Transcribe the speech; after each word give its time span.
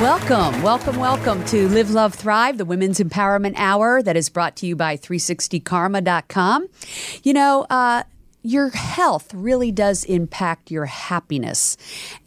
Welcome, 0.00 0.62
welcome, 0.62 0.96
welcome 0.98 1.44
to 1.46 1.68
Live, 1.70 1.90
Love, 1.90 2.14
Thrive, 2.14 2.56
the 2.56 2.64
Women's 2.64 3.00
Empowerment 3.00 3.54
Hour 3.56 4.00
that 4.00 4.16
is 4.16 4.28
brought 4.28 4.54
to 4.58 4.66
you 4.66 4.76
by 4.76 4.96
360karma.com. 4.96 6.68
You 7.24 7.32
know, 7.32 7.66
uh, 7.68 8.04
your 8.42 8.70
health 8.70 9.34
really 9.34 9.72
does 9.72 10.04
impact 10.04 10.70
your 10.70 10.86
happiness. 10.86 11.76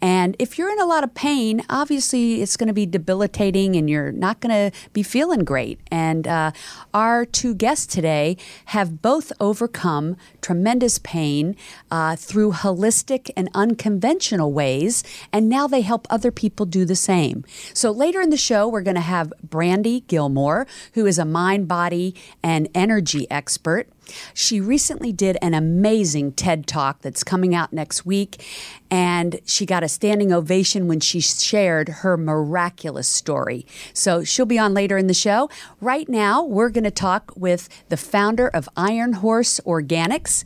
And 0.00 0.36
if 0.38 0.58
you're 0.58 0.70
in 0.70 0.78
a 0.78 0.84
lot 0.84 1.04
of 1.04 1.14
pain, 1.14 1.62
obviously 1.70 2.42
it's 2.42 2.56
going 2.56 2.66
to 2.66 2.74
be 2.74 2.84
debilitating 2.84 3.76
and 3.76 3.88
you're 3.88 4.12
not 4.12 4.40
going 4.40 4.70
to 4.70 4.78
be 4.92 5.02
feeling 5.02 5.40
great. 5.40 5.80
And 5.90 6.28
uh, 6.28 6.52
our 6.92 7.24
two 7.24 7.54
guests 7.54 7.86
today 7.86 8.36
have 8.66 9.00
both 9.00 9.32
overcome 9.40 10.16
tremendous 10.42 10.98
pain 10.98 11.56
uh, 11.90 12.16
through 12.16 12.52
holistic 12.52 13.30
and 13.34 13.48
unconventional 13.54 14.52
ways. 14.52 15.02
And 15.32 15.48
now 15.48 15.66
they 15.66 15.80
help 15.80 16.06
other 16.10 16.30
people 16.30 16.66
do 16.66 16.84
the 16.84 16.96
same. 16.96 17.44
So 17.72 17.90
later 17.90 18.20
in 18.20 18.30
the 18.30 18.36
show, 18.36 18.68
we're 18.68 18.82
going 18.82 18.96
to 18.96 19.00
have 19.00 19.32
Brandy 19.42 20.00
Gillmore, 20.08 20.66
who 20.92 21.06
is 21.06 21.18
a 21.18 21.24
mind, 21.24 21.68
body, 21.68 22.14
and 22.42 22.68
energy 22.74 23.26
expert. 23.30 23.88
She 24.34 24.60
recently 24.60 25.12
did 25.12 25.36
an 25.42 25.54
amazing 25.54 26.32
TED 26.32 26.66
talk 26.66 27.00
that's 27.02 27.24
coming 27.24 27.54
out 27.54 27.72
next 27.72 28.04
week, 28.04 28.44
and 28.90 29.40
she 29.44 29.66
got 29.66 29.82
a 29.82 29.88
standing 29.88 30.32
ovation 30.32 30.88
when 30.88 31.00
she 31.00 31.20
shared 31.20 31.88
her 31.88 32.16
miraculous 32.16 33.08
story. 33.08 33.66
So 33.92 34.24
she'll 34.24 34.46
be 34.46 34.58
on 34.58 34.74
later 34.74 34.98
in 34.98 35.06
the 35.06 35.14
show. 35.14 35.48
Right 35.80 36.08
now, 36.08 36.42
we're 36.44 36.70
going 36.70 36.84
to 36.84 36.90
talk 36.90 37.32
with 37.36 37.68
the 37.88 37.96
founder 37.96 38.48
of 38.48 38.68
Iron 38.76 39.14
Horse 39.14 39.60
Organics, 39.66 40.44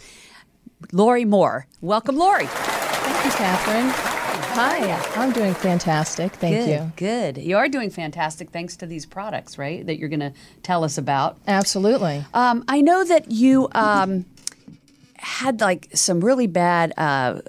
Lorri 0.92 1.26
Moore. 1.26 1.66
Welcome, 1.80 2.16
Lorri. 2.16 2.46
Thank 2.46 3.24
you, 3.24 3.30
Catherine. 3.32 4.05
Hi, 4.58 4.98
I'm 5.16 5.32
doing 5.32 5.52
fantastic. 5.52 6.32
Thank 6.32 6.64
good, 6.64 6.68
you. 6.70 6.92
Good. 6.96 7.36
You 7.36 7.58
are 7.58 7.68
doing 7.68 7.90
fantastic 7.90 8.48
thanks 8.48 8.74
to 8.76 8.86
these 8.86 9.04
products, 9.04 9.58
right? 9.58 9.84
That 9.84 9.98
you're 9.98 10.08
going 10.08 10.20
to 10.20 10.32
tell 10.62 10.82
us 10.82 10.96
about. 10.96 11.36
Absolutely. 11.46 12.24
Um, 12.32 12.64
I 12.66 12.80
know 12.80 13.04
that 13.04 13.30
you. 13.30 13.68
Um, 13.72 14.24
had 15.18 15.60
like 15.60 15.88
some 15.92 16.20
really 16.20 16.46
bad 16.46 16.92
uh, 16.98 17.40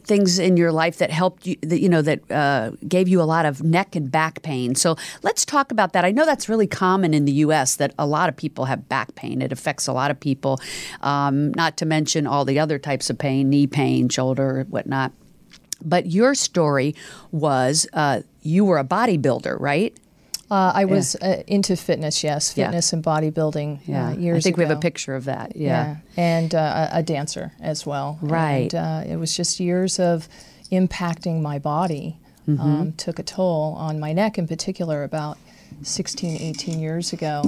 things 0.00 0.38
in 0.38 0.56
your 0.56 0.72
life 0.72 0.96
that 0.98 1.10
helped 1.10 1.46
you 1.46 1.54
that 1.60 1.80
you 1.80 1.88
know 1.88 2.02
that 2.02 2.30
uh, 2.30 2.70
gave 2.88 3.06
you 3.06 3.20
a 3.20 3.24
lot 3.24 3.46
of 3.46 3.62
neck 3.62 3.94
and 3.94 4.10
back 4.10 4.42
pain 4.42 4.74
so 4.74 4.96
let's 5.22 5.44
talk 5.44 5.70
about 5.70 5.92
that 5.92 6.06
i 6.06 6.10
know 6.10 6.24
that's 6.24 6.48
really 6.48 6.66
common 6.66 7.12
in 7.12 7.26
the 7.26 7.32
us 7.32 7.76
that 7.76 7.92
a 7.98 8.06
lot 8.06 8.30
of 8.30 8.36
people 8.36 8.64
have 8.64 8.88
back 8.88 9.14
pain 9.14 9.42
it 9.42 9.52
affects 9.52 9.86
a 9.86 9.92
lot 9.92 10.10
of 10.10 10.18
people 10.18 10.58
um, 11.02 11.52
not 11.52 11.76
to 11.76 11.84
mention 11.84 12.26
all 12.26 12.46
the 12.46 12.58
other 12.58 12.78
types 12.78 13.10
of 13.10 13.18
pain 13.18 13.50
knee 13.50 13.66
pain 13.66 14.08
shoulder 14.08 14.66
whatnot 14.70 15.12
but 15.84 16.06
your 16.06 16.34
story 16.34 16.94
was 17.32 17.86
uh, 17.92 18.22
you 18.42 18.64
were 18.64 18.78
a 18.78 18.84
bodybuilder, 18.84 19.58
right? 19.60 19.96
Uh, 20.48 20.70
I 20.74 20.84
was 20.84 21.16
uh, 21.16 21.42
into 21.48 21.74
fitness, 21.76 22.22
yes, 22.22 22.52
fitness 22.52 22.92
yeah. 22.92 22.96
and 22.96 23.04
bodybuilding. 23.04 23.80
Yeah, 23.86 24.12
years 24.12 24.38
I 24.38 24.40
think 24.42 24.56
ago. 24.56 24.64
we 24.64 24.68
have 24.68 24.78
a 24.78 24.80
picture 24.80 25.16
of 25.16 25.24
that. 25.24 25.56
Yeah, 25.56 25.96
yeah. 25.96 25.96
and 26.16 26.54
uh, 26.54 26.88
a 26.92 27.02
dancer 27.02 27.52
as 27.60 27.84
well. 27.84 28.18
Right. 28.22 28.72
And, 28.72 28.74
uh, 29.08 29.12
it 29.12 29.16
was 29.16 29.36
just 29.36 29.58
years 29.58 29.98
of 29.98 30.28
impacting 30.70 31.42
my 31.42 31.58
body. 31.58 32.18
Mm-hmm. 32.48 32.60
Um, 32.60 32.92
took 32.92 33.18
a 33.18 33.24
toll 33.24 33.74
on 33.76 33.98
my 33.98 34.12
neck, 34.12 34.38
in 34.38 34.46
particular, 34.46 35.02
about 35.02 35.36
16, 35.82 36.40
18 36.40 36.78
years 36.78 37.12
ago. 37.12 37.42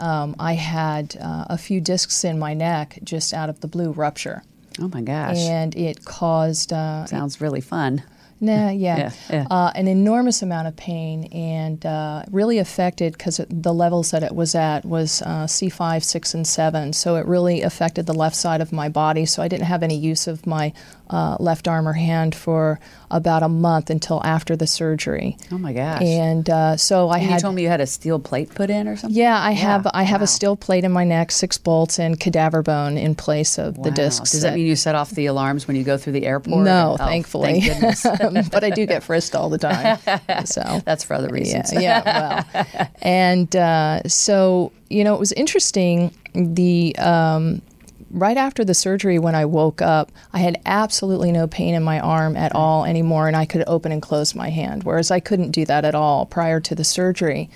Um, 0.00 0.34
I 0.38 0.54
had 0.54 1.18
uh, 1.20 1.44
a 1.50 1.58
few 1.58 1.82
discs 1.82 2.24
in 2.24 2.38
my 2.38 2.54
neck 2.54 2.98
just 3.04 3.34
out 3.34 3.50
of 3.50 3.60
the 3.60 3.68
blue 3.68 3.90
rupture. 3.90 4.42
Oh 4.80 4.88
my 4.92 5.02
gosh! 5.02 5.38
And 5.38 5.74
it 5.76 6.04
caused. 6.04 6.72
Uh, 6.72 7.04
Sounds 7.06 7.40
really 7.40 7.60
fun. 7.60 8.02
Nah, 8.40 8.70
yeah, 8.70 8.96
yeah, 8.98 9.12
yeah. 9.30 9.46
Uh, 9.50 9.72
an 9.74 9.88
enormous 9.88 10.42
amount 10.42 10.68
of 10.68 10.76
pain, 10.76 11.24
and 11.32 11.84
uh, 11.84 12.22
really 12.30 12.58
affected 12.58 13.14
because 13.14 13.40
the 13.48 13.74
levels 13.74 14.10
that 14.12 14.22
it 14.22 14.32
was 14.34 14.54
at 14.54 14.84
was 14.84 15.22
uh, 15.22 15.46
C5, 15.46 16.04
6, 16.04 16.34
and 16.34 16.46
7. 16.46 16.92
So 16.92 17.16
it 17.16 17.26
really 17.26 17.62
affected 17.62 18.06
the 18.06 18.14
left 18.14 18.36
side 18.36 18.60
of 18.60 18.72
my 18.72 18.88
body. 18.88 19.26
So 19.26 19.42
I 19.42 19.48
didn't 19.48 19.66
have 19.66 19.82
any 19.82 19.96
use 19.96 20.26
of 20.28 20.46
my 20.46 20.72
uh, 21.10 21.36
left 21.40 21.68
arm 21.68 21.88
or 21.88 21.92
hand 21.92 22.34
for 22.34 22.78
about 23.10 23.42
a 23.42 23.48
month 23.48 23.90
until 23.90 24.22
after 24.24 24.56
the 24.56 24.66
surgery. 24.66 25.36
Oh 25.50 25.58
my 25.58 25.72
gosh! 25.72 26.02
And 26.02 26.48
uh, 26.48 26.76
so 26.76 27.08
I 27.08 27.18
and 27.18 27.26
had. 27.26 27.34
You 27.36 27.40
told 27.40 27.54
me 27.54 27.62
you 27.62 27.68
had 27.68 27.80
a 27.80 27.86
steel 27.86 28.18
plate 28.18 28.54
put 28.54 28.70
in 28.70 28.88
or 28.88 28.96
something. 28.96 29.16
Yeah, 29.16 29.38
I 29.40 29.52
have. 29.52 29.86
I 29.92 30.02
have 30.02 30.20
wow. 30.20 30.24
a 30.24 30.28
steel 30.28 30.56
plate 30.56 30.84
in 30.84 30.92
my 30.92 31.04
neck, 31.04 31.30
six 31.30 31.58
bolts, 31.58 31.98
and 31.98 32.18
cadaver 32.18 32.62
bone 32.62 32.98
in 32.98 33.14
place 33.14 33.58
of 33.58 33.78
wow. 33.78 33.84
the 33.84 33.90
discs. 33.90 34.32
Does 34.32 34.42
that, 34.42 34.54
mean 34.54 34.66
you 34.66 34.76
set 34.76 34.94
off 34.94 35.10
the 35.10 35.26
alarms 35.26 35.66
when 35.66 35.76
you 35.76 35.84
go 35.84 35.96
through 35.96 36.14
the 36.14 36.26
airport? 36.26 36.64
No, 36.64 36.96
oh, 36.98 37.04
thankfully. 37.04 37.60
Thank 37.60 38.50
but 38.52 38.64
I 38.64 38.70
do 38.70 38.86
get 38.86 39.02
frisked 39.02 39.34
all 39.34 39.48
the 39.48 39.58
time. 39.58 39.98
So 40.44 40.82
that's 40.84 41.04
for 41.04 41.14
other 41.14 41.28
reasons. 41.28 41.72
Yeah, 41.72 41.80
yeah 41.80 42.44
well, 42.54 42.88
and 43.02 43.54
uh, 43.56 44.02
so 44.06 44.72
you 44.88 45.04
know, 45.04 45.14
it 45.14 45.20
was 45.20 45.32
interesting. 45.32 46.14
The 46.34 46.96
um, 46.98 47.62
right 48.10 48.36
after 48.36 48.64
the 48.64 48.74
surgery, 48.74 49.18
when 49.18 49.34
I 49.34 49.44
woke 49.44 49.82
up, 49.82 50.12
I 50.32 50.38
had 50.38 50.60
absolutely 50.66 51.32
no 51.32 51.46
pain 51.46 51.74
in 51.74 51.82
my 51.82 52.00
arm 52.00 52.36
at 52.36 52.54
all 52.54 52.84
anymore, 52.84 53.26
and 53.26 53.36
I 53.36 53.44
could 53.44 53.64
open 53.66 53.92
and 53.92 54.02
close 54.02 54.34
my 54.34 54.50
hand, 54.50 54.84
whereas 54.84 55.10
I 55.10 55.20
couldn't 55.20 55.50
do 55.50 55.64
that 55.66 55.84
at 55.84 55.94
all 55.94 56.26
prior 56.26 56.60
to 56.60 56.74
the 56.74 56.84
surgery. 56.84 57.50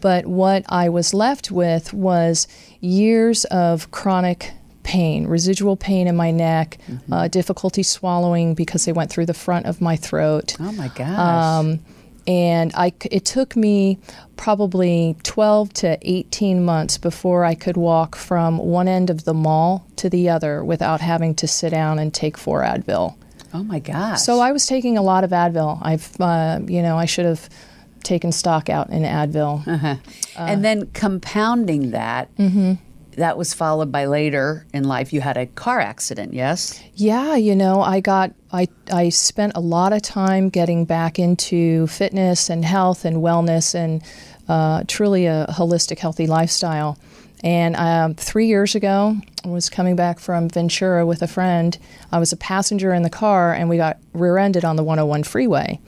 But 0.00 0.26
what 0.26 0.64
I 0.68 0.88
was 0.88 1.14
left 1.14 1.50
with 1.50 1.92
was 1.92 2.46
years 2.80 3.44
of 3.46 3.90
chronic 3.90 4.52
pain, 4.82 5.26
residual 5.26 5.76
pain 5.76 6.06
in 6.06 6.16
my 6.16 6.30
neck, 6.30 6.78
mm-hmm. 6.86 7.12
uh, 7.12 7.28
difficulty 7.28 7.82
swallowing 7.82 8.54
because 8.54 8.84
they 8.84 8.92
went 8.92 9.10
through 9.10 9.26
the 9.26 9.34
front 9.34 9.66
of 9.66 9.80
my 9.80 9.96
throat. 9.96 10.56
Oh 10.60 10.72
my 10.72 10.88
gosh. 10.88 11.18
Um, 11.18 11.80
and 12.26 12.72
I, 12.74 12.92
it 13.10 13.24
took 13.24 13.56
me 13.56 13.98
probably 14.36 15.16
12 15.22 15.72
to 15.74 15.98
18 16.02 16.64
months 16.64 16.98
before 16.98 17.44
I 17.44 17.54
could 17.54 17.76
walk 17.76 18.16
from 18.16 18.58
one 18.58 18.88
end 18.88 19.10
of 19.10 19.24
the 19.24 19.34
mall 19.34 19.86
to 19.96 20.10
the 20.10 20.28
other 20.28 20.64
without 20.64 21.00
having 21.00 21.34
to 21.36 21.46
sit 21.46 21.70
down 21.70 21.98
and 21.98 22.12
take 22.12 22.36
four 22.36 22.62
Advil. 22.62 23.16
Oh 23.54 23.62
my 23.62 23.78
gosh. 23.78 24.20
So 24.20 24.40
I 24.40 24.52
was 24.52 24.66
taking 24.66 24.98
a 24.98 25.02
lot 25.02 25.24
of 25.24 25.30
Advil. 25.30 25.78
I've, 25.82 26.20
uh, 26.20 26.60
you 26.66 26.82
know, 26.82 26.98
I 26.98 27.06
should 27.06 27.24
have 27.24 27.48
taken 28.02 28.32
stock 28.32 28.68
out 28.68 28.90
in 28.90 29.02
Advil. 29.02 29.66
Uh-huh. 29.66 29.96
Uh, 30.36 30.46
and 30.46 30.64
then 30.64 30.86
compounding 30.92 31.92
that, 31.92 32.34
mm-hmm. 32.36 32.74
That 33.16 33.36
was 33.36 33.52
followed 33.52 33.90
by 33.90 34.06
later 34.06 34.66
in 34.72 34.84
life 34.84 35.12
you 35.12 35.20
had 35.20 35.36
a 35.36 35.46
car 35.46 35.80
accident, 35.80 36.34
yes? 36.34 36.82
Yeah, 36.94 37.36
you 37.36 37.56
know, 37.56 37.80
I 37.80 38.00
got 38.00 38.32
I 38.52 38.68
I 38.92 39.08
spent 39.08 39.52
a 39.54 39.60
lot 39.60 39.92
of 39.92 40.02
time 40.02 40.48
getting 40.48 40.84
back 40.84 41.18
into 41.18 41.86
fitness 41.88 42.48
and 42.48 42.64
health 42.64 43.04
and 43.04 43.18
wellness 43.18 43.74
and 43.74 44.02
uh, 44.48 44.84
truly 44.86 45.26
a 45.26 45.46
holistic, 45.50 45.98
healthy 45.98 46.26
lifestyle. 46.26 46.98
And 47.44 47.76
um, 47.76 48.14
three 48.14 48.46
years 48.46 48.74
ago, 48.74 49.16
I 49.44 49.48
was 49.48 49.68
coming 49.68 49.94
back 49.94 50.18
from 50.18 50.48
Ventura 50.48 51.04
with 51.04 51.22
a 51.22 51.26
friend. 51.26 51.76
I 52.10 52.18
was 52.18 52.32
a 52.32 52.36
passenger 52.36 52.94
in 52.94 53.02
the 53.02 53.10
car, 53.10 53.52
and 53.52 53.68
we 53.68 53.76
got 53.76 53.98
rear-ended 54.14 54.64
on 54.64 54.76
the 54.76 54.82
101 54.82 55.22
freeway 55.24 55.78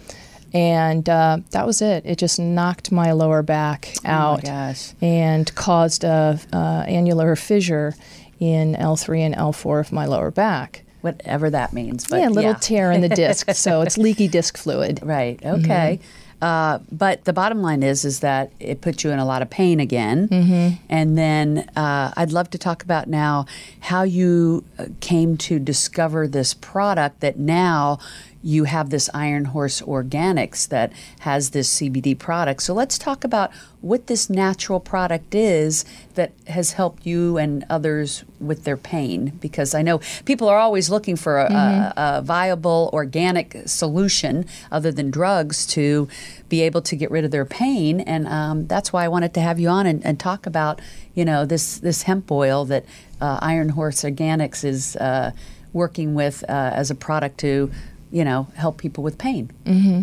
and 0.53 1.09
uh, 1.09 1.38
that 1.50 1.66
was 1.66 1.82
it. 1.82 2.04
It 2.06 2.19
just 2.19 2.38
knocked 2.38 2.91
my 2.91 3.12
lower 3.12 3.42
back 3.42 3.94
out 4.04 4.48
oh 4.48 4.75
and 5.00 5.54
caused 5.54 6.04
a 6.04 6.39
uh, 6.53 6.84
annular 6.86 7.36
fissure 7.36 7.95
in 8.41 8.74
L3 8.74 9.21
and 9.21 9.34
L4 9.34 9.80
of 9.80 9.92
my 9.92 10.06
lower 10.06 10.30
back. 10.30 10.84
Whatever 11.00 11.48
that 11.50 11.72
means, 11.72 12.09
but 12.09 12.21
yeah, 12.21 12.28
a 12.28 12.30
little 12.30 12.50
yeah. 12.50 12.59
tear 12.60 12.91
in 12.91 13.03
the 13.03 13.09
disc, 13.24 13.48
so 13.53 13.83
it's 13.83 13.97
leaky 13.97 14.27
disc 14.27 14.56
fluid. 14.56 15.00
Right. 15.03 15.39
Okay. 15.45 16.00
Mm-hmm. 16.03 16.28
Uh, 16.41 16.78
but 16.92 17.24
the 17.24 17.33
bottom 17.33 17.62
line 17.62 17.83
is, 17.83 18.04
is 18.04 18.21
that 18.21 18.53
it 18.60 18.80
put 18.80 19.03
you 19.03 19.10
in 19.10 19.18
a 19.18 19.24
lot 19.24 19.42
of 19.42 19.51
pain 19.51 19.80
again. 19.80 20.28
Mm-hmm. 20.28 20.77
And 20.89 21.18
then 21.18 21.68
uh, 21.77 22.12
I'd 22.16 22.33
love 22.33 22.51
to 22.51 22.59
talk 22.59 22.84
about 22.84 23.09
now 23.09 23.47
how 23.80 24.04
you 24.04 24.65
came 25.01 25.36
to 25.39 25.59
discover 25.59 26.28
this 26.28 26.54
product 26.54 27.21
that 27.21 27.39
now 27.39 27.98
you 28.43 28.65
have 28.65 28.91
this 28.91 29.11
Iron 29.13 29.47
Horse 29.47 29.81
Organics 29.83 30.69
that 30.69 30.93
has 31.21 31.51
this 31.51 31.81
CBD 31.81 32.17
product. 32.19 32.63
So 32.63 32.73
let's 32.73 32.97
talk 32.97 33.25
about 33.25 33.51
what 33.81 34.07
this 34.07 34.31
natural 34.31 34.81
product 34.81 35.35
is 35.35 35.85
that 36.15 36.33
has 36.47 36.73
helped 36.73 37.05
you 37.07 37.37
and 37.37 37.65
others 37.69 38.25
with 38.41 38.65
their 38.65 38.77
pain. 38.77 39.33
Because 39.41 39.75
I 39.75 39.83
know 39.83 40.01
people 40.25 40.49
are 40.49 40.59
always 40.59 40.89
looking 40.89 41.17
for 41.17 41.39
a, 41.39 41.53
a, 41.53 41.93
a 41.97 42.23
viable 42.23 42.91
organic 42.93 43.63
solution 43.67 44.47
other 44.71 44.93
than 44.93 45.11
drugs 45.11 45.67
to 45.69 46.09
be 46.49 46.63
able 46.63 46.83
to 46.83 46.97
get 46.97 47.11
rid 47.11 47.25
of 47.25 47.31
their 47.31 47.45
pain. 47.45 48.01
And 48.01 48.29
um, 48.29 48.67
that's 48.67 48.93
why 48.93 49.05
I 49.05 49.09
wanted 49.09 49.35
to 49.35 49.41
have 49.41 49.59
you 49.59 49.69
on 49.69 49.87
and, 49.87 50.05
and 50.05 50.19
talk 50.19 50.47
about, 50.47 50.81
you 51.15 51.25
know, 51.25 51.45
this, 51.45 51.79
this 51.79 52.03
hemp 52.03 52.31
oil 52.31 52.65
that 52.67 52.85
uh, 53.21 53.39
Iron 53.43 53.71
Horse 53.71 54.03
Organics 54.03 54.65
is 54.65 54.95
uh, 54.97 55.33
working 55.73 56.15
with 56.15 56.45
uh, 56.49 56.71
as 56.75 56.91
a 56.91 56.95
product 56.95 57.39
to 57.39 57.71
you 58.10 58.25
know, 58.25 58.49
help 58.55 58.78
people 58.78 59.05
with 59.05 59.19
pain. 59.19 59.51
Mm-hmm. 59.65 60.03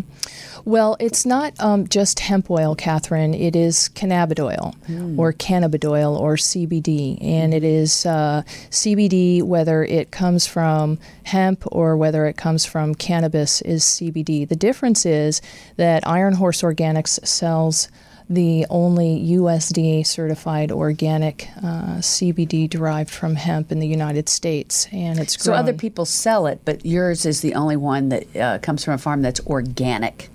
Well, 0.64 0.96
it's 1.00 1.26
not 1.26 1.54
um, 1.60 1.86
just 1.88 2.20
hemp 2.20 2.50
oil, 2.50 2.74
Catherine. 2.74 3.34
It 3.34 3.54
is 3.54 3.88
cannabidiol 3.94 4.74
mm. 4.88 5.18
or 5.18 5.32
cannabidiol 5.32 6.18
or 6.18 6.36
CBD. 6.36 7.18
And 7.22 7.54
it 7.54 7.64
is 7.64 8.06
uh, 8.06 8.42
CBD, 8.70 9.42
whether 9.42 9.84
it 9.84 10.10
comes 10.10 10.46
from 10.46 10.98
hemp 11.24 11.64
or 11.66 11.96
whether 11.96 12.26
it 12.26 12.36
comes 12.36 12.64
from 12.64 12.94
cannabis, 12.94 13.60
is 13.62 13.84
CBD. 13.84 14.48
The 14.48 14.56
difference 14.56 15.06
is 15.06 15.40
that 15.76 16.06
Iron 16.06 16.34
Horse 16.34 16.62
Organics 16.62 17.24
sells 17.26 17.88
the 18.28 18.66
only 18.70 19.24
USDA 19.30 20.06
certified 20.06 20.72
organic 20.72 21.48
uh, 21.58 21.98
CBD 21.98 22.68
derived 22.68 23.10
from 23.10 23.36
hemp 23.36 23.70
in 23.70 23.78
the 23.78 23.86
United 23.86 24.28
States, 24.28 24.88
and 24.92 25.18
it's 25.18 25.36
grown. 25.36 25.54
so 25.54 25.58
other 25.58 25.72
people 25.72 26.04
sell 26.04 26.46
it, 26.46 26.60
but 26.64 26.84
yours 26.84 27.24
is 27.24 27.40
the 27.40 27.54
only 27.54 27.76
one 27.76 28.08
that 28.08 28.36
uh, 28.36 28.58
comes 28.58 28.84
from 28.84 28.94
a 28.94 28.98
farm 28.98 29.22
that's 29.22 29.40
organic. 29.46 30.30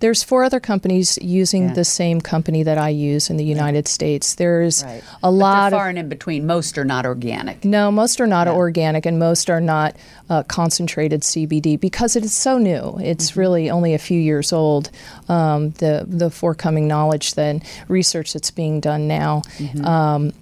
There's 0.00 0.22
four 0.22 0.44
other 0.44 0.60
companies 0.60 1.18
using 1.20 1.68
yeah. 1.68 1.74
the 1.74 1.84
same 1.84 2.20
company 2.20 2.62
that 2.62 2.78
I 2.78 2.90
use 2.90 3.30
in 3.30 3.36
the 3.36 3.44
United 3.44 3.88
States. 3.88 4.34
There's 4.34 4.84
right. 4.84 5.02
a 5.22 5.30
lot 5.30 5.72
far 5.72 5.86
of, 5.86 5.90
and 5.90 5.98
in 5.98 6.08
between. 6.08 6.46
Most 6.46 6.78
are 6.78 6.84
not 6.84 7.06
organic. 7.06 7.64
No, 7.64 7.90
most 7.90 8.20
are 8.20 8.26
not 8.26 8.46
yeah. 8.46 8.54
organic, 8.54 9.06
and 9.06 9.18
most 9.18 9.50
are 9.50 9.60
not 9.60 9.96
uh, 10.28 10.42
concentrated 10.44 11.22
CBD 11.22 11.78
because 11.78 12.16
it 12.16 12.24
is 12.24 12.32
so 12.32 12.58
new. 12.58 12.98
It's 13.00 13.30
mm-hmm. 13.30 13.40
really 13.40 13.70
only 13.70 13.94
a 13.94 13.98
few 13.98 14.20
years 14.20 14.52
old. 14.52 14.90
Um, 15.28 15.70
the 15.72 16.04
the 16.06 16.30
forthcoming 16.30 16.88
knowledge, 16.88 17.34
then 17.34 17.62
research 17.88 18.32
that's 18.32 18.50
being 18.50 18.80
done 18.80 19.08
now. 19.08 19.42
Mm-hmm. 19.58 19.84
Um, 19.84 20.32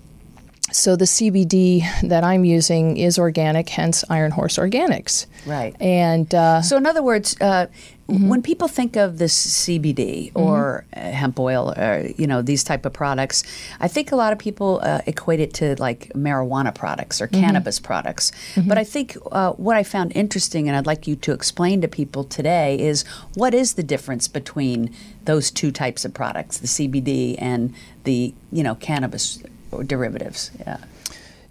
so 0.75 0.97
the 0.97 1.05
CBD 1.05 1.85
that 2.09 2.25
I'm 2.25 2.45
using 2.45 2.97
is 2.97 3.17
organic, 3.17 3.69
hence 3.69 4.05
Iron 4.11 4.33
Horse 4.33 4.57
Organics. 4.57 5.27
Right. 5.47 5.77
And 5.81 6.35
uh, 6.35 6.63
so, 6.63 6.77
in 6.77 6.87
other 6.87 7.03
words, 7.03 7.41
uh, 7.41 7.67
mm-hmm. 8.09 8.29
when 8.29 8.43
people 8.43 8.69
think 8.69 8.97
of 8.97 9.19
this 9.19 9.65
CBD 9.65 10.33
or 10.35 10.85
mm-hmm. 10.95 11.11
hemp 11.11 11.39
oil, 11.39 11.73
or 11.77 12.09
you 12.17 12.27
know 12.27 12.43
these 12.43 12.65
type 12.65 12.85
of 12.85 12.93
products, 12.93 13.45
I 13.81 13.89
think 13.89 14.12
a 14.12 14.17
lot 14.17 14.33
of 14.33 14.39
people 14.39 14.81
uh, 14.83 15.01
equate 15.06 15.41
it 15.41 15.55
to 15.55 15.77
like 15.81 16.09
marijuana 16.15 16.75
products 16.75 17.21
or 17.21 17.29
mm-hmm. 17.29 17.41
cannabis 17.41 17.79
products. 17.79 18.33
Mm-hmm. 18.55 18.69
But 18.69 18.79
I 18.79 18.85
think 18.85 19.17
uh, 19.33 19.53
what 19.53 19.77
I 19.77 19.83
found 19.83 20.12
interesting, 20.15 20.69
and 20.69 20.77
I'd 20.77 20.87
like 20.87 21.06
you 21.06 21.17
to 21.17 21.33
explain 21.33 21.81
to 21.81 21.89
people 21.89 22.25
today, 22.25 22.79
is 22.79 23.05
what 23.35 23.55
is 23.55 23.75
the 23.75 23.83
difference 23.83 24.29
between 24.29 24.95
those 25.25 25.51
two 25.51 25.71
types 25.71 26.05
of 26.05 26.12
products, 26.12 26.59
the 26.59 26.67
CBD 26.67 27.37
and 27.39 27.75
the 28.05 28.35
you 28.53 28.62
know 28.62 28.75
cannabis 28.75 29.43
derivatives. 29.87 30.51
Yeah. 30.61 30.79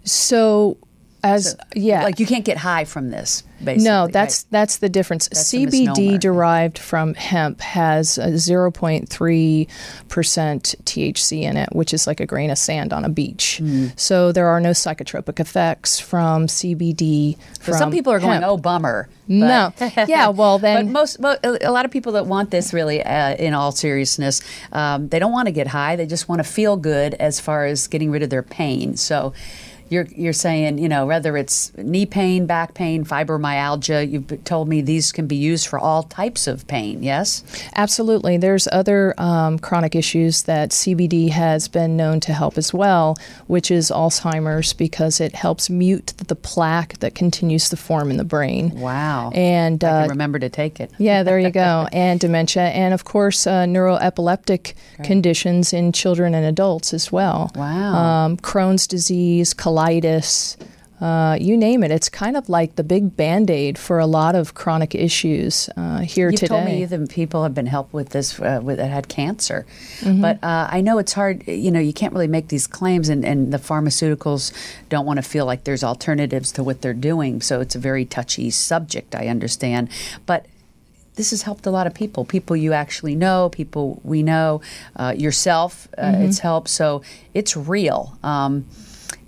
So 0.04 0.76
as 1.24 1.52
so, 1.52 1.56
yeah, 1.74 2.04
like 2.04 2.20
you 2.20 2.26
can't 2.26 2.44
get 2.44 2.58
high 2.58 2.84
from 2.84 3.10
this. 3.10 3.42
Basically, 3.58 3.84
no, 3.84 4.08
that's 4.08 4.42
right? 4.42 4.50
that's 4.50 4.76
the 4.76 4.90
difference. 4.90 5.26
That's 5.28 5.52
CBD 5.52 6.20
derived 6.20 6.78
from 6.78 7.14
hemp 7.14 7.62
has 7.62 8.18
a 8.18 8.28
0.3 8.28 9.68
percent 10.08 10.74
THC 10.84 11.42
in 11.42 11.56
it, 11.56 11.70
which 11.72 11.94
is 11.94 12.06
like 12.06 12.20
a 12.20 12.26
grain 12.26 12.50
of 12.50 12.58
sand 12.58 12.92
on 12.92 13.06
a 13.06 13.08
beach. 13.08 13.60
Mm. 13.62 13.98
So 13.98 14.32
there 14.32 14.48
are 14.48 14.60
no 14.60 14.70
psychotropic 14.70 15.40
effects 15.40 15.98
from 15.98 16.46
CBD. 16.46 17.38
So 17.54 17.62
from 17.62 17.74
some 17.74 17.90
people 17.90 18.12
are 18.12 18.18
hemp. 18.18 18.42
going, 18.42 18.44
"Oh, 18.44 18.58
bummer." 18.58 19.08
no, 19.26 19.72
yeah, 20.06 20.28
well 20.28 20.58
then, 20.58 20.92
but 20.92 20.92
most, 20.92 21.16
a 21.42 21.72
lot 21.72 21.86
of 21.86 21.90
people 21.90 22.12
that 22.12 22.26
want 22.26 22.50
this 22.50 22.74
really, 22.74 23.02
uh, 23.02 23.34
in 23.36 23.54
all 23.54 23.72
seriousness, 23.72 24.42
um, 24.72 25.08
they 25.08 25.18
don't 25.18 25.32
want 25.32 25.46
to 25.46 25.52
get 25.52 25.68
high. 25.68 25.96
They 25.96 26.04
just 26.04 26.28
want 26.28 26.40
to 26.40 26.44
feel 26.44 26.76
good 26.76 27.14
as 27.14 27.40
far 27.40 27.64
as 27.64 27.86
getting 27.86 28.10
rid 28.10 28.22
of 28.22 28.28
their 28.28 28.42
pain. 28.42 28.98
So 28.98 29.32
you're 29.88 30.06
you're 30.14 30.32
saying 30.32 30.78
you 30.78 30.88
know 30.88 31.06
whether 31.06 31.36
it's 31.36 31.76
knee 31.76 32.06
pain, 32.06 32.46
back 32.46 32.74
pain, 32.74 33.04
fibromyalgia. 33.04 34.10
You've 34.10 34.44
told 34.44 34.68
me 34.68 34.80
these 34.80 35.12
can 35.12 35.26
be 35.26 35.36
used 35.36 35.66
for 35.66 35.78
all 35.78 36.02
types 36.04 36.46
of 36.46 36.66
pain. 36.66 37.02
Yes, 37.02 37.44
absolutely. 37.74 38.36
There's 38.36 38.66
other 38.72 39.14
um, 39.18 39.58
chronic 39.58 39.94
issues 39.94 40.44
that 40.44 40.70
CBD 40.70 41.30
has 41.30 41.68
been 41.68 41.96
known 41.96 42.20
to 42.20 42.32
help 42.32 42.58
as 42.58 42.72
well, 42.72 43.16
which 43.46 43.70
is 43.70 43.90
Alzheimer's 43.90 44.72
because 44.72 45.20
it 45.20 45.34
helps 45.34 45.68
mute 45.68 46.14
the 46.16 46.36
plaque 46.36 46.98
that 47.00 47.14
continues 47.14 47.68
to 47.68 47.76
form 47.76 48.10
in 48.10 48.16
the 48.16 48.24
brain. 48.24 48.70
Wow! 48.70 49.30
And 49.34 49.82
uh, 49.84 50.06
remember 50.08 50.38
to 50.38 50.48
take 50.48 50.80
it. 50.80 50.90
yeah, 50.98 51.22
there 51.22 51.38
you 51.38 51.50
go. 51.50 51.88
and 51.92 52.18
dementia, 52.18 52.64
and 52.64 52.94
of 52.94 53.04
course 53.04 53.46
uh, 53.46 53.64
neuroepileptic 53.64 54.74
okay. 54.94 55.04
conditions 55.04 55.72
in 55.72 55.92
children 55.92 56.34
and 56.34 56.46
adults 56.46 56.94
as 56.94 57.12
well. 57.12 57.50
Wow! 57.54 57.94
Um, 57.94 58.36
Crohn's 58.38 58.86
disease, 58.86 59.52
colitis, 59.74 60.56
uh, 61.00 61.36
you 61.40 61.56
name 61.56 61.82
it. 61.82 61.90
It's 61.90 62.08
kind 62.08 62.36
of 62.36 62.48
like 62.48 62.76
the 62.76 62.84
big 62.84 63.16
band 63.16 63.50
aid 63.50 63.76
for 63.78 63.98
a 63.98 64.06
lot 64.06 64.34
of 64.34 64.54
chronic 64.54 64.94
issues 64.94 65.68
uh, 65.76 65.98
here 65.98 66.30
You've 66.30 66.40
today. 66.40 66.48
told 66.48 66.64
me 66.64 66.84
that 66.84 67.10
people 67.10 67.42
have 67.42 67.52
been 67.52 67.66
helped 67.66 67.92
with 67.92 68.10
this 68.10 68.40
uh, 68.40 68.60
with, 68.62 68.78
that 68.78 68.90
had 68.90 69.08
cancer, 69.08 69.66
mm-hmm. 70.00 70.22
but 70.22 70.42
uh, 70.42 70.68
I 70.70 70.80
know 70.80 70.98
it's 70.98 71.12
hard. 71.12 71.46
You 71.48 71.70
know, 71.70 71.80
you 71.80 71.92
can't 71.92 72.12
really 72.12 72.28
make 72.28 72.48
these 72.48 72.66
claims, 72.66 73.08
and, 73.08 73.24
and 73.24 73.52
the 73.52 73.58
pharmaceuticals 73.58 74.52
don't 74.88 75.04
want 75.04 75.18
to 75.18 75.22
feel 75.22 75.46
like 75.46 75.64
there's 75.64 75.84
alternatives 75.84 76.52
to 76.52 76.62
what 76.62 76.80
they're 76.80 76.94
doing. 76.94 77.42
So 77.42 77.60
it's 77.60 77.74
a 77.74 77.80
very 77.80 78.04
touchy 78.04 78.50
subject. 78.50 79.14
I 79.14 79.26
understand, 79.28 79.90
but 80.26 80.46
this 81.16 81.30
has 81.30 81.42
helped 81.42 81.64
a 81.66 81.70
lot 81.70 81.86
of 81.86 81.94
people 81.94 82.24
people 82.24 82.56
you 82.56 82.72
actually 82.72 83.14
know 83.14 83.48
people 83.50 84.00
we 84.02 84.20
know 84.20 84.60
uh, 84.96 85.14
yourself 85.16 85.86
uh, 85.96 86.06
mm-hmm. 86.06 86.22
it's 86.22 86.40
helped 86.40 86.68
so 86.68 87.02
it's 87.34 87.56
real 87.56 88.18
um, 88.24 88.66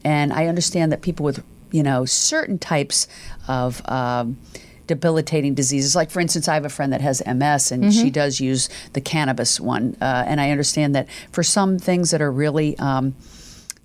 and 0.06 0.32
I 0.32 0.47
understand 0.47 0.93
that 0.93 1.03
people 1.03 1.25
with, 1.25 1.43
you 1.73 1.82
know, 1.82 2.05
certain 2.05 2.61
types 2.61 3.08
of 3.49 3.82
um, 3.88 4.38
debilitating 4.87 5.53
diseases, 5.53 5.97
like 5.97 6.12
for 6.12 6.20
instance, 6.20 6.47
I 6.47 6.55
have 6.55 6.64
a 6.64 6.69
friend 6.69 6.93
that 6.93 7.00
has 7.00 7.20
MS 7.26 7.73
and 7.73 7.82
mm-hmm. 7.82 7.91
she 7.91 8.11
does 8.11 8.38
use 8.38 8.69
the 8.93 9.00
cannabis 9.00 9.58
one. 9.58 9.97
Uh, 10.00 10.23
and 10.25 10.41
I 10.41 10.53
understand 10.53 10.94
that 10.94 11.08
for 11.32 11.43
some 11.43 11.81
things 11.81 12.12
that 12.12 12.23
are 12.23 12.31
really, 12.31 12.79
um, 12.79 13.17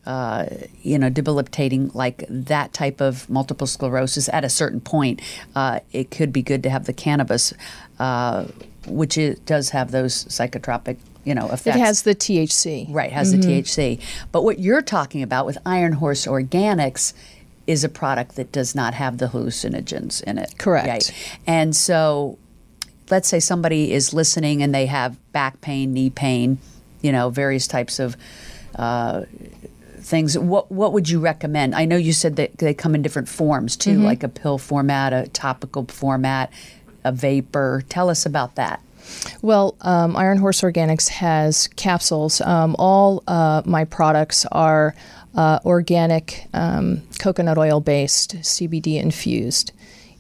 uh, 0.06 0.45
you 0.83 1.00
know, 1.00 1.09
debilitating, 1.09 1.89
like 1.95 2.24
that 2.29 2.71
type 2.71 3.01
of 3.01 3.27
multiple 3.27 3.65
sclerosis, 3.65 4.29
at 4.29 4.45
a 4.45 4.50
certain 4.50 4.79
point, 4.79 5.24
uh, 5.56 5.79
it 5.91 6.12
could 6.12 6.31
be 6.31 6.44
good 6.44 6.62
to 6.62 6.69
have 6.69 6.85
the 6.85 6.94
cannabis, 6.94 7.51
uh, 7.97 8.45
which 8.85 9.17
it 9.17 9.44
does 9.47 9.71
have 9.71 9.89
those 9.89 10.25
psychotropic 10.25 10.97
you 11.23 11.35
know 11.35 11.45
effects. 11.47 11.77
It 11.77 11.79
has 11.79 12.01
the 12.03 12.15
THC. 12.15 12.88
Right, 12.89 13.12
has 13.12 13.33
mm-hmm. 13.33 13.41
the 13.41 13.62
THC. 13.62 14.01
But 14.31 14.44
what 14.44 14.59
you're 14.59 14.81
talking 14.81 15.24
about 15.24 15.45
with 15.45 15.57
Iron 15.65 15.93
Horse 15.93 16.25
Organics 16.25 17.13
is 17.67 17.84
a 17.84 17.89
product 17.89 18.36
that 18.36 18.51
does 18.51 18.75
not 18.75 18.93
have 18.93 19.17
the 19.17 19.27
hallucinogens 19.27 20.22
in 20.24 20.38
it. 20.38 20.57
Correct. 20.57 20.88
Right? 20.88 21.38
And 21.48 21.75
so 21.75 22.38
let's 23.10 23.27
say 23.27 23.39
somebody 23.39 23.91
is 23.91 24.13
listening 24.13 24.63
and 24.63 24.74
they 24.74 24.88
have 24.88 25.17
back 25.31 25.62
pain, 25.62 25.93
knee 25.93 26.10
pain, 26.10 26.57
you 27.01 27.12
know, 27.12 27.29
various 27.29 27.67
types 27.67 28.00
of 28.00 28.17
uh, 28.75 29.24
things. 30.00 30.38
What 30.38 30.72
what 30.72 30.93
would 30.93 31.10
you 31.10 31.19
recommend? 31.19 31.75
I 31.75 31.86
know 31.86 31.98
you 31.98 32.13
said 32.13 32.38
that 32.38 32.57
they 32.57 32.74
come 32.74 32.95
in 32.95 33.01
different 33.01 33.29
forms 33.29 33.75
too, 33.75 33.91
mm-hmm. 33.91 34.05
like 34.05 34.24
a 34.24 34.29
pill 34.29 34.57
format, 34.57 35.13
a 35.13 35.27
topical 35.29 35.86
format, 35.86 36.51
a 37.03 37.12
vapor. 37.12 37.84
Tell 37.89 38.10
us 38.10 38.25
about 38.25 38.55
that. 38.55 38.81
Well, 39.41 39.75
um, 39.81 40.15
Iron 40.15 40.38
Horse 40.38 40.62
Organics 40.62 41.10
has 41.10 41.67
capsules. 41.67 42.41
Um, 42.41 42.75
all 42.79 43.24
uh, 43.27 43.62
my 43.65 43.86
products 43.86 44.46
are 44.51 44.96
uh, 45.36 45.60
organic, 45.65 46.48
um, 46.53 47.01
coconut 47.20 47.58
oil 47.58 47.79
based, 47.79 48.36
CBD 48.38 49.01
infused 49.01 49.72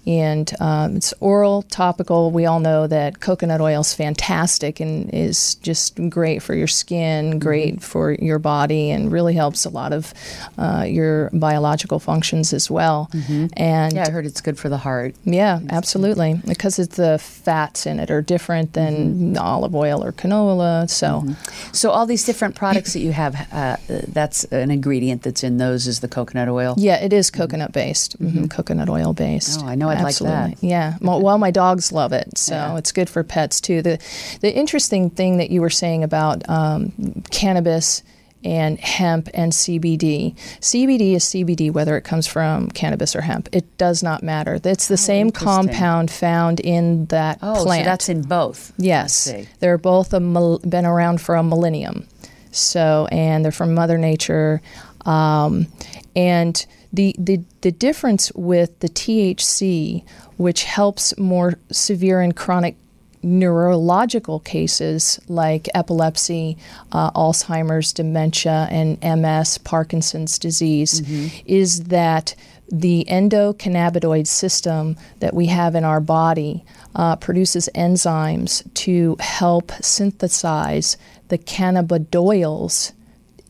and 0.07 0.51
um, 0.59 0.95
it's 0.95 1.13
oral, 1.19 1.61
topical. 1.63 2.31
We 2.31 2.45
all 2.45 2.59
know 2.59 2.87
that 2.87 3.19
coconut 3.19 3.61
oil 3.61 3.81
is 3.81 3.93
fantastic 3.93 4.79
and 4.79 5.13
is 5.13 5.55
just 5.55 5.99
great 6.09 6.41
for 6.41 6.55
your 6.55 6.67
skin, 6.67 7.37
great 7.39 7.75
mm-hmm. 7.75 7.81
for 7.81 8.13
your 8.13 8.39
body, 8.39 8.89
and 8.89 9.11
really 9.11 9.35
helps 9.35 9.65
a 9.65 9.69
lot 9.69 9.93
of 9.93 10.13
uh, 10.57 10.85
your 10.87 11.29
biological 11.33 11.99
functions 11.99 12.51
as 12.53 12.71
well. 12.71 13.09
Mm-hmm. 13.13 13.47
And 13.57 13.93
yeah, 13.93 14.05
I 14.07 14.11
heard 14.11 14.25
it's 14.25 14.41
good 14.41 14.57
for 14.57 14.69
the 14.69 14.77
heart. 14.77 15.15
Yeah, 15.23 15.59
absolutely, 15.69 16.41
because 16.47 16.79
it's 16.79 16.97
the 16.97 17.19
fats 17.19 17.85
in 17.85 17.99
it 17.99 18.09
are 18.09 18.21
different 18.21 18.73
than 18.73 19.33
mm-hmm. 19.33 19.37
olive 19.37 19.75
oil 19.75 20.03
or 20.03 20.11
canola. 20.11 20.89
So, 20.89 21.21
mm-hmm. 21.21 21.71
so 21.73 21.91
all 21.91 22.05
these 22.05 22.25
different 22.25 22.55
products 22.55 22.93
that 22.93 23.01
you 23.01 23.11
have, 23.11 23.47
uh, 23.51 23.77
that's 23.87 24.45
an 24.45 24.71
ingredient 24.71 25.21
that's 25.23 25.43
in 25.43 25.57
those 25.57 25.85
is 25.85 25.99
the 25.99 26.07
coconut 26.07 26.49
oil. 26.49 26.73
Yeah, 26.77 27.03
it 27.03 27.13
is 27.13 27.29
coconut 27.29 27.71
based, 27.71 28.19
mm-hmm. 28.19 28.47
coconut 28.47 28.89
oil 28.89 29.13
based. 29.13 29.61
Oh, 29.61 29.67
I 29.67 29.75
know 29.75 29.90
I'd 29.97 30.05
absolutely. 30.05 30.39
like 30.39 30.59
that. 30.59 30.67
Yeah. 30.67 30.95
Well, 31.01 31.21
well, 31.21 31.37
my 31.37 31.51
dogs 31.51 31.91
love 31.91 32.13
it, 32.13 32.37
so 32.37 32.55
Yeah. 32.55 32.77
it's 32.77 32.91
good 32.91 33.09
for 33.09 33.23
pets 33.23 33.59
too. 33.61 33.81
The 33.81 33.99
the 34.41 34.53
interesting 34.53 35.09
thing 35.09 35.37
that 35.37 35.49
you 35.49 35.61
were 35.61 35.69
saying 35.69 36.03
about 36.03 36.47
um, 36.49 37.23
cannabis 37.31 38.03
and 38.43 38.79
hemp 38.79 39.29
and 39.35 39.51
CBD. 39.51 40.35
CBD 40.61 41.13
is 41.15 41.23
CBD 41.25 41.71
whether 41.71 41.95
it 41.95 42.01
comes 42.03 42.25
from 42.25 42.69
cannabis 42.69 43.15
or 43.15 43.21
hemp. 43.21 43.47
It 43.51 43.77
does 43.77 44.01
not 44.01 44.23
matter. 44.23 44.59
It's 44.63 44.87
the 44.87 44.97
same 44.97 45.27
Oh, 45.27 45.29
interesting. 45.29 45.47
compound 45.67 46.09
found 46.09 46.59
in 46.59 47.05
that 47.07 47.37
Oh, 47.43 47.63
plant. 47.63 47.81
so 47.85 47.89
that's 47.91 48.09
in 48.09 48.23
both. 48.23 48.73
Yes, 48.79 49.31
they're 49.59 49.77
both 49.77 50.11
a 50.13 50.19
been 50.19 50.85
around 50.87 51.21
for 51.21 51.35
a 51.35 51.43
millennium. 51.43 52.07
So, 52.53 53.07
and 53.11 53.45
they're 53.45 53.51
from 53.51 53.73
Mother 53.75 53.97
Nature, 53.99 54.61
um, 55.05 55.67
and 56.15 56.65
the, 56.93 57.15
the 57.17 57.41
the 57.61 57.71
difference 57.71 58.31
with 58.33 58.79
the 58.79 58.89
THC, 58.89 60.03
which 60.37 60.63
helps 60.63 61.17
more 61.17 61.53
severe 61.71 62.21
and 62.21 62.35
chronic 62.35 62.75
neurological 63.23 64.39
cases 64.39 65.19
like 65.27 65.69
epilepsy, 65.75 66.57
uh, 66.91 67.11
Alzheimer's, 67.11 67.93
dementia, 67.93 68.67
and 68.71 68.99
MS, 69.01 69.59
Parkinson's 69.59 70.39
disease, 70.39 71.01
is 71.45 71.83
that 71.85 72.35
the 72.71 73.05
endocannabinoid 73.09 74.25
system 74.27 74.95
that 75.19 75.33
we 75.33 75.47
have 75.47 75.75
in 75.75 75.83
our 75.83 75.99
body 75.99 76.63
uh, 76.95 77.15
produces 77.17 77.69
enzymes 77.75 78.63
to 78.73 79.15
help 79.19 79.71
synthesize 79.81 80.97
the 81.27 81.37
cannabinoids 81.37 82.93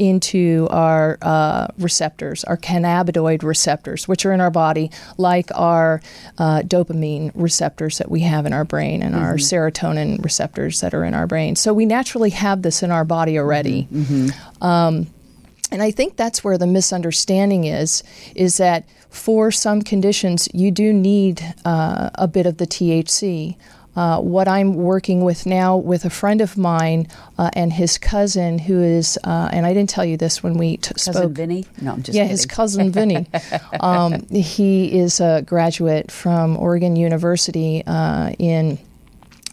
into 0.01 0.67
our 0.71 1.19
uh, 1.21 1.67
receptors, 1.77 2.43
our 2.45 2.57
cannabinoid 2.57 3.43
receptors, 3.43 4.07
which 4.07 4.25
are 4.25 4.31
in 4.33 4.41
our 4.41 4.49
body, 4.49 4.89
like 5.19 5.51
our 5.53 6.01
uh, 6.39 6.63
dopamine 6.63 7.31
receptors 7.35 7.99
that 7.99 8.09
we 8.09 8.21
have 8.21 8.47
in 8.47 8.51
our 8.51 8.65
brain 8.65 9.03
and 9.03 9.15
our 9.15 9.35
serotonin 9.35 10.23
receptors 10.23 10.81
that 10.81 10.95
are 10.95 11.05
in 11.05 11.13
our 11.13 11.27
brain. 11.27 11.55
So 11.55 11.71
we 11.71 11.85
naturally 11.85 12.31
have 12.31 12.63
this 12.63 12.81
in 12.81 12.89
our 12.89 13.05
body 13.05 13.37
already. 13.37 13.87
Um, 14.59 15.05
and 15.71 15.83
I 15.83 15.91
think 15.91 16.15
that's 16.15 16.43
where 16.43 16.57
the 16.57 16.65
misunderstanding 16.65 17.65
is, 17.65 18.01
is 18.35 18.57
that 18.57 18.85
for 19.11 19.51
some 19.51 19.83
conditions 19.83 20.49
you 20.51 20.71
do 20.71 20.91
need 20.91 21.43
uh, 21.63 22.09
a 22.15 22.27
bit 22.27 22.47
of 22.47 22.57
the 22.57 22.65
THC. 22.65 23.55
Uh, 23.95 24.19
what 24.19 24.47
I'm 24.47 24.75
working 24.75 25.23
with 25.23 25.45
now 25.45 25.75
with 25.75 26.05
a 26.05 26.09
friend 26.09 26.39
of 26.39 26.57
mine 26.57 27.07
uh, 27.37 27.49
and 27.53 27.73
his 27.73 27.97
cousin, 27.97 28.57
who 28.57 28.81
is, 28.81 29.19
uh, 29.23 29.49
and 29.51 29.65
I 29.65 29.73
didn't 29.73 29.89
tell 29.89 30.05
you 30.05 30.15
this 30.15 30.41
when 30.41 30.53
we 30.53 30.77
t- 30.77 30.93
Cousin 30.93 31.13
spoke. 31.13 31.31
Vinny? 31.33 31.65
No, 31.81 31.93
I'm 31.93 32.03
just 32.03 32.15
yeah, 32.15 32.23
kidding. 32.23 32.31
his 32.31 32.45
cousin 32.45 32.91
Vinny. 32.91 33.27
um, 33.81 34.25
he 34.27 34.97
is 34.97 35.19
a 35.19 35.41
graduate 35.41 36.09
from 36.09 36.55
Oregon 36.55 36.95
University 36.95 37.83
uh, 37.85 38.31
in 38.39 38.79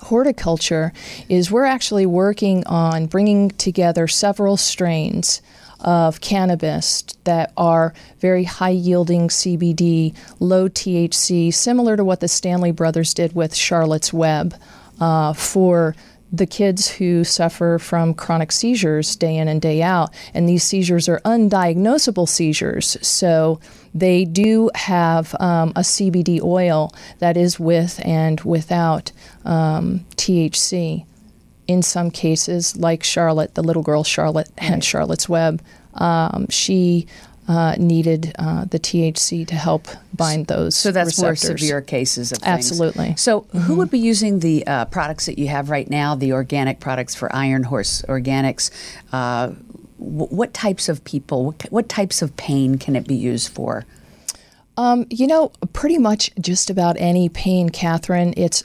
horticulture. 0.02 0.92
Is 1.28 1.50
we're 1.50 1.64
actually 1.64 2.07
working 2.07 2.64
on 2.66 3.07
bringing 3.07 3.50
together 3.50 4.07
several 4.07 4.57
strains 4.57 5.42
of 5.80 6.20
cannabis 6.20 7.02
that 7.25 7.52
are 7.56 7.94
very 8.18 8.44
high 8.44 8.70
yielding 8.70 9.28
CBD, 9.28 10.14
low 10.40 10.68
THC, 10.68 11.52
similar 11.52 11.97
to 11.97 12.04
what 12.04 12.20
the 12.20 12.28
Stanley 12.28 12.73
brothers 12.73 13.14
did 13.14 13.35
with 13.35 13.54
Charlotte's 13.54 14.12
Web 14.12 14.54
uh, 15.00 15.32
for 15.32 15.94
the 16.30 16.47
kids 16.47 16.88
who 16.88 17.25
suffer 17.25 17.78
from 17.78 18.12
chronic 18.12 18.52
seizures 18.52 19.16
day 19.16 19.37
in 19.37 19.49
and 19.49 19.62
day 19.62 19.82
out. 19.82 20.12
And 20.35 20.49
these 20.49 20.62
seizures 20.62 21.08
are 21.08 21.20
undiagnosable 21.20 22.28
seizures. 22.28 22.99
So 23.06 23.61
they 23.94 24.25
do 24.25 24.70
have 24.75 25.35
um, 25.40 25.70
a 25.70 25.80
CBD 25.80 26.42
oil 26.42 26.92
that 27.20 27.37
is 27.37 27.58
with 27.58 28.04
and 28.04 28.40
without 28.42 29.11
um, 29.44 30.04
THC 30.16 31.06
in 31.68 31.82
some 31.82 32.10
cases, 32.10 32.76
like 32.76 33.04
Charlotte, 33.04 33.54
the 33.54 33.62
little 33.62 33.82
girl 33.82 34.02
Charlotte 34.02 34.48
and 34.58 34.82
Charlotte's 34.82 35.28
Web, 35.28 35.62
um, 35.94 36.46
she 36.48 37.06
uh, 37.46 37.76
needed 37.78 38.34
uh, 38.38 38.64
the 38.64 38.78
THC 38.78 39.46
to 39.46 39.54
help 39.54 39.87
bind 40.14 40.46
those. 40.48 40.76
So 40.76 40.90
that's 40.90 41.20
more 41.20 41.37
severe 41.37 41.80
cases 41.80 42.32
of 42.32 42.38
things. 42.38 42.48
Absolutely. 42.48 43.16
So 43.16 43.42
who 43.52 43.76
would 43.76 43.90
be 43.90 43.98
using 43.98 44.40
the 44.40 44.66
uh, 44.66 44.84
products 44.87 45.26
that 45.26 45.38
you 45.38 45.48
have 45.48 45.70
right 45.70 45.88
now, 45.88 46.14
the 46.14 46.32
organic 46.32 46.80
products 46.80 47.14
for 47.14 47.34
Iron 47.34 47.64
Horse 47.64 48.02
Organics? 48.08 48.70
Uh, 49.12 49.52
what 49.98 50.54
types 50.54 50.88
of 50.88 51.02
people, 51.04 51.46
what, 51.46 51.62
what 51.70 51.88
types 51.88 52.22
of 52.22 52.37
pain 52.37 52.78
can 52.78 52.96
it 52.96 53.06
be 53.06 53.16
used 53.16 53.50
for? 53.50 53.84
Um, 54.78 55.06
you 55.11 55.26
know, 55.26 55.50
pretty 55.73 55.99
much 55.99 56.30
just 56.40 56.70
about 56.70 56.97
any 57.00 57.28
pain, 57.28 57.68
Catherine. 57.68 58.32
It's, 58.37 58.62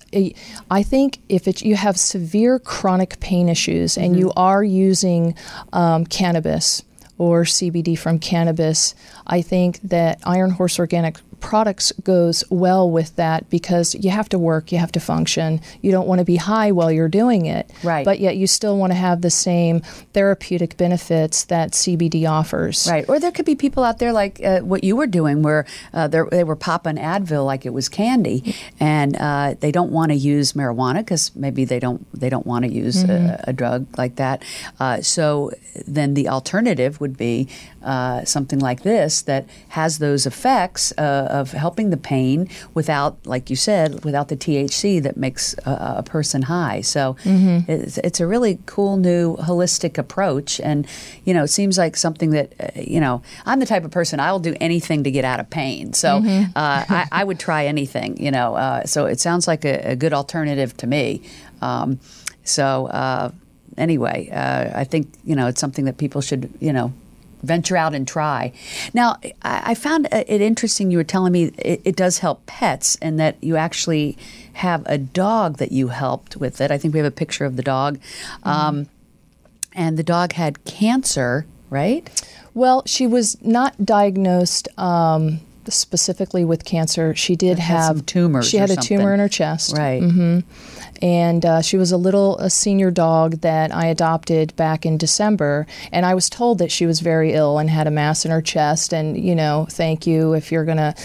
I 0.70 0.84
think, 0.84 1.18
if 1.28 1.48
it, 1.48 1.64
you 1.64 1.76
have 1.76 1.98
severe 1.98 2.60
chronic 2.60 3.20
pain 3.20 3.50
issues 3.50 3.98
and 3.98 4.16
you 4.16 4.32
are 4.38 4.64
using 4.64 5.34
um, 5.74 6.06
cannabis 6.06 6.84
or 7.18 7.46
CBD 7.46 7.98
from 7.98 8.20
cannabis, 8.20 8.94
I 9.26 9.42
think 9.42 9.80
that 9.82 10.20
Iron 10.24 10.52
Horse 10.52 10.78
Organic 10.78 11.18
products 11.44 11.92
goes 12.04 12.44
well 12.50 12.90
with 12.90 13.16
that 13.18 13.50
because 13.50 13.94
you 13.96 14.10
have 14.10 14.30
to 14.30 14.40
work, 14.40 14.72
you 14.72 14.78
have 14.78 14.92
to 14.94 15.00
function. 15.00 15.60
You 15.82 15.92
don't 15.92 16.08
want 16.08 16.20
to 16.20 16.26
be 16.26 16.38
high 16.38 16.72
while 16.72 16.92
you're 16.92 17.10
doing 17.10 17.46
it, 17.46 17.70
Right. 17.84 18.06
But 18.06 18.20
yet 18.20 18.38
you 18.38 18.48
still 18.48 18.78
want 18.78 18.92
to 18.92 18.96
have 18.98 19.22
the 19.22 19.30
same 19.30 19.82
therapeutic 20.14 20.78
benefits 20.78 21.44
that 21.46 21.72
CBD 21.74 22.26
offers, 22.30 22.88
Right. 22.90 23.06
Or 23.10 23.20
there 23.20 23.32
could 23.32 23.46
be 23.46 23.56
people 23.56 23.84
out 23.84 24.00
there 24.00 24.14
like 24.14 24.40
uh, 24.44 24.62
what 24.62 24.84
you 24.84 24.96
were 24.96 25.08
doing, 25.08 25.42
where 25.44 25.66
uh, 25.94 26.08
they're- 26.08 26.30
were 26.46 26.56
popping 26.56 26.96
Advil 26.96 27.46
like 27.46 27.66
it 27.66 27.74
was 27.74 27.90
candy, 27.90 28.56
and 28.80 29.16
uh, 29.18 29.56
they 29.60 29.72
don't 29.72 29.92
want 29.92 30.12
to 30.12 30.16
use 30.18 30.54
marijuana 30.54 31.00
because 31.00 31.36
maybe 31.36 31.66
they 31.66 31.80
don't 31.80 32.02
they 32.20 32.30
don't 32.30 32.46
want 32.48 32.64
to 32.66 32.72
use 32.72 33.04
a, 33.04 33.44
a 33.48 33.54
drug 33.54 33.86
like 33.98 34.16
that. 34.16 34.44
Uh, 34.80 35.02
so 35.02 35.52
then 35.86 36.14
the 36.14 36.30
alternative 36.30 37.00
would 37.02 37.18
be 37.18 37.48
uh, 37.84 38.24
something 38.24 38.60
like 38.60 38.84
this 38.84 39.22
that 39.24 39.46
has 39.70 40.00
those 40.00 40.26
effects 40.26 40.94
uh, 40.98 41.28
of 41.34 41.52
helping 41.52 41.90
the 41.90 41.98
pain 41.98 42.48
without, 42.74 43.18
like 43.26 43.50
you 43.50 43.56
said, 43.56 44.06
without 44.06 44.28
the 44.30 44.38
THC 44.38 45.02
that 45.04 45.18
makes 45.18 45.54
a, 45.66 45.96
a 45.98 46.04
person 46.04 46.44
high. 46.44 46.82
So 46.82 47.18
it's, 47.68 47.98
it's 47.98 48.20
a 48.20 48.28
really 48.28 48.60
cool 48.66 48.98
new 48.98 49.36
holistic 49.38 49.98
approach, 49.98 50.60
and 50.62 50.88
you 51.26 51.34
know, 51.34 51.44
it 51.44 51.50
seems 51.50 51.78
like 51.78 51.98
something 51.98 52.30
that 52.32 52.54
uh, 52.60 52.80
you 52.80 53.00
know, 53.00 53.22
I'm 53.46 53.60
the 53.60 53.66
type 53.66 53.84
of 53.84 53.92
person 53.92 54.20
I'll 54.20 54.40
do 54.40 54.56
anything 54.62 55.04
to 55.04 55.12
get 55.12 55.26
out 55.26 55.40
of 55.40 55.50
pain. 55.50 55.94
So 55.94 56.18
uh, 56.56 56.86
I, 56.90 57.08
I 57.12 57.24
would 57.24 57.40
try 57.40 57.66
anything, 57.66 58.18
you 58.22 58.32
know. 58.32 58.56
Uh, 58.56 58.86
so 58.86 59.06
it 59.06 59.20
sounds 59.20 59.48
like 59.48 59.66
a, 59.66 59.92
a 59.92 59.96
good 59.96 60.14
alternative 60.14 60.78
to 60.78 60.88
me. 60.88 61.22
Um, 61.62 62.00
so 62.44 62.88
uh, 62.88 63.32
anyway, 63.78 64.30
uh, 64.32 64.80
I 64.80 64.84
think 64.84 65.08
you 65.24 65.36
know 65.36 65.48
it's 65.48 65.60
something 65.62 65.86
that 65.86 65.98
people 65.98 66.22
should 66.22 66.50
you 66.60 66.74
know 66.74 66.94
venture 67.44 67.78
out 67.78 67.94
and 67.94 68.08
try. 68.08 68.52
Now, 68.94 69.18
I, 69.42 69.76
found 69.76 70.08
it 70.12 70.42
interesting. 70.42 70.90
You 70.90 70.98
were 70.98 71.04
telling 71.04 71.32
me 71.34 71.52
it, 71.60 71.96
does 71.96 72.20
help 72.20 72.46
pets, 72.46 72.98
and 73.02 73.20
that 73.20 73.36
you 73.42 73.56
actually 73.56 74.18
have 74.54 74.84
a 74.86 74.98
dog 74.98 75.58
that 75.58 75.72
you 75.72 75.90
helped 75.90 76.38
with 76.38 76.62
it. 76.62 76.72
I 76.72 76.78
think 76.78 76.94
we 76.94 77.00
have 77.00 77.08
a 77.08 77.12
picture 77.12 77.46
of 77.46 77.56
the 77.58 77.64
dog, 77.64 78.00
um, 78.44 78.88
and 79.74 79.98
the 79.98 80.04
dog 80.04 80.34
had 80.34 80.64
cancer, 80.66 81.46
right? 81.70 82.10
Well, 82.54 82.84
she 82.86 83.08
was 83.08 83.42
not 83.42 83.84
diagnosed 83.86 84.68
um, 84.78 85.40
specifically 85.68 86.46
with 86.46 86.66
cancer. 86.66 87.16
She 87.16 87.36
did 87.36 87.58
have 87.60 88.06
tumors 88.06 88.48
She 88.48 88.58
had 88.58 88.70
a 88.70 88.76
something. 88.76 88.98
tumor 89.00 89.14
in 89.14 89.20
her 89.20 89.30
chest, 89.30 89.76
Right. 89.76 90.02
And 91.04 91.46
uh, 91.46 91.62
she 91.62 91.76
was 91.76 91.92
a 91.92 91.98
little 91.98 92.38
a 92.38 92.50
senior 92.50 92.90
dog 92.90 93.42
that 93.42 93.76
I 93.76 93.88
adopted 93.88 94.56
back 94.56 94.86
in 94.86 94.98
December. 94.98 95.68
And 95.92 96.06
I 96.06 96.16
was 96.16 96.30
told 96.30 96.60
that 96.60 96.72
she 96.72 96.86
was 96.86 97.02
very 97.02 97.34
ill 97.34 97.60
and 97.60 97.70
had 97.70 97.88
a 97.88 97.92
mass 97.92 98.24
in 98.24 98.32
her 98.32 98.42
chest. 98.42 98.94
And 98.94 99.22
you 99.22 99.36
know, 99.36 99.68
thank 99.70 100.08
you 100.08 100.32
if 100.32 100.50
you're 100.50 100.64
gonna 100.64 100.96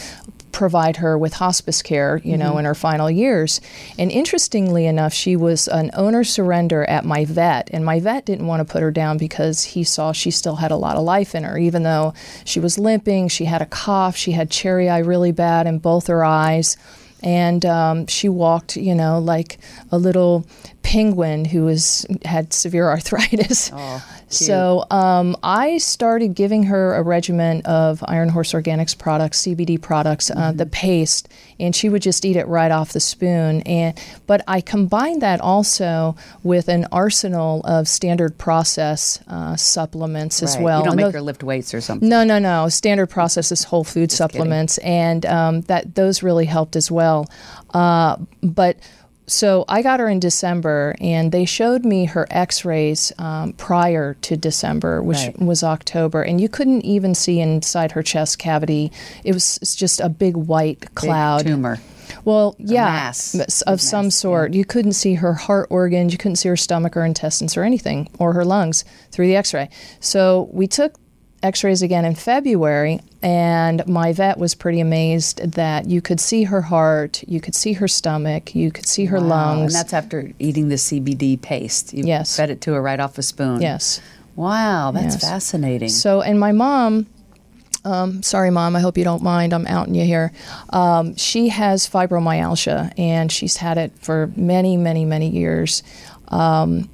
provide 0.53 0.99
her 0.99 1.19
with 1.19 1.35
hospice 1.35 1.83
care, 1.83 2.21
you 2.25 2.37
know, 2.37 2.59
in 2.59 2.65
her 2.65 2.77
final 2.77 3.11
years. 3.11 3.61
And 3.99 4.11
interestingly 4.11 4.87
enough, 4.87 5.13
she 5.13 5.35
was 5.35 5.67
an 5.67 5.91
owner 5.95 6.23
surrender 6.23 6.85
at 6.85 7.05
my 7.05 7.25
vet, 7.25 7.69
and 7.73 7.85
my 7.85 7.99
vet 8.01 8.25
didn't 8.25 8.47
want 8.47 8.67
to 8.67 8.73
put 8.73 8.83
her 8.83 8.91
down 8.91 9.19
because 9.19 9.63
he 9.65 9.85
saw 9.85 10.13
she 10.13 10.31
still 10.31 10.57
had 10.57 10.71
a 10.71 10.77
lot 10.77 10.97
of 10.97 11.03
life 11.03 11.35
in 11.35 11.45
her, 11.45 11.59
even 11.59 11.83
though 11.83 12.15
she 12.45 12.61
was 12.61 12.79
limping, 12.79 13.29
she 13.29 13.45
had 13.45 13.63
a 13.63 13.67
cough, 13.67 14.17
she 14.17 14.33
had 14.33 14.51
cherry 14.51 14.89
eye 14.89 14.99
really 14.99 15.33
bad 15.33 15.67
in 15.67 15.79
both 15.79 16.07
her 16.07 16.25
eyes 16.25 16.77
and 17.23 17.65
um, 17.65 18.07
she 18.07 18.29
walked, 18.29 18.77
you 18.77 18.95
know, 18.95 19.19
like 19.19 19.59
a 19.91 19.99
little 19.99 20.47
penguin 20.89 21.45
who 21.45 21.65
was 21.67 22.07
had 22.25 22.51
severe 22.55 22.89
arthritis. 22.89 23.71
so 24.29 24.87
um, 24.91 25.37
I 25.43 25.77
started 25.77 26.35
giving 26.35 26.63
her 26.63 26.95
a 26.95 27.03
regimen 27.03 27.61
of 27.67 28.03
Iron 28.09 28.31
Horse 28.31 28.55
Organics 28.55 28.97
products, 28.97 29.43
CBD 29.43 29.79
products, 29.81 30.31
uh, 30.31 30.51
the 30.53 30.65
paste, 30.65 31.29
and 31.61 31.77
she 31.77 31.91
would 31.91 32.01
just 32.01 32.25
eat 32.25 32.37
it 32.37 32.47
right 32.49 32.71
off 32.71 32.93
the 32.95 33.01
spoon. 33.01 33.61
And 33.63 34.01
but 34.27 34.43
I 34.49 34.63
combined 34.63 35.21
that 35.21 35.43
also 35.43 36.17
with 36.43 36.69
an 36.69 36.87
arsenal 36.91 37.61
of 37.67 37.87
standard 37.87 38.39
process 38.39 39.21
uh, 39.29 39.57
supplements 39.57 40.43
as 40.43 40.57
well. 40.57 40.79
You 40.79 40.85
don't 40.85 40.93
And 40.95 40.97
make 40.97 41.13
tho- 41.13 41.19
her 41.19 41.21
lift 41.21 41.43
weights 41.43 41.75
or 41.75 41.83
something. 41.83 42.09
no, 42.09 42.25
no, 42.25 42.39
no. 42.39 42.71
Standard 42.71 43.09
process 43.11 43.53
is 43.53 43.63
whole 43.65 43.85
food 43.85 44.11
supplements, 44.11 44.79
and 44.79 45.27
um, 45.27 45.61
that 45.63 45.95
those 45.97 46.23
really 46.23 46.47
helped 46.47 46.77
as 46.77 46.91
well. 46.91 47.27
Uh, 47.75 48.17
but 48.43 48.79
so 49.29 49.65
I 49.69 49.83
got 49.83 50.01
her 50.01 50.09
in 50.09 50.19
December, 50.21 50.97
and 51.01 51.31
they 51.31 51.45
showed 51.45 51.85
me 51.85 52.07
her 52.07 52.27
X-rays 52.31 53.13
um, 53.19 53.53
prior 53.53 54.15
to 54.23 54.37
December, 54.37 55.03
which 55.03 55.19
Right. 55.19 55.39
was 55.41 55.63
October, 55.63 56.23
and 56.23 56.41
you 56.41 56.49
couldn't 56.49 56.83
even 56.85 57.15
see 57.15 57.39
inside 57.41 57.93
her 57.93 58.03
chest 58.03 58.39
cavity. 58.39 58.91
It 59.25 59.33
was 59.35 59.59
it's 59.63 59.77
just 59.77 60.01
a 60.01 60.09
big 60.09 60.37
white 60.37 60.81
Big 60.81 60.95
cloud. 60.95 61.47
tumor. 61.47 61.79
Well, 62.25 62.57
yeah, 62.59 63.13
of 63.67 63.81
some 63.81 64.11
sort. 64.11 64.55
You 64.55 64.65
couldn't 64.65 64.95
see 64.95 65.15
her 65.15 65.35
heart 65.35 65.69
organs, 65.71 66.11
you 66.13 66.19
couldn't 66.19 66.37
see 66.37 66.49
her 66.49 66.57
stomach 66.57 66.97
or 66.97 67.05
intestines 67.05 67.57
or 67.57 67.63
anything, 67.65 68.09
or 68.19 68.33
her 68.33 68.45
lungs 68.45 68.85
through 69.13 69.27
the 69.27 69.37
x 69.37 69.53
ray. 69.55 69.69
So 70.01 70.49
we 70.53 70.67
took 70.67 70.95
x 71.43 71.63
rays 71.65 71.83
again 71.83 72.05
in 72.05 72.15
February, 72.15 73.01
and 73.23 73.87
my 73.87 74.13
vet 74.13 74.39
was 74.39 74.55
pretty 74.55 74.81
amazed 74.81 75.53
that 75.53 75.89
you 75.89 76.01
could 76.01 76.21
see 76.21 76.45
her 76.45 76.63
heart, 76.63 77.23
you 77.29 77.41
could 77.41 77.55
see 77.55 77.75
her 77.75 77.87
stomach, 77.89 78.55
you 78.55 78.71
could 78.71 78.87
see 78.87 79.05
her 79.07 79.21
Wow. 79.21 79.27
lungs. 79.29 79.63
And 79.67 79.75
that's 79.75 79.93
after 79.93 80.33
eating 80.39 80.69
the 80.69 80.77
CBD 80.79 81.37
paste. 81.37 81.95
You 81.95 82.05
Yes. 82.05 82.37
fed 82.37 82.51
it 82.51 82.61
to 82.63 82.73
her 82.73 82.83
right 82.83 82.99
off 83.01 83.19
a 83.19 83.23
spoon. 83.23 83.61
yes. 83.63 84.01
Wow, 84.37 84.93
that's 84.93 85.15
Yes. 85.17 85.21
fascinating. 85.29 85.89
So, 85.89 86.21
and 86.23 86.39
my 86.39 86.53
mom, 86.53 87.07
um, 87.85 88.23
sorry, 88.23 88.51
mom, 88.51 88.77
I 88.77 88.81
hope 88.81 88.97
you 88.97 89.03
don't 89.03 89.23
mind. 89.23 89.53
I'm 89.53 89.67
outing 89.67 89.97
you 89.97 90.05
here. 90.05 90.31
Um, 90.71 91.17
she 91.17 91.49
has 91.49 91.89
fibromyalgia, 91.89 92.93
and 92.99 93.33
she's 93.33 93.57
had 93.57 93.79
it 93.79 93.93
for 94.01 94.31
many, 94.37 94.77
many, 94.77 95.05
many 95.05 95.29
years. 95.29 95.83
Um, 96.29 96.89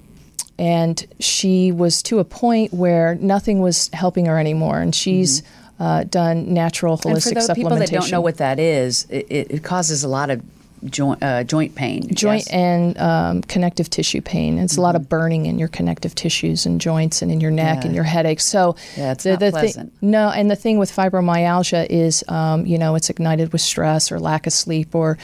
and 0.58 1.06
she 1.20 1.72
was 1.72 2.02
to 2.04 2.18
a 2.18 2.24
point 2.24 2.72
where 2.72 3.16
nothing 3.16 3.60
was 3.60 3.88
helping 3.92 4.26
her 4.26 4.38
anymore, 4.38 4.78
and 4.80 4.94
she's 4.94 5.42
uh, 5.80 6.04
done 6.04 6.52
natural 6.54 6.96
Mm-hmm. 6.96 7.08
and 7.08 7.22
for 7.22 7.30
holistic 7.30 7.34
those 7.34 7.50
people 7.56 7.76
that 7.76 7.90
don't 7.90 8.10
know 8.10 8.20
what 8.20 8.36
that 8.36 8.58
is, 8.58 9.06
it, 9.10 9.26
it 9.28 9.64
causes 9.64 10.04
a 10.04 10.08
lot 10.08 10.30
of 10.30 10.40
joint 10.86 11.22
uh, 11.22 11.44
joint 11.44 11.74
pain. 11.74 12.02
joint 12.14 12.44
yes? 12.46 12.48
and 12.48 12.98
um, 12.98 13.42
connective 13.42 13.88
tissue 13.90 14.20
pain. 14.20 14.58
It's 14.58 14.76
a 14.76 14.80
lot 14.80 14.96
of 14.96 15.08
burning 15.08 15.46
in 15.46 15.58
your 15.58 15.68
connective 15.68 16.14
tissues 16.14 16.66
and 16.66 16.80
joints 16.80 17.22
and 17.22 17.30
in 17.32 17.40
your 17.40 17.50
neck 17.50 17.64
Mm-hmm. 17.64 17.80
Yeah. 17.80 17.86
and 17.86 17.94
your 17.94 18.04
headaches. 18.04 18.44
So 18.44 18.76
Yeah, 18.96 19.12
it's 19.12 19.24
not 19.24 19.40
thi- 19.40 19.50
pleasant. 19.50 19.92
no, 20.02 20.28
and 20.30 20.50
the 20.50 20.56
thing 20.56 20.78
with 20.78 20.90
fibromyalgia 20.94 21.86
is, 21.88 22.22
um, 22.28 22.66
you 22.66 22.76
know, 22.78 22.94
it's 22.94 23.08
ignited 23.10 23.52
with 23.52 23.62
stress 23.62 24.12
or 24.12 24.20
lack 24.20 24.46
of 24.46 24.52
sleep 24.52 24.94
or 24.94 25.16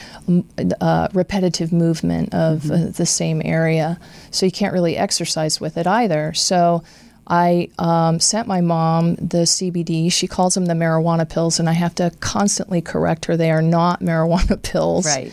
uh, 0.81 1.07
repetitive 1.13 1.71
movement 1.71 2.33
of 2.33 2.61
Mm-hmm. 2.61 2.87
uh, 2.89 2.91
the 2.91 3.05
same 3.05 3.41
area. 3.45 3.99
So 4.31 4.45
you 4.45 4.51
can't 4.51 4.73
really 4.73 4.97
exercise 4.97 5.59
with 5.61 5.77
it 5.77 5.87
either. 5.87 6.33
So. 6.33 6.83
I 7.31 7.69
um, 7.79 8.19
sent 8.19 8.45
my 8.45 8.59
mom 8.59 9.15
the 9.15 9.43
CBD. 9.45 10.11
She 10.11 10.27
calls 10.27 10.53
them 10.53 10.65
the 10.65 10.73
marijuana 10.73 11.27
pills, 11.27 11.59
and 11.59 11.69
I 11.69 11.71
have 11.71 11.95
to 11.95 12.11
constantly 12.19 12.81
correct 12.81 13.23
her. 13.25 13.37
They 13.37 13.51
are 13.51 13.61
not 13.61 13.99
marijuana 14.03 14.61
pills. 14.61 15.05
right. 15.05 15.31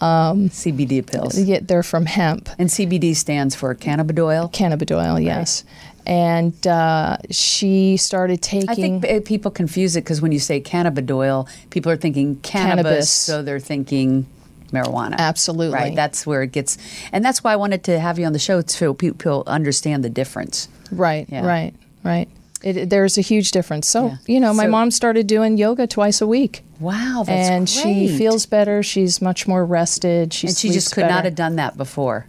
Um, 0.00 0.48
CBD 0.50 1.04
pills. 1.04 1.36
Yeah, 1.40 1.58
they're 1.62 1.82
from 1.82 2.06
hemp. 2.06 2.48
And 2.58 2.68
CBD 2.68 3.16
stands 3.16 3.56
for 3.56 3.74
cannabidiol. 3.74 4.52
Cannabidiol, 4.52 5.24
yes. 5.24 5.64
And 6.06 6.54
uh, 6.66 7.16
she 7.30 7.96
started 7.96 8.40
taking. 8.40 8.68
I 8.70 8.74
think 8.74 9.24
people 9.26 9.50
confuse 9.50 9.96
it 9.96 10.04
because 10.04 10.20
when 10.22 10.30
you 10.32 10.38
say 10.38 10.60
cannabidiol, 10.60 11.48
people 11.70 11.90
are 11.90 11.96
thinking 11.96 12.36
cannabis, 12.42 12.84
Cannabis. 12.84 13.10
so 13.10 13.42
they're 13.42 13.58
thinking 13.58 14.26
marijuana. 14.72 15.16
Absolutely. 15.18 15.74
Right. 15.74 15.94
That's 15.96 16.26
where 16.26 16.42
it 16.42 16.52
gets, 16.52 16.78
and 17.12 17.24
that's 17.24 17.42
why 17.44 17.52
I 17.52 17.56
wanted 17.56 17.84
to 17.84 17.98
have 17.98 18.18
you 18.18 18.26
on 18.26 18.32
the 18.32 18.38
show 18.38 18.62
so 18.66 18.94
people 18.94 19.42
understand 19.46 20.04
the 20.04 20.10
difference. 20.10 20.68
right, 20.90 21.26
Yeah. 21.30 21.46
right, 21.46 21.74
right. 22.04 22.28
It, 22.62 22.90
there's 22.90 23.16
a 23.18 23.20
huge 23.20 23.52
difference. 23.52 23.86
So 23.88 24.06
Yeah. 24.06 24.16
you 24.26 24.40
know, 24.40 24.52
my 24.52 24.64
So- 24.64 24.70
mom 24.70 24.90
started 24.90 25.26
doing 25.28 25.56
yoga 25.58 25.86
twice 25.86 26.20
a 26.20 26.26
week, 26.26 26.64
Wow, 26.80 27.22
that's 27.26 27.48
and 27.48 27.68
she 27.68 28.08
feels 28.16 28.46
better. 28.46 28.82
She's 28.82 29.20
much 29.22 29.46
more 29.46 29.64
rested. 29.64 30.32
She 30.32 30.48
and 30.48 30.56
she 30.56 30.70
just 30.70 30.92
could 30.92 31.06
not 31.06 31.24
have 31.24 31.34
done 31.34 31.56
that 31.56 31.76
before. 31.76 32.26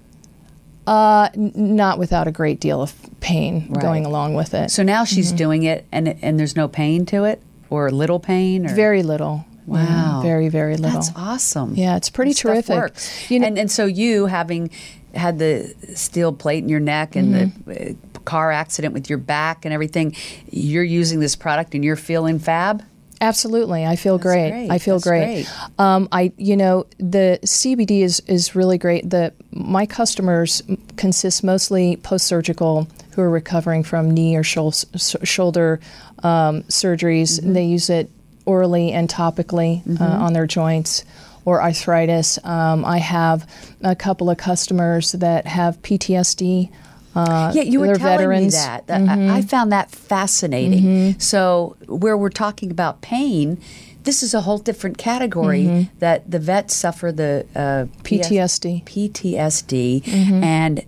uh, 0.88 1.30
n- 1.36 1.52
not 1.56 2.00
without 2.00 2.28
a 2.28 2.32
great 2.32 2.60
deal 2.60 2.82
of 2.82 2.94
pain 3.20 3.68
Right. 3.70 3.80
going 3.82 4.06
along 4.08 4.34
with 4.34 4.54
it. 4.56 4.72
So 4.72 4.82
now 4.82 5.04
she's 5.04 5.32
doing 5.32 5.64
it, 5.64 5.86
and 5.92 6.16
and 6.22 6.40
there's 6.40 6.56
no 6.56 6.68
pain 6.68 7.06
to 7.08 7.26
it, 7.26 7.42
or 7.70 7.92
little 7.92 8.20
pain, 8.20 8.66
or 8.66 8.74
very 8.74 9.04
little. 9.04 9.46
Yeah, 9.70 10.14
Wow. 10.16 10.22
very 10.22 10.50
very 10.50 10.76
little. 10.78 11.00
That's 11.00 11.12
awesome. 11.16 11.76
Yeah, 11.76 11.96
it's 11.98 12.10
pretty 12.10 12.32
That 12.34 12.40
terrific. 12.40 12.76
Works. 12.76 13.30
You 13.32 13.40
know- 13.40 13.48
and 13.48 13.58
and 13.58 13.72
so 13.72 13.86
you 13.86 14.26
having 14.28 14.70
had 15.16 15.40
the 15.40 15.74
steel 15.96 16.32
plate 16.34 16.64
in 16.64 16.70
your 16.70 16.80
neck 16.80 17.16
and 17.16 17.34
Mm-hmm. 17.34 17.72
the 17.72 17.90
uh, 17.92 17.94
car 18.26 18.52
accident 18.52 18.94
with 18.94 19.10
your 19.10 19.18
back 19.18 19.66
and 19.66 19.74
everything, 19.74 20.16
you're 20.52 20.84
using 20.84 21.20
this 21.20 21.36
product 21.36 21.74
and 21.74 21.84
you're 21.84 21.96
feeling 21.96 22.38
fab. 22.38 22.84
Absolutely, 23.22 23.86
I 23.86 23.96
feel 23.98 24.18
great. 24.18 24.52
great. 24.52 24.70
I 24.70 24.78
feel 24.78 24.96
That's 24.96 25.04
great. 25.08 25.26
great. 25.46 25.48
Um, 25.78 26.08
I, 26.12 26.32
you 26.38 26.56
know, 26.56 26.86
the 27.00 27.38
CBD 27.44 28.02
is 28.02 28.22
is 28.28 28.56
really 28.56 28.78
great. 28.78 29.10
The 29.10 29.34
my 29.52 29.86
customers 29.86 30.62
consist 30.96 31.44
mostly 31.44 31.98
post 31.98 32.28
surgical 32.28 32.88
who 33.12 33.22
are 33.22 33.30
recovering 33.30 33.84
from 33.84 34.12
knee 34.12 34.38
or 34.38 34.44
shoulder 34.44 35.80
um, 36.24 36.64
surgeries. 36.64 37.40
Mm-hmm. 37.42 37.54
They 37.54 37.66
use 37.66 37.90
it 37.90 38.10
orally 38.54 38.92
and 38.98 39.08
topically 39.10 39.74
uh, 40.02 40.04
on 40.26 40.34
their 40.34 40.48
joints 40.48 41.04
or 41.46 41.62
arthritis. 41.62 42.38
Um, 42.44 42.84
I 42.84 42.98
have 43.00 43.40
a 43.82 43.96
couple 43.96 44.30
of 44.30 44.38
customers 44.38 45.12
that 45.14 45.46
have 45.48 45.82
PTSD. 45.82 46.70
Uh, 47.16 47.52
Yeah, 47.56 47.64
you 47.64 47.80
were 47.80 47.96
telling 47.96 48.18
veterans. 48.18 48.54
me 48.54 48.60
that. 48.60 48.88
That- 48.88 49.08
I, 49.10 49.38
I 49.38 49.42
found 49.42 49.72
that 49.72 49.90
fascinating. 49.92 51.20
So 51.20 51.76
where 51.88 52.18
we're 52.18 52.30
talking 52.46 52.72
about 52.72 53.02
pain, 53.02 53.58
this 54.04 54.24
is 54.24 54.34
a 54.34 54.42
whole 54.42 54.58
different 54.60 54.98
category 54.98 55.90
that 56.00 56.30
the 56.30 56.40
vets 56.40 56.74
suffer 56.76 57.12
the 57.12 57.46
uh, 57.56 57.86
PTSD. 58.04 58.84
PTSD, 58.86 60.08
and 60.44 60.78
th- 60.78 60.88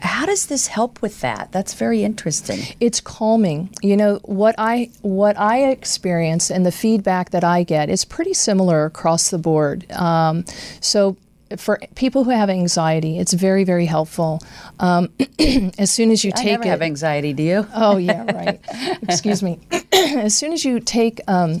how 0.00 0.26
does 0.26 0.46
this 0.46 0.66
help 0.68 1.02
with 1.02 1.20
that? 1.20 1.50
That's 1.52 1.74
very 1.74 2.02
interesting. 2.04 2.60
it's 2.80 3.00
calming. 3.00 3.70
You 3.82 3.96
know 3.96 4.16
what 4.24 4.54
I 4.58 4.90
what 5.02 5.38
I 5.38 5.64
experience 5.70 6.50
and 6.50 6.64
the 6.64 6.72
feedback 6.72 7.30
that 7.30 7.44
I 7.44 7.62
get 7.62 7.88
is 7.88 8.04
pretty 8.04 8.34
similar 8.34 8.84
across 8.84 9.30
the 9.30 9.38
board. 9.38 9.90
Um, 9.92 10.44
so 10.80 11.16
for 11.56 11.78
people 11.94 12.24
who 12.24 12.30
have 12.30 12.50
anxiety, 12.50 13.18
it's 13.18 13.32
very 13.32 13.64
very 13.64 13.86
helpful. 13.86 14.40
Um, 14.80 15.10
as 15.78 15.90
soon 15.90 16.10
as 16.10 16.24
you 16.24 16.32
I 16.34 16.38
take 16.42 16.52
never 16.52 16.64
it, 16.64 16.68
have 16.68 16.82
anxiety. 16.82 17.32
Do 17.32 17.42
you? 17.42 17.66
Oh 17.74 17.96
yeah, 17.96 18.24
right. 18.32 18.60
Excuse 19.02 19.42
me. 19.42 19.58
as 19.92 20.34
soon 20.36 20.52
as 20.52 20.64
you 20.64 20.80
take 20.80 21.20
um, 21.28 21.60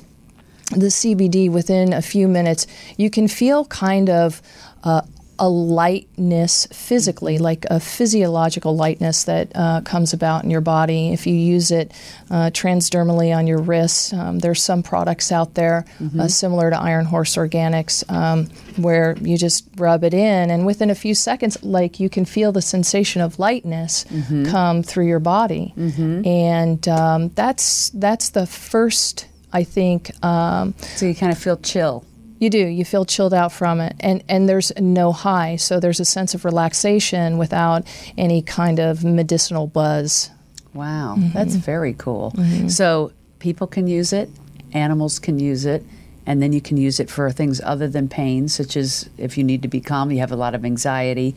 the 0.70 0.86
CBD, 0.86 1.50
within 1.50 1.92
a 1.92 2.02
few 2.02 2.26
minutes, 2.28 2.66
you 2.96 3.10
can 3.10 3.28
feel 3.28 3.64
kind 3.66 4.08
of. 4.10 4.40
Uh, 4.82 5.00
a 5.38 5.48
lightness 5.48 6.66
physically, 6.72 7.38
like 7.38 7.64
a 7.70 7.80
physiological 7.80 8.76
lightness 8.76 9.24
that 9.24 9.50
uh, 9.54 9.80
comes 9.82 10.12
about 10.12 10.44
in 10.44 10.50
your 10.50 10.60
body. 10.60 11.12
If 11.12 11.26
you 11.26 11.34
use 11.34 11.70
it 11.70 11.92
uh, 12.30 12.50
transdermally 12.50 13.36
on 13.36 13.46
your 13.46 13.58
wrists, 13.60 14.12
um, 14.12 14.38
there's 14.38 14.62
some 14.62 14.82
products 14.82 15.32
out 15.32 15.54
there 15.54 15.84
uh, 16.18 16.28
similar 16.28 16.70
to 16.70 16.78
Iron 16.80 17.04
Horse 17.06 17.36
Organics 17.36 18.08
um, 18.10 18.46
where 18.76 19.16
you 19.20 19.36
just 19.36 19.64
rub 19.76 20.04
it 20.04 20.14
in, 20.14 20.50
and 20.50 20.64
within 20.66 20.90
a 20.90 20.94
few 20.94 21.14
seconds, 21.14 21.62
like 21.62 21.98
you 22.00 22.08
can 22.08 22.24
feel 22.24 22.52
the 22.52 22.62
sensation 22.62 23.20
of 23.22 23.38
lightness 23.38 24.04
come 24.50 24.82
through 24.82 25.06
your 25.06 25.20
body, 25.20 25.72
and 25.76 26.86
um, 26.88 27.28
that's 27.30 27.90
that's 27.90 28.30
the 28.30 28.46
first. 28.46 29.26
I 29.52 29.62
think 29.64 30.10
um, 30.24 30.74
So 30.96 31.06
you 31.06 31.14
kind 31.14 31.30
of 31.30 31.38
feel 31.38 31.56
chill. 31.56 32.04
You 32.44 32.50
do. 32.50 32.58
You 32.80 32.84
feel 32.84 33.04
chilled 33.04 33.34
out 33.34 33.50
from 33.52 33.80
it, 33.80 33.96
and 34.00 34.22
and 34.28 34.48
there's 34.48 34.70
no 34.78 35.12
high, 35.12 35.56
so 35.56 35.80
there's 35.80 36.00
a 36.00 36.04
sense 36.04 36.34
of 36.34 36.44
relaxation 36.44 37.38
without 37.38 37.84
any 38.16 38.42
kind 38.42 38.78
of 38.78 39.02
medicinal 39.04 39.66
buzz. 39.66 40.30
Wow, 40.74 41.16
Mm-hmm. 41.18 41.32
that's 41.32 41.54
very 41.56 41.94
cool. 41.94 42.32
So 42.68 43.12
people 43.38 43.66
can 43.66 43.86
use 43.86 44.12
it, 44.12 44.28
animals 44.72 45.18
can 45.18 45.38
use 45.38 45.64
it, 45.64 45.82
and 46.26 46.42
then 46.42 46.52
you 46.52 46.60
can 46.60 46.76
use 46.76 47.00
it 47.00 47.08
for 47.10 47.30
things 47.32 47.60
other 47.64 47.88
than 47.88 48.08
pain, 48.08 48.48
such 48.48 48.76
as 48.76 49.08
if 49.18 49.36
you 49.38 49.44
need 49.44 49.62
to 49.62 49.68
be 49.68 49.80
calm, 49.80 50.10
you 50.10 50.18
have 50.20 50.32
a 50.32 50.36
lot 50.36 50.54
of 50.54 50.64
anxiety. 50.64 51.34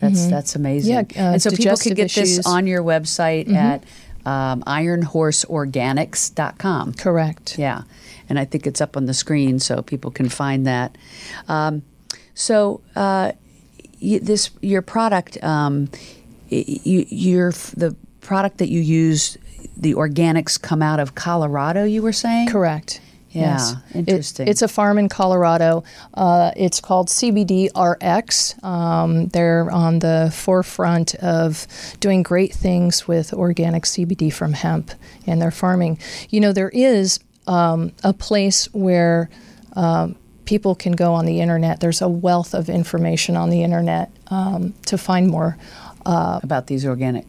That's 0.00 0.26
that's 0.26 0.54
amazing. 0.56 0.94
Mm-hmm. 0.96 1.18
Yeah, 1.18 1.28
uh, 1.28 1.32
and 1.34 1.42
so 1.42 1.50
people 1.50 1.76
can 1.78 1.94
get 1.94 2.06
issues. 2.06 2.30
Mm-hmm. 2.30 2.36
this 2.36 2.46
on 2.46 2.66
your 2.66 2.82
website 2.82 3.50
at 3.52 3.84
um, 4.26 4.62
ironhorseorganics.com. 4.66 6.94
Correct. 6.94 7.58
Yeah, 7.58 7.82
and 8.28 8.38
I 8.38 8.44
think 8.44 8.66
it's 8.66 8.80
up 8.80 8.96
on 8.96 9.06
the 9.06 9.14
screen 9.14 9.58
so 9.58 9.82
people 9.82 10.10
can 10.10 10.28
find 10.28 10.66
that. 10.66 10.96
Um, 11.48 11.82
so, 12.34 12.80
uh, 12.96 13.32
this 14.00 14.50
your 14.60 14.82
product, 14.82 15.42
um, 15.42 15.88
y- 16.50 16.64
you, 16.66 17.06
your 17.08 17.52
the 17.76 17.94
product 18.20 18.58
that 18.58 18.68
you 18.68 18.80
use, 18.80 19.36
the 19.76 19.94
organics 19.94 20.60
come 20.60 20.82
out 20.82 21.00
of 21.00 21.14
Colorado. 21.14 21.84
You 21.84 22.02
were 22.02 22.12
saying 22.12 22.48
Correct. 22.48 23.00
Yeah, 23.30 23.40
Yes. 23.58 23.74
It- 23.94 24.08
interesting. 24.08 24.46
it's 24.48 24.62
a 24.62 24.68
farm 24.68 24.96
in 24.98 25.08
Colorado. 25.08 25.82
Uh, 26.14 26.52
it's 26.56 26.80
called 26.80 27.08
CBD 27.08 27.68
RX. 27.74 28.54
Um, 28.62 29.26
they're 29.28 29.68
on 29.72 29.98
the 29.98 30.30
forefront 30.32 31.14
of 31.16 31.66
doing 31.98 32.22
great 32.22 32.54
things 32.54 33.08
with 33.08 33.32
organic 33.34 33.84
CBD 33.86 34.30
from 34.32 34.52
hemp 34.52 34.92
and 35.26 35.42
their 35.42 35.50
farming. 35.50 35.98
You 36.30 36.40
know, 36.40 36.52
there 36.52 36.68
is 36.70 37.18
um, 37.46 37.92
a 38.02 38.12
place 38.12 38.66
where 38.72 39.30
um, 39.74 40.16
people 40.44 40.74
can 40.74 40.92
go 40.92 41.14
on 41.14 41.26
the 41.26 41.40
internet. 41.40 41.80
There's 41.80 42.02
a 42.02 42.08
wealth 42.08 42.54
of 42.54 42.68
information 42.68 43.36
on 43.36 43.50
the 43.50 43.62
internet 43.62 44.10
um, 44.28 44.74
to 44.86 44.98
find 44.98 45.28
more. 45.28 45.56
about 46.06 46.66
these 46.66 46.84
organic. 46.84 47.26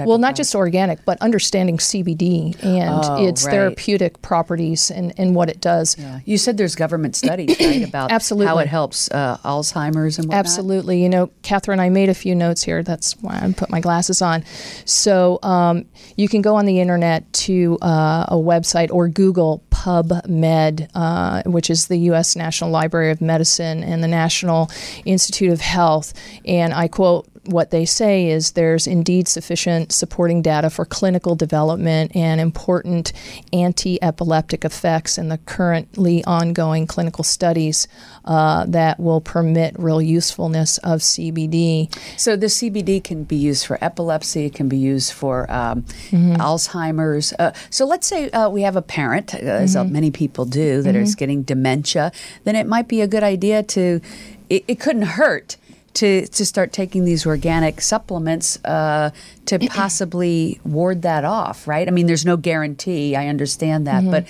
Type 0.00 0.08
Well, 0.08 0.18
not 0.18 0.34
just 0.36 0.54
organic, 0.54 1.04
but 1.04 1.20
understanding 1.20 1.78
CBD 1.78 2.62
and 2.64 2.90
Oh, 3.04 3.26
its 3.26 3.44
right. 3.44 3.52
therapeutic 3.52 4.20
properties 4.22 4.90
and, 4.90 5.12
and 5.18 5.34
what 5.34 5.48
it 5.48 5.60
does. 5.60 5.96
Yeah. 5.98 6.20
You 6.24 6.38
said 6.38 6.56
there's 6.56 6.74
government 6.74 7.16
studies, 7.16 7.56
right, 7.60 7.82
about 7.88 8.10
how 8.10 8.16
Absolutely. 8.16 8.62
it 8.64 8.68
helps 8.68 9.10
uh, 9.10 9.36
Alzheimer's 9.44 10.18
and 10.18 10.28
whatnot. 10.28 10.38
Absolutely. 10.40 11.02
You 11.02 11.08
know, 11.08 11.30
Catherine, 11.42 11.80
I 11.80 11.88
made 11.90 12.08
a 12.08 12.14
few 12.14 12.34
notes 12.34 12.62
here. 12.62 12.82
That's 12.82 13.12
why 13.20 13.38
I 13.42 13.52
put 13.52 13.70
my 13.70 13.80
glasses 13.80 14.22
on. 14.22 14.44
So 14.84 15.38
um, 15.42 15.84
you 16.16 16.28
can 16.28 16.42
go 16.42 16.56
on 16.56 16.66
the 16.66 16.80
internet 16.80 17.30
to 17.32 17.78
uh, 17.82 18.26
a 18.28 18.36
website 18.36 18.90
or 18.90 19.08
Google 19.08 19.62
PubMed, 19.70 20.88
uh, 20.94 21.42
which 21.46 21.70
is 21.70 21.86
the 21.88 21.96
U.S. 21.98 22.36
National 22.36 22.70
Library 22.70 23.10
of 23.10 23.20
Medicine 23.20 23.82
and 23.82 24.02
the 24.02 24.08
National 24.08 24.70
Institute 25.04 25.52
of 25.52 25.60
Health. 25.60 26.12
And 26.44 26.72
I 26.74 26.88
quote, 26.88 27.28
what 27.44 27.70
they 27.70 27.84
say 27.84 28.28
is 28.28 28.52
there's 28.52 28.86
indeed 28.86 29.26
sufficient 29.26 29.92
supporting 29.92 30.42
data 30.42 30.68
for 30.68 30.84
clinical 30.84 31.34
development 31.34 32.14
and 32.14 32.40
important 32.40 33.12
anti 33.52 34.02
epileptic 34.02 34.64
effects 34.64 35.16
in 35.16 35.28
the 35.28 35.38
currently 35.38 36.22
ongoing 36.24 36.86
clinical 36.86 37.24
studies 37.24 37.88
uh, 38.26 38.64
that 38.66 39.00
will 39.00 39.20
permit 39.20 39.74
real 39.78 40.02
usefulness 40.02 40.78
of 40.78 41.00
CBD. 41.00 41.92
So 42.18 42.36
the 42.36 42.46
CBD 42.46 43.02
can 43.02 43.24
be 43.24 43.36
used 43.36 43.66
for 43.66 43.78
epilepsy. 43.82 44.46
It 44.46 44.54
can 44.54 44.68
be 44.68 44.78
used 44.78 45.12
for 45.12 45.50
um, 45.50 45.82
Alzheimer's. 46.12 47.32
Uh, 47.38 47.52
so 47.70 47.86
let's 47.86 48.06
say 48.06 48.30
uh, 48.30 48.50
we 48.50 48.62
have 48.62 48.76
a 48.76 48.82
parent, 48.82 49.34
uh, 49.34 49.38
as 49.38 49.76
many 49.76 50.10
people 50.10 50.44
do, 50.44 50.82
that 50.82 50.94
is 50.94 51.14
getting 51.14 51.42
dementia. 51.42 52.12
Then 52.44 52.56
it 52.56 52.66
might 52.66 52.88
be 52.88 53.00
a 53.00 53.06
good 53.06 53.22
idea 53.22 53.62
to. 53.62 54.00
It, 54.48 54.64
it 54.66 54.80
couldn't 54.80 55.02
hurt. 55.02 55.56
To, 55.94 56.26
to 56.26 56.46
start 56.46 56.72
taking 56.72 57.04
these 57.04 57.26
organic 57.26 57.80
supplements 57.80 58.64
uh, 58.64 59.10
to 59.46 59.58
possibly 59.68 60.60
ward 60.64 61.02
that 61.02 61.24
off, 61.24 61.66
right? 61.66 61.86
I 61.86 61.90
mean, 61.90 62.06
there's 62.06 62.24
no 62.24 62.36
guarantee. 62.36 63.16
I 63.16 63.26
understand 63.26 63.86
that, 63.86 64.04
but 64.08 64.26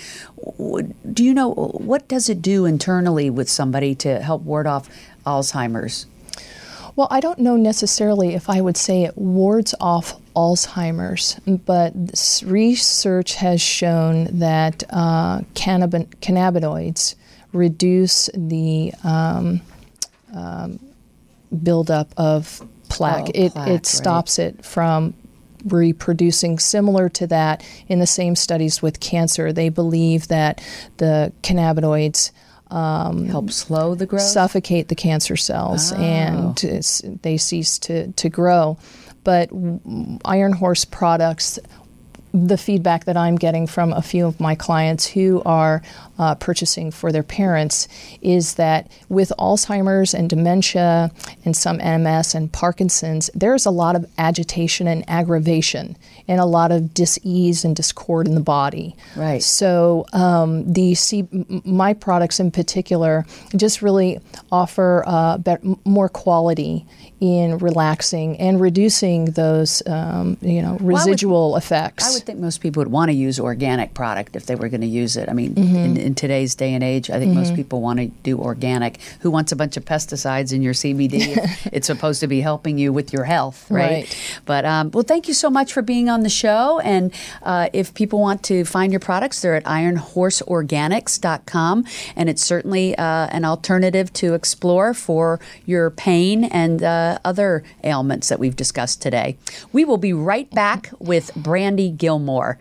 w- 0.57 0.93
do 1.13 1.23
you 1.23 1.33
know 1.33 1.51
what 1.53 2.07
does 2.07 2.29
it 2.29 2.41
do 2.41 2.65
internally 2.65 3.29
with 3.29 3.47
somebody 3.47 3.93
to 3.95 4.21
help 4.21 4.41
ward 4.41 4.65
off 4.65 4.89
Alzheimer's? 5.25 6.07
Well, 6.95 7.07
I 7.09 7.19
don't 7.19 7.39
know 7.39 7.55
necessarily 7.55 8.33
if 8.33 8.49
I 8.49 8.59
would 8.59 8.75
say 8.75 9.03
it 9.03 9.17
wards 9.17 9.73
off 9.79 10.19
Alzheimer's, 10.35 11.39
but 11.47 11.93
research 12.45 13.35
has 13.35 13.61
shown 13.61 14.27
that 14.39 14.83
uh, 14.89 15.41
cannabin- 15.53 16.07
cannabinoids 16.21 17.15
reduce 17.53 18.29
the 18.33 18.93
um, 19.03 19.61
um, 20.33 20.79
buildup 21.63 22.13
of 22.17 22.61
plaque. 22.89 23.27
Oh, 23.27 23.31
it 23.33 23.53
plaque, 23.53 23.67
it 23.67 23.71
right. 23.71 23.85
stops 23.85 24.39
it 24.39 24.65
from 24.65 25.13
reproducing 25.65 26.57
similar 26.57 27.07
to 27.09 27.27
that 27.27 27.63
in 27.87 27.99
the 27.99 28.07
same 28.07 28.35
studies 28.35 28.81
with 28.81 28.99
cancer 28.99 29.53
they 29.53 29.69
believe 29.69 30.27
that 30.27 30.59
the 30.97 31.31
cannabinoids 31.43 32.31
um, 32.71 33.27
Help 33.27 33.51
slow 33.51 33.95
the 33.95 34.05
growth. 34.05 34.21
suffocate 34.21 34.87
the 34.87 34.95
cancer 34.95 35.35
cells 35.35 35.91
and 35.91 36.57
they 37.21 37.35
cease 37.35 37.77
to, 37.79 38.11
to 38.13 38.29
grow. 38.29 38.77
But 39.23 39.51
Iron 40.25 40.53
Horse 40.53 40.85
products, 40.85 41.59
the 42.33 42.57
feedback 42.57 43.05
that 43.05 43.17
I'm 43.17 43.35
getting 43.35 43.67
from 43.67 43.91
a 43.93 44.01
few 44.01 44.25
of 44.25 44.39
my 44.39 44.55
clients 44.55 45.05
who 45.05 45.41
are 45.45 45.81
uh, 46.17 46.35
purchasing 46.35 46.91
for 46.91 47.11
their 47.11 47.23
parents 47.23 47.87
is 48.21 48.55
that 48.55 48.89
with 49.09 49.31
Alzheimer's 49.37 50.13
and 50.13 50.29
dementia 50.29 51.11
and 51.43 51.55
some 51.55 51.77
MS 51.77 52.35
and 52.35 52.51
Parkinson's, 52.51 53.29
there's 53.33 53.65
a 53.65 53.71
lot 53.71 53.95
of 53.95 54.05
agitation 54.17 54.87
and 54.87 55.03
aggravation 55.09 55.97
and 56.27 56.39
a 56.39 56.45
lot 56.45 56.71
of 56.71 56.93
dis-ease 56.93 57.63
and 57.65 57.75
discord 57.75 58.27
in 58.27 58.35
the 58.35 58.41
body. 58.41 58.95
Right. 59.15 59.41
So 59.43 60.05
um, 60.13 60.71
the 60.71 60.95
C- 60.95 61.27
my 61.65 61.93
products 61.93 62.39
in 62.39 62.51
particular 62.51 63.25
just 63.55 63.81
really 63.81 64.19
offer 64.51 65.03
uh, 65.05 65.37
more 65.85 66.09
quality 66.09 66.85
in 67.19 67.59
relaxing 67.59 68.35
and 68.39 68.59
reducing 68.59 69.25
those 69.25 69.83
um, 69.85 70.37
you 70.41 70.59
know 70.61 70.77
residual 70.81 71.55
effects. 71.55 72.09
I 72.09 72.13
would 72.13 72.23
think 72.23 72.39
most 72.39 72.61
people 72.61 72.81
would 72.81 72.91
want 72.91 73.09
to 73.09 73.13
use 73.15 73.39
organic 73.39 73.93
product 73.93 74.35
if 74.35 74.47
they 74.47 74.55
were 74.55 74.69
going 74.69 74.81
to 74.81 74.87
use 74.87 75.15
it. 75.17 75.29
I 75.29 75.33
mean, 75.33 75.51
Mm-hmm. 75.51 75.75
in, 75.75 75.97
in 75.97 76.15
today's 76.15 76.55
day 76.55 76.73
and 76.73 76.83
age, 76.83 77.09
I 77.09 77.19
think 77.19 77.35
most 77.35 77.55
people 77.55 77.81
want 77.81 77.99
to 77.99 78.07
do 78.07 78.39
organic. 78.39 78.99
Who 79.19 79.29
wants 79.29 79.51
a 79.51 79.55
bunch 79.55 79.75
of 79.77 79.83
pesticides 79.85 80.53
in 80.53 80.61
your 80.61 80.73
CBD? 80.73 81.35
it's 81.73 81.87
supposed 81.87 82.21
to 82.21 82.27
be 82.27 82.41
helping 82.41 82.77
you 82.77 82.93
with 82.93 83.11
your 83.13 83.23
health, 83.25 83.69
right? 83.69 83.81
Right. 83.91 84.41
But 84.45 84.65
um, 84.65 84.91
well, 84.91 85.03
thank 85.03 85.27
you 85.27 85.33
so 85.33 85.49
much 85.49 85.73
for 85.73 85.81
being 85.81 86.09
on 86.11 86.21
the 86.21 86.29
show. 86.29 86.79
And 86.81 87.11
uh, 87.41 87.69
if 87.73 87.95
people 87.95 88.19
want 88.19 88.43
to 88.43 88.63
find 88.65 88.93
your 88.93 88.99
products, 88.99 89.41
they're 89.41 89.55
at 89.55 89.63
ironhorseorganics.com, 89.63 91.85
and 92.15 92.29
it's 92.29 92.43
certainly 92.43 92.95
uh, 92.97 93.27
an 93.27 93.45
alternative 93.45 94.11
to 94.13 94.35
explore 94.35 94.93
for 94.93 95.39
your 95.65 95.89
pain 95.89 96.43
and 96.43 96.83
uh, 96.83 97.17
other 97.25 97.63
ailments 97.83 98.29
that 98.29 98.39
we've 98.39 98.55
discussed 98.55 99.01
today. 99.01 99.37
We 99.71 99.85
will 99.85 99.97
be 99.97 100.13
right 100.13 100.47
back 100.51 100.91
with 100.99 101.33
Brandy 101.35 101.89
Gillmore. 101.89 102.59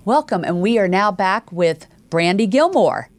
Welcome, 0.03 0.43
and 0.43 0.61
we 0.61 0.79
are 0.79 0.87
now 0.87 1.11
back 1.11 1.51
with 1.51 1.85
Brandy 2.09 2.47
Gillmore. 2.47 3.11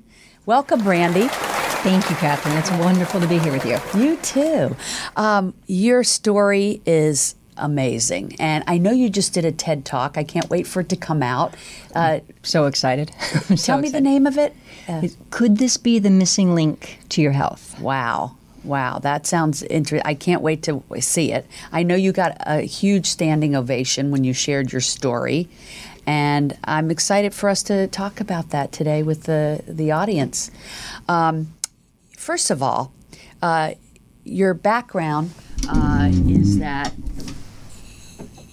Welcome, 0.47 0.83
Brandy. 0.83 1.29
Thank 1.29 2.11
you, 2.11 2.17
Catherine. 2.17 2.57
It's 2.57 2.73
wonderful 2.73 3.21
to 3.21 3.29
be 3.29 3.39
here 3.39 3.53
with 3.53 3.65
you. 3.65 3.79
You 3.97 4.17
too. 4.17 4.75
Um, 5.15 5.55
your 5.69 6.03
story 6.03 6.83
is 6.85 7.37
amazing, 7.57 8.37
and 8.39 8.65
I 8.67 8.79
know 8.79 8.91
you 8.93 9.09
just 9.11 9.33
did 9.33 9.45
a 9.45 9.53
TED 9.53 9.85
talk. 9.85 10.17
I 10.17 10.25
can't 10.25 10.49
wait 10.51 10.67
for 10.67 10.81
it 10.81 10.89
to 10.91 10.97
come 10.97 11.23
out. 11.23 11.55
Uh, 11.95 12.21
So 12.43 12.67
excited. 12.67 13.11
So 13.45 13.57
tell 13.57 13.79
me 13.79 13.89
the 13.91 14.01
name 14.01 14.27
of 14.27 14.37
it. 14.39 14.55
Uh, 14.89 15.09
Could 15.31 15.59
this 15.59 15.77
be 15.77 15.99
the 15.99 16.11
missing 16.11 16.55
link 16.55 16.99
to 17.11 17.21
your 17.23 17.33
health? 17.33 17.79
wow. 17.81 18.37
Wow, 18.65 18.99
that 19.01 19.27
sounds 19.27 19.63
interesting. 19.63 20.07
I 20.07 20.15
can't 20.15 20.41
wait 20.41 20.63
to 20.63 20.83
see 21.01 21.33
it. 21.33 21.45
I 21.71 21.83
know 21.83 21.97
you 21.97 22.13
got 22.13 22.39
a 22.47 22.63
huge 22.63 23.05
standing 23.05 23.55
ovation 23.55 24.11
when 24.11 24.25
you 24.25 24.33
shared 24.33 24.73
your 24.73 24.81
story, 24.81 25.51
and 26.07 26.57
I'm 26.65 26.91
excited 26.91 27.35
for 27.35 27.51
us 27.51 27.63
to 27.65 27.87
talk 27.89 28.21
about 28.23 28.49
that 28.51 28.73
today 28.73 29.03
with 29.03 29.25
the 29.25 29.63
the 29.69 29.91
audience. 29.93 30.51
Um, 31.09 31.53
first 32.17 32.51
of 32.51 32.63
all, 32.63 32.91
uh, 33.43 33.75
your 34.25 34.55
background 34.55 35.33
uh, 35.69 36.09
is 36.27 36.59
that 36.59 36.95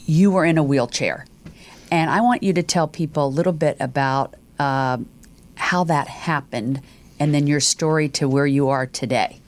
you 0.06 0.32
were 0.32 0.46
in 0.46 0.58
a 0.58 0.64
wheelchair, 0.64 1.26
and 1.92 2.10
I 2.10 2.22
want 2.22 2.44
you 2.44 2.54
to 2.54 2.64
tell 2.64 2.88
people 2.88 3.26
a 3.26 3.30
little 3.30 3.54
bit 3.54 3.78
about 3.80 4.36
uh, 4.60 4.98
how 5.56 5.84
that 5.86 6.08
happened, 6.08 6.82
and 7.20 7.34
then 7.34 7.48
your 7.48 7.60
story 7.60 8.10
to 8.10 8.28
where 8.28 8.48
you 8.48 8.70
are 8.70 8.86
today. 8.86 9.40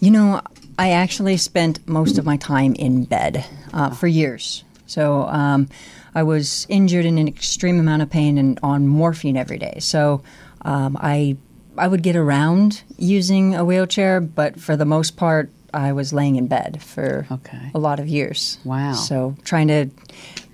You 0.00 0.10
know, 0.10 0.42
I 0.78 0.90
actually 0.90 1.36
spent 1.36 1.86
most 1.88 2.18
of 2.18 2.24
my 2.24 2.36
time 2.36 2.74
in 2.74 3.04
bed 3.04 3.44
uh, 3.72 3.90
for 3.90 4.06
years. 4.06 4.62
So 4.86 5.22
um, 5.22 5.68
I 6.14 6.22
was 6.22 6.66
injured 6.68 7.04
in 7.04 7.18
an 7.18 7.28
extreme 7.28 7.80
amount 7.80 8.02
of 8.02 8.10
pain 8.10 8.38
and 8.38 8.58
on 8.62 8.86
morphine 8.86 9.36
every 9.36 9.58
day. 9.58 9.78
So 9.80 10.22
um, 10.62 10.96
I 11.00 11.36
I 11.78 11.88
would 11.88 12.02
get 12.02 12.16
around 12.16 12.82
using 12.96 13.54
a 13.54 13.64
wheelchair, 13.64 14.20
but 14.20 14.58
for 14.58 14.76
the 14.76 14.86
most 14.86 15.16
part, 15.16 15.50
I 15.76 15.92
was 15.92 16.12
laying 16.12 16.36
in 16.36 16.46
bed 16.46 16.82
for 16.82 17.26
Okay. 17.30 17.70
a 17.74 17.78
lot 17.78 18.00
of 18.00 18.06
years. 18.08 18.58
Wow. 18.64 18.92
So 18.94 19.36
trying 19.44 19.68
to 19.68 19.88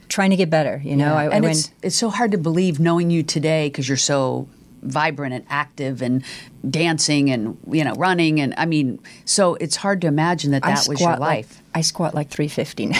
trying 0.09 0.31
to 0.31 0.37
get 0.37 0.51
better. 0.51 0.81
You 0.85 0.97
know, 0.97 1.15
I, 1.15 1.25
I 1.25 1.29
and 1.31 1.45
went. 1.45 1.57
it's 1.59 1.73
it's 1.83 1.97
so 1.97 2.11
hard 2.11 2.33
to 2.33 2.39
believe 2.39 2.79
knowing 2.81 3.11
you 3.11 3.23
today 3.23 3.69
because 3.69 3.89
you're 3.89 3.97
so 3.97 4.49
vibrant 4.83 5.33
and 5.33 5.45
active 5.49 6.03
and 6.03 6.25
dancing 6.69 7.31
and 7.31 7.57
you 7.71 7.85
know 7.85 7.93
running 7.95 8.41
and 8.41 8.53
I 8.57 8.67
mean 8.67 8.99
so 9.25 9.55
it's 9.61 9.77
hard 9.77 10.01
to 10.01 10.09
imagine 10.09 10.51
that 10.51 10.63
that 10.65 10.71
was 10.89 10.89
your 10.89 10.97
squat 10.97 11.21
like- 11.21 11.47
life. 11.47 11.63
I 11.75 11.81
squat 11.83 12.15
like 12.15 12.29
350 12.31 12.87
now. 12.87 12.99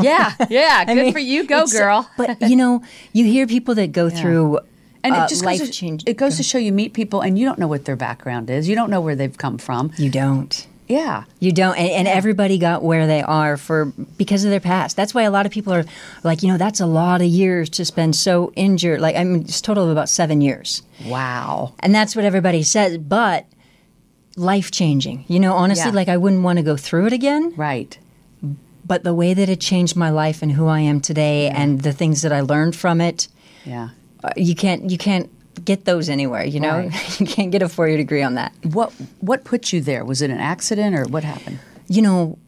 yeah, 0.00 0.34
yeah, 0.50 0.84
I 0.86 0.94
good 0.94 1.02
mean, 1.04 1.12
for 1.12 1.18
you, 1.18 1.44
go 1.44 1.66
girl. 1.66 2.08
But 2.16 2.40
you 2.42 2.54
know, 2.54 2.82
you 3.12 3.24
hear 3.24 3.46
people 3.46 3.74
that 3.76 3.92
go 3.92 4.10
through 4.10 4.60
and 5.02 5.14
uh, 5.14 5.22
it 5.24 5.28
just 5.30 5.42
goes 5.42 5.58
to, 5.58 5.68
change. 5.72 6.04
It 6.06 6.16
goes 6.16 6.36
to 6.36 6.44
show 6.44 6.58
you 6.58 6.70
meet 6.70 6.92
people 6.92 7.22
and 7.22 7.36
you 7.36 7.44
don't 7.44 7.58
know 7.58 7.66
what 7.66 7.84
their 7.86 7.96
background 7.96 8.48
is. 8.50 8.68
You 8.68 8.76
don't 8.76 8.90
know 8.90 9.00
where 9.00 9.16
they've 9.16 9.36
come 9.36 9.58
from. 9.58 9.90
You 9.96 10.08
don't. 10.10 10.66
Yeah. 10.88 11.24
You 11.40 11.52
don't, 11.52 11.76
and, 11.78 11.90
and 11.90 12.08
everybody 12.08 12.58
got 12.58 12.82
where 12.82 13.06
they 13.06 13.22
are 13.22 13.56
for 13.56 13.86
because 14.18 14.44
of 14.44 14.50
their 14.50 14.60
past. 14.60 14.96
That's 14.96 15.14
why 15.14 15.22
a 15.22 15.30
lot 15.30 15.46
of 15.46 15.52
people 15.52 15.72
are 15.72 15.84
like, 16.22 16.42
you 16.42 16.48
know, 16.48 16.58
that's 16.58 16.80
a 16.80 16.86
lot 16.86 17.20
of 17.22 17.26
years 17.28 17.70
to 17.70 17.84
spend 17.84 18.14
so 18.16 18.52
injured. 18.56 19.00
Like, 19.00 19.16
I 19.16 19.24
mean, 19.24 19.42
it's 19.42 19.60
a 19.60 19.62
total 19.62 19.84
of 19.84 19.90
about 19.90 20.08
seven 20.08 20.40
years, 20.40 20.82
Wow. 21.06 21.72
and 21.80 21.94
that's 21.94 22.14
what 22.14 22.24
everybody 22.24 22.62
says. 22.62 22.98
But 22.98 23.46
life 24.36 24.70
changing, 24.70 25.24
you 25.28 25.38
know. 25.40 25.54
Honestly, 25.54 25.90
Yeah. 25.90 25.94
like 25.96 26.08
I 26.08 26.16
wouldn't 26.16 26.42
want 26.42 26.58
to 26.58 26.62
go 26.62 26.76
through 26.76 27.06
it 27.06 27.12
again. 27.12 27.52
Right. 27.56 27.96
But 28.84 29.04
the 29.04 29.14
way 29.14 29.32
that 29.34 29.48
it 29.48 29.60
changed 29.60 29.96
my 29.96 30.10
life 30.10 30.42
and 30.42 30.52
who 30.52 30.66
I 30.66 30.80
am 30.80 31.00
today, 31.00 31.48
and 31.48 31.80
the 31.82 31.92
things 31.92 32.22
that 32.22 32.32
I 32.32 32.40
learned 32.40 32.74
from 32.76 33.00
it, 33.00 33.28
Yeah. 33.64 33.90
uh, 34.24 34.30
you 34.36 34.54
can't 34.54 34.90
you 34.90 34.98
can't 34.98 35.30
get 35.64 35.84
those 35.84 36.08
anywhere. 36.08 36.44
You 36.44 36.60
know, 36.60 36.76
Right. 36.78 37.20
you 37.20 37.26
can't 37.26 37.50
get 37.50 37.62
a 37.62 37.68
four 37.68 37.88
year 37.88 37.96
degree 37.96 38.22
on 38.22 38.34
that. 38.34 38.52
What 38.64 38.92
what 39.20 39.44
put 39.44 39.72
you 39.72 39.80
there? 39.80 40.04
Was 40.04 40.22
it 40.22 40.30
an 40.30 40.38
accident 40.40 40.94
or 40.96 41.04
what 41.04 41.24
happened? 41.24 41.58
you 41.88 42.00
know, 42.00 42.38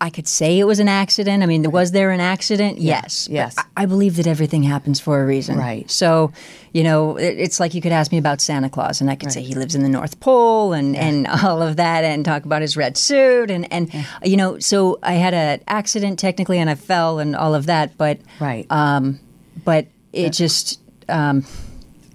I 0.00 0.08
could 0.10 0.26
say 0.26 0.58
it 0.58 0.64
was 0.64 0.80
an 0.80 0.88
accident. 0.88 1.42
I 1.42 1.46
mean, 1.46 1.70
was 1.70 1.92
there 1.92 2.10
an 2.10 2.20
accident? 2.20 2.78
Yes. 2.78 3.28
Yes. 3.30 3.54
I, 3.58 3.64
I 3.82 3.86
believe 3.86 4.16
that 4.16 4.26
everything 4.26 4.62
happens 4.62 4.98
for 4.98 5.22
a 5.22 5.26
reason. 5.26 5.58
Right. 5.58 5.88
So, 5.90 6.32
you 6.72 6.82
know, 6.82 7.16
it, 7.16 7.38
it's 7.38 7.60
like 7.60 7.74
you 7.74 7.80
could 7.82 7.92
ask 7.92 8.10
me 8.10 8.18
about 8.18 8.40
Santa 8.40 8.68
Claus, 8.70 9.00
and 9.00 9.10
I 9.10 9.14
could 9.14 9.30
say 9.30 9.42
he 9.42 9.54
lives 9.54 9.74
in 9.76 9.82
the 9.82 9.88
North 9.88 10.18
Pole 10.20 10.72
and, 10.72 10.96
and 10.96 11.26
all 11.44 11.60
of 11.62 11.76
that, 11.76 12.02
and 12.04 12.24
talk 12.24 12.44
about 12.44 12.62
his 12.62 12.76
red 12.76 12.96
suit. 12.96 13.50
And, 13.50 13.70
and 13.72 13.92
you 14.24 14.36
know, 14.36 14.58
so 14.58 14.98
I 15.02 15.12
had 15.14 15.34
an 15.34 15.60
accident 15.68 16.18
technically, 16.18 16.58
and 16.58 16.68
I 16.70 16.74
fell 16.74 17.18
and 17.20 17.36
all 17.36 17.54
of 17.54 17.66
that. 17.66 17.96
But, 17.98 18.18
Right. 18.40 18.66
um, 18.70 19.20
but 19.64 19.86
it 20.12 20.30
just, 20.30 20.80
um, 21.10 21.44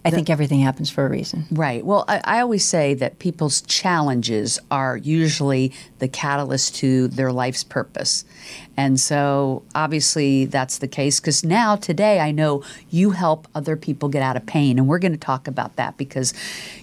I 0.08 0.12
think 0.12 0.30
everything 0.30 0.60
happens 0.60 0.89
for 0.89 1.06
a 1.06 1.10
reason. 1.10 1.46
Right. 1.52 1.86
Well, 1.86 2.06
I, 2.08 2.22
I 2.24 2.39
always 2.39 2.63
say 2.63 2.93
that 2.96 3.20
people's 3.20 3.62
challenges 3.62 4.60
are 4.72 4.98
usually 4.98 5.74
the 6.00 6.08
catalyst 6.08 6.76
to 6.76 7.08
their 7.08 7.32
life's 7.32 7.63
purpose. 7.63 8.26
And 8.76 9.00
so 9.00 9.63
obviously 9.76 10.46
that's 10.46 10.78
the 10.78 10.88
case 10.88 11.20
because 11.20 11.43
now, 11.43 11.76
today, 11.76 12.20
I 12.20 12.32
know 12.32 12.63
you 12.89 13.12
help 13.12 13.48
other 13.54 13.76
people 13.76 14.10
get 14.10 14.22
out 14.22 14.38
of 14.38 14.46
pain. 14.46 14.78
And 14.78 14.88
we're 14.88 15.00
going 15.00 15.12
to 15.12 15.17
talk 15.17 15.48
about 15.48 15.76
that 15.76 15.98
because 15.98 16.34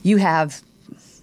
you 0.03 0.19
have 0.19 0.63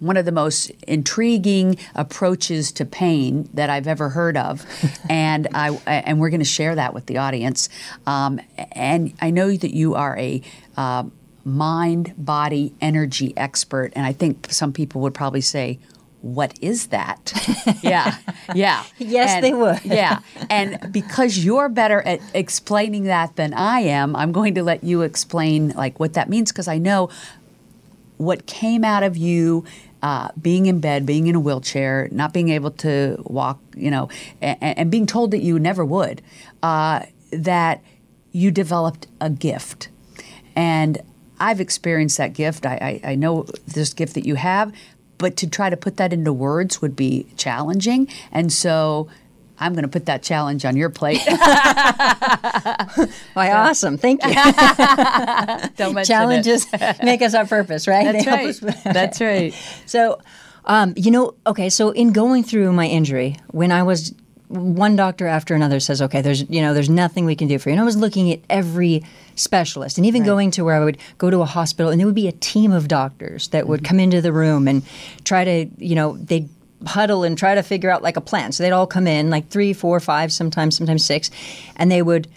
one 0.02 0.18
of 0.18 0.26
the 0.26 0.32
most 0.32 0.72
intriguing 0.88 1.78
approaches 1.94 2.72
to 2.72 2.86
pain 2.86 3.48
that 3.54 3.70
I've 3.70 3.88
ever 3.88 4.10
heard 4.10 4.36
of, 4.36 4.66
and 5.10 5.48
I 5.54 5.70
and 5.86 6.20
we're 6.20 6.32
going 6.32 6.42
to 6.42 6.46
share 6.46 6.76
that 6.76 6.94
with 6.94 7.06
the 7.06 7.18
audience. 7.18 7.70
Um, 8.08 8.42
and 8.72 9.14
I 9.22 9.30
know 9.30 9.56
that 9.56 9.76
you 9.76 9.94
are 9.96 10.18
a 10.18 10.42
uh, 10.76 11.04
mind 11.46 12.14
body 12.18 12.74
energy 12.82 13.34
expert, 13.38 13.92
and 13.96 14.06
I 14.06 14.14
think 14.14 14.48
some 14.52 14.74
people 14.74 15.02
would 15.02 15.14
probably 15.14 15.42
say. 15.42 15.80
What 16.24 16.54
is 16.62 16.88
that? 16.90 17.34
yeah, 17.82 18.16
yeah. 18.54 18.84
Yes, 19.00 19.32
And- 19.32 19.44
they 19.44 19.54
would. 19.56 19.80
Yeah, 19.86 20.20
and 20.52 20.94
because 20.94 21.44
you're 21.44 21.68
better 21.68 22.00
at 22.04 22.20
explaining 22.36 23.06
that 23.06 23.38
than 23.38 23.56
I 23.56 23.80
am, 23.80 24.16
I'm 24.16 24.32
going 24.32 24.54
to 24.54 24.62
let 24.62 24.84
you 24.84 25.02
explain 25.02 25.70
like 25.70 26.00
what 26.00 26.14
that 26.14 26.30
means 26.30 26.52
because 26.52 26.68
I 26.68 26.78
know 26.78 27.10
what 28.18 28.46
came 28.46 28.84
out 28.84 29.02
of 29.02 29.18
you 29.18 29.66
uh, 30.04 30.30
being 30.40 30.68
in 30.68 30.80
bed, 30.80 31.08
being 31.08 31.26
in 31.26 31.34
a 31.34 31.40
wheelchair, 31.40 32.08
not 32.12 32.34
being 32.34 32.50
able 32.50 32.70
to 32.70 33.18
walk, 33.26 33.60
you 33.76 33.90
know, 33.90 34.08
and, 34.42 34.58
and 34.62 34.92
being 34.92 35.08
told 35.08 35.32
that 35.32 35.42
you 35.42 35.58
never 35.58 35.84
would, 35.84 36.22
uh, 36.62 37.04
that 37.32 37.82
you 38.32 38.52
developed 38.52 39.08
a 39.20 39.32
gift. 39.32 39.90
And 40.56 41.02
I've 41.42 41.60
experienced 41.60 42.18
that 42.20 42.34
gift. 42.34 42.66
I, 42.66 43.02
I, 43.04 43.12
I 43.12 43.16
know 43.16 43.48
this 43.68 43.94
gift 43.94 44.14
that 44.14 44.26
you 44.26 44.36
have, 44.36 44.72
but 45.18 45.36
to 45.38 45.50
try 45.50 45.70
to 45.70 45.76
put 45.78 45.98
that 45.98 46.14
into 46.14 46.32
words 46.32 46.82
would 46.82 46.96
be 46.96 47.26
challenging. 47.36 48.08
And 48.32 48.54
so 48.54 49.10
I'm 49.60 49.74
going 49.74 49.84
to 49.84 49.90
put 49.90 50.06
that 50.06 50.24
challenge 50.24 50.64
on 50.66 50.78
your 50.78 50.90
plate. 50.90 51.22
Why, 53.34 53.52
awesome. 53.52 53.98
Thank 53.98 54.24
you. 54.24 54.34
Don't 55.78 55.94
mention 55.96 56.00
it. 56.00 56.06
Challenges 56.06 56.66
make 57.04 57.22
us 57.22 57.34
our 57.34 57.46
purpose, 57.46 57.88
right? 57.88 58.06
That's 58.06 58.26
They 58.26 58.32
right. 58.32 58.48
us- 58.50 58.84
That's 58.84 59.22
right. 59.22 59.54
So, 59.86 60.20
um, 60.66 60.94
you 60.96 61.12
know, 61.12 61.34
okay, 61.48 61.70
so 61.70 61.90
in 61.92 62.12
going 62.12 62.44
through 62.44 62.72
my 62.74 62.86
injury, 62.88 63.38
when 63.48 63.72
I 63.72 63.84
was 63.84 64.14
one 64.52 64.96
doctor 64.96 65.28
after 65.28 65.56
another 65.56 65.80
says, 65.80 66.02
okay, 66.02 66.22
there's 66.22 66.50
you 66.50 66.62
know, 66.62 66.74
there's 66.74 66.90
nothing 66.90 67.26
we 67.26 67.36
can 67.36 67.48
do 67.48 67.58
for 67.58 67.70
you. 67.70 67.74
And 67.74 67.82
I 67.82 67.86
was 67.86 67.98
looking 67.98 68.32
at 68.32 68.40
every 68.50 69.04
specialist 69.36 69.98
and 69.98 70.06
even 70.06 70.24
going 70.24 70.52
to 70.52 70.64
where 70.64 70.76
I 70.76 70.84
would 70.84 70.98
go 71.18 71.30
to 71.30 71.42
a 71.42 71.46
hospital 71.46 71.92
and 71.92 72.00
there 72.00 72.06
would 72.06 72.16
be 72.16 72.28
a 72.28 72.34
team 72.34 72.72
of 72.72 72.88
doctors 72.88 73.48
that 73.50 73.68
would 73.68 73.82
mm-hmm. 73.82 73.88
come 73.88 74.00
into 74.00 74.22
the 74.22 74.34
room 74.34 74.68
and 74.68 74.84
try 75.24 75.44
to, 75.44 75.66
you 75.78 75.96
know, 75.96 76.18
they'd 76.18 76.50
huddle 76.86 77.24
and 77.24 77.38
try 77.38 77.56
to 77.56 77.64
figure 77.64 77.90
out 77.90 78.02
like 78.02 78.18
a 78.18 78.22
plan. 78.22 78.52
So 78.52 78.64
they'd 78.64 78.72
all 78.72 78.88
come 78.88 79.08
in, 79.08 79.30
like 79.30 79.50
three, 79.50 79.74
four, 79.74 80.00
five, 80.00 80.34
sometimes, 80.34 80.76
sometimes 80.78 81.06
six, 81.06 81.32
and 81.76 81.92
they 81.92 82.02
would 82.02 82.28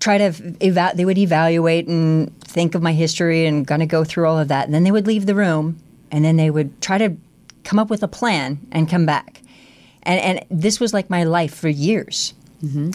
try 0.00 0.18
to 0.18 0.56
eva- 0.60 0.92
they 0.94 1.04
would 1.04 1.18
evaluate 1.18 1.88
and 1.88 2.36
think 2.42 2.74
of 2.74 2.82
my 2.82 2.92
history 2.92 3.46
and 3.46 3.66
kind 3.66 3.82
of 3.82 3.88
go 3.88 4.04
through 4.04 4.28
all 4.28 4.38
of 4.38 4.48
that 4.48 4.64
and 4.66 4.74
then 4.74 4.84
they 4.84 4.92
would 4.92 5.06
leave 5.06 5.26
the 5.26 5.34
room 5.34 5.76
and 6.10 6.24
then 6.24 6.36
they 6.36 6.50
would 6.50 6.80
try 6.80 6.98
to 6.98 7.16
come 7.64 7.78
up 7.78 7.90
with 7.90 8.02
a 8.02 8.08
plan 8.08 8.58
and 8.70 8.88
come 8.88 9.06
back 9.06 9.41
and 10.02 10.20
and 10.20 10.60
this 10.62 10.80
was 10.80 10.92
like 10.92 11.08
my 11.10 11.24
life 11.24 11.54
for 11.54 11.68
years 11.68 12.34
mm-hmm. 12.62 12.90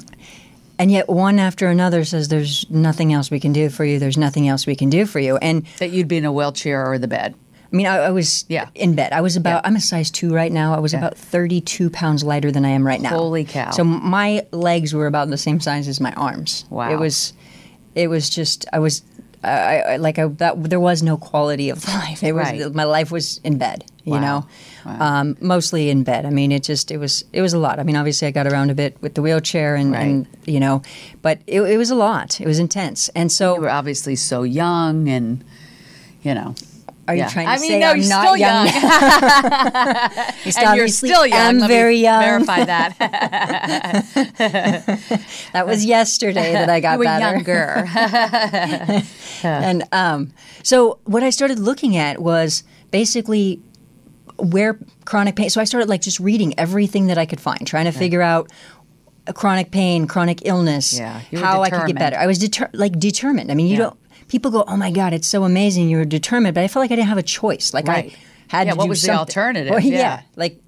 and 0.80 0.92
yet 0.92 1.08
one 1.10 1.40
after 1.40 1.68
another 1.68 2.04
says 2.04 2.28
there's 2.28 2.66
nothing 2.70 3.14
else 3.14 3.32
we 3.32 3.40
can 3.40 3.54
do 3.54 3.70
for 3.70 3.86
you 3.86 4.00
there's 4.00 4.18
nothing 4.18 4.48
else 4.48 4.66
we 4.68 4.76
can 4.76 4.90
do 4.90 5.06
for 5.06 5.20
you 5.20 5.38
and 5.38 5.66
That 5.80 5.92
you'd 5.92 6.08
be 6.08 6.18
in 6.18 6.26
a 6.26 6.32
wheelchair 6.32 6.86
or 6.90 6.98
the 7.00 7.08
bed. 7.08 7.36
I 7.72 7.76
mean, 7.76 7.86
I, 7.86 7.98
I 7.98 8.10
was 8.12 8.46
Yeah. 8.48 8.70
in 8.76 8.96
bed. 8.96 9.12
I 9.12 9.20
was 9.20 9.36
about, 9.36 9.66
I'm 9.68 9.76
a 9.76 9.82
size 9.82 10.10
two 10.10 10.34
right 10.34 10.54
now. 10.54 10.74
I 10.74 10.80
was 10.80 10.94
about 10.94 11.18
32 11.18 11.90
pounds 11.90 12.24
lighter 12.24 12.50
than 12.50 12.64
I 12.64 12.70
am 12.70 12.88
right 12.88 13.02
now. 13.02 13.10
Holy 13.10 13.44
cow. 13.44 13.72
So 13.72 13.84
my 13.84 14.46
legs 14.54 14.94
were 14.94 15.06
about 15.06 15.30
the 15.30 15.38
same 15.38 15.60
size 15.60 15.90
as 15.90 16.00
my 16.00 16.14
arms. 16.14 16.64
Wow. 16.70 16.90
It 16.94 16.96
was, 16.98 17.34
it 17.94 18.08
was 18.10 18.30
just, 18.30 18.66
I 18.72 18.80
was, 18.80 19.02
I, 19.44 19.80
I 19.82 19.96
like, 19.98 20.18
I, 20.18 20.28
that, 20.28 20.64
there 20.70 20.80
was 20.80 21.04
no 21.04 21.18
quality 21.18 21.70
of 21.70 21.86
life. 21.90 22.24
It 22.24 22.32
was, 22.32 22.46
Right. 22.48 22.74
my 22.74 22.86
life 22.86 23.12
was 23.12 23.40
in 23.44 23.58
bed, 23.58 23.84
you 24.08 24.14
Wow. 24.14 24.20
know, 24.22 24.48
Wow. 24.86 25.20
um, 25.20 25.38
mostly 25.42 25.90
in 25.90 26.04
bed. 26.04 26.26
I 26.26 26.30
mean, 26.30 26.52
it 26.52 26.64
just, 26.64 26.92
it 26.92 26.98
was, 26.98 27.26
it 27.34 27.42
was 27.42 27.54
a 27.54 27.60
lot. 27.60 27.78
I 27.78 27.84
mean, 27.84 27.96
obviously 27.98 28.28
I 28.28 28.32
got 28.32 28.48
around 28.48 28.72
a 28.72 28.76
bit 28.76 28.96
with 29.02 29.14
the 29.16 29.22
wheelchair 29.22 29.76
and, 29.76 29.92
Right. 29.92 30.02
and 30.08 30.28
you 30.46 30.60
know, 30.60 30.82
but 31.22 31.40
it, 31.46 31.62
it 31.62 31.78
was 31.78 31.90
a 31.92 31.96
lot. 31.96 32.40
It 32.40 32.48
was 32.48 32.58
intense. 32.58 33.10
And 33.10 33.30
so, 33.32 33.56
You 33.56 33.62
were 33.62 33.70
obviously 33.70 34.16
so 34.16 34.44
young 34.44 35.10
and, 35.10 35.44
you 36.24 36.34
know. 36.34 36.56
are 37.10 37.16
you 37.16 37.28
trying 37.30 37.48
to 37.48 37.52
I 37.54 37.58
mean, 37.60 37.70
say 37.72 37.80
no, 37.80 37.90
I'm 37.92 37.98
you're 38.00 38.10
not 38.10 38.22
still 38.24 38.38
young? 38.38 38.66
young. 38.68 38.74
Just 40.44 40.58
and 40.64 40.78
you're 40.78 40.88
still 40.90 41.26
young. 41.28 41.62
I'm 41.62 41.68
very 41.68 41.98
young. 41.98 42.22
Verify 42.22 42.64
that. 42.74 42.96
That 45.54 45.66
was 45.68 45.86
yesterday 45.86 46.54
that 46.54 46.70
I 46.70 46.80
got 46.86 46.94
you 46.94 47.00
were 47.00 47.06
better. 47.06 47.36
younger. 47.36 47.88
And 49.44 49.84
um, 49.92 50.34
so 50.64 51.00
what 51.06 51.24
I 51.24 51.30
started 51.30 51.60
looking 51.60 51.96
at 51.98 52.22
was 52.22 52.64
basically 52.92 53.62
where 54.38 54.78
chronic 55.06 55.36
pain. 55.36 55.50
So 55.50 55.60
I 55.62 55.64
started 55.64 55.90
like 55.90 56.02
just 56.02 56.20
reading 56.20 56.54
everything 56.58 57.08
that 57.08 57.18
I 57.18 57.26
could 57.26 57.40
find, 57.42 57.66
trying 57.66 57.86
to 57.86 57.92
figure 57.92 58.22
out 58.22 58.52
chronic 59.34 59.72
pain, 59.72 60.08
chronic 60.08 60.42
illness, 60.46 60.98
Yeah, 60.98 61.22
how 61.36 61.62
I 61.64 61.70
could 61.70 61.88
get 61.88 61.98
better. 61.98 62.18
I 62.18 62.28
was 62.28 62.40
deter- 62.40 62.70
like 62.74 62.98
determined. 63.00 63.52
I 63.52 63.56
mean, 63.56 63.68
you 63.68 63.74
Yeah. 63.74 63.78
don't. 63.80 64.00
People 64.30 64.52
go, 64.52 64.64
"Oh 64.68 64.76
my 64.78 64.92
God, 64.92 65.14
it's 65.14 65.28
so 65.28 65.44
amazing! 65.46 65.90
You're 65.90 66.04
determined," 66.06 66.54
but 66.56 66.64
I 66.64 66.68
felt 66.68 66.84
like 66.84 66.92
I 66.92 66.96
didn't 66.96 67.08
have 67.10 67.18
a 67.18 67.24
choice. 67.24 67.74
Like 67.74 67.88
Right. 67.88 68.14
I 68.52 68.56
had 68.58 68.68
Yeah, 68.68 68.74
to 68.74 68.78
what 68.78 68.84
do 68.86 68.90
was 68.90 69.02
the 69.04 69.12
alternative? 69.14 69.72
Well, 69.72 69.80
yeah. 69.80 69.98
Yeah. 70.00 70.22
like 70.36 70.60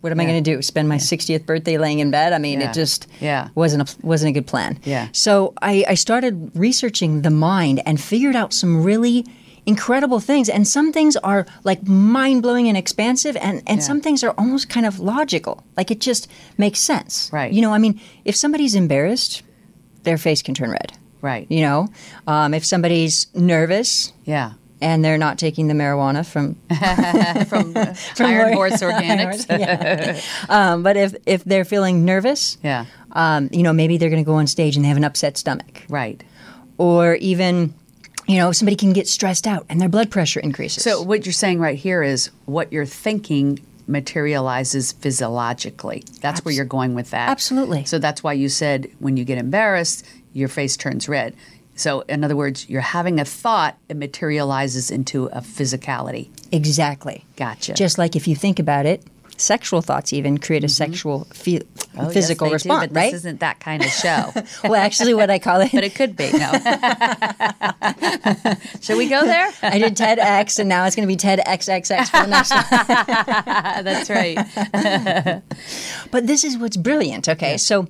what 0.00 0.12
am 0.12 0.20
I 0.20 0.24
going 0.26 0.44
to 0.44 0.54
do? 0.54 0.60
Spend 0.60 0.86
my 0.86 0.98
60th 0.98 1.46
birthday 1.46 1.78
laying 1.78 1.98
in 2.00 2.10
bed? 2.10 2.34
I 2.34 2.38
mean, 2.38 2.60
Yeah. 2.60 2.68
it 2.68 2.74
just 2.74 3.06
Yeah. 3.22 3.48
wasn't 3.54 3.88
a, 3.90 4.06
wasn't 4.06 4.28
a 4.28 4.32
good 4.32 4.46
plan. 4.46 4.78
Yeah. 4.84 5.08
So 5.12 5.54
I, 5.62 5.82
I 5.88 5.94
started 5.94 6.50
researching 6.54 7.22
the 7.22 7.30
mind 7.30 7.80
and 7.86 7.98
figured 7.98 8.36
out 8.36 8.52
some 8.52 8.82
really 8.82 9.24
incredible 9.66 10.20
things. 10.20 10.48
And 10.48 10.66
some 10.68 10.92
things 10.92 11.16
are 11.16 11.46
like 11.64 11.86
mind 11.86 12.42
blowing 12.42 12.68
and 12.68 12.76
expansive, 12.76 13.36
and, 13.36 13.62
and 13.66 13.78
Yeah. 13.80 13.84
some 13.86 14.00
things 14.00 14.22
are 14.24 14.30
almost 14.36 14.68
kind 14.68 14.86
of 14.86 15.00
logical. 15.00 15.62
Like 15.76 15.90
it 15.90 16.00
just 16.00 16.28
makes 16.58 16.80
sense. 16.80 17.30
Right. 17.32 17.52
You 17.52 17.62
know, 17.62 17.72
I 17.72 17.78
mean, 17.78 18.00
if 18.24 18.36
somebody's 18.36 18.74
embarrassed, 18.74 19.42
their 20.02 20.18
face 20.18 20.42
can 20.42 20.54
turn 20.54 20.70
red. 20.70 20.92
Right. 21.22 21.46
You 21.48 21.62
know, 21.62 21.88
um, 22.26 22.52
if 22.52 22.64
somebody's 22.66 23.28
nervous 23.34 24.12
Yeah. 24.26 24.52
and 24.82 25.02
they're 25.02 25.16
not 25.16 25.38
taking 25.38 25.68
the 25.68 25.74
marijuana 25.74 26.26
from 26.26 26.56
From, 27.48 27.74
uh, 27.74 27.94
Iron 28.20 28.52
Horse 28.52 28.82
Organics. 28.82 29.46
Yeah. 29.58 30.20
um, 30.50 30.82
but 30.82 30.98
if 30.98 31.14
if 31.24 31.42
they're 31.44 31.64
feeling 31.64 32.04
nervous, 32.04 32.58
Yeah. 32.62 32.84
um, 33.12 33.48
you 33.52 33.62
know, 33.62 33.72
maybe 33.72 33.96
they're 33.96 34.10
going 34.10 34.22
to 34.22 34.26
go 34.26 34.34
on 34.34 34.46
stage 34.46 34.76
and 34.76 34.84
they 34.84 34.88
have 34.88 34.98
an 34.98 35.04
upset 35.04 35.38
stomach, 35.38 35.84
Right. 35.88 36.22
or 36.76 37.14
even, 37.14 37.72
you 38.26 38.36
know, 38.36 38.52
somebody 38.52 38.76
can 38.76 38.92
get 38.92 39.08
stressed 39.08 39.46
out 39.46 39.66
and 39.68 39.80
their 39.80 39.88
blood 39.88 40.10
pressure 40.10 40.40
increases. 40.40 40.82
So 40.82 41.02
what 41.02 41.26
you're 41.26 41.32
saying 41.32 41.60
right 41.60 41.78
here 41.78 42.02
is 42.02 42.30
what 42.46 42.72
you're 42.72 42.86
thinking 42.86 43.60
materializes 43.86 44.92
physiologically. 44.92 46.04
That's 46.20 46.44
where 46.44 46.54
you're 46.54 46.64
going 46.64 46.94
with 46.94 47.10
that. 47.10 47.28
Absolutely. 47.28 47.84
So 47.84 47.98
that's 47.98 48.22
why 48.22 48.32
you 48.32 48.48
said 48.48 48.90
when 48.98 49.16
you 49.16 49.24
get 49.24 49.38
embarrassed, 49.38 50.06
your 50.32 50.48
face 50.48 50.76
turns 50.76 51.08
red. 51.08 51.34
So 51.76 52.00
in 52.02 52.24
other 52.24 52.36
words, 52.36 52.68
you're 52.70 52.80
having 52.80 53.20
a 53.20 53.24
thought, 53.24 53.76
it 53.88 53.96
materializes 53.96 54.90
into 54.90 55.26
a 55.26 55.40
physicality. 55.40 56.30
exactly. 56.52 57.26
Gotcha. 57.36 57.74
Just 57.74 57.98
like 57.98 58.16
if 58.16 58.28
you 58.28 58.36
think 58.36 58.58
about 58.58 58.86
it, 58.86 59.02
sexual 59.40 59.82
thoughts 59.82 60.12
even 60.12 60.38
create 60.38 60.64
a 60.64 60.68
sexual 60.68 61.24
fe- 61.32 61.62
Mm-hmm. 61.94 62.00
Oh, 62.00 62.04
yes, 62.06 62.14
physical 62.14 62.48
do, 62.48 62.54
response, 62.54 62.88
but 62.88 62.96
right? 62.96 63.12
This 63.12 63.20
isn't 63.20 63.38
that 63.40 63.60
kind 63.60 63.80
of 63.84 63.88
show. 63.88 64.32
well, 64.64 64.74
actually, 64.74 65.14
what 65.14 65.30
I 65.30 65.38
call 65.38 65.60
it. 65.60 65.70
but 65.72 65.84
it 65.84 65.94
could 65.94 66.16
be. 66.16 66.32
No. 66.32 66.50
Should 68.80 68.98
we 68.98 69.08
go 69.08 69.24
there? 69.24 69.52
I 69.62 69.78
did 69.78 69.94
TEDx, 69.96 70.58
and 70.58 70.68
now 70.68 70.86
it's 70.86 70.96
going 70.96 71.06
to 71.08 71.12
be 71.12 71.16
TEDxxx 71.16 72.08
for 72.08 72.24
the 72.24 72.26
next. 72.26 72.48
That's 73.84 74.10
right. 74.10 74.36
But 76.10 76.26
this 76.26 76.42
is 76.42 76.58
what's 76.58 76.76
brilliant. 76.76 77.28
Okay, 77.28 77.56
so 77.56 77.86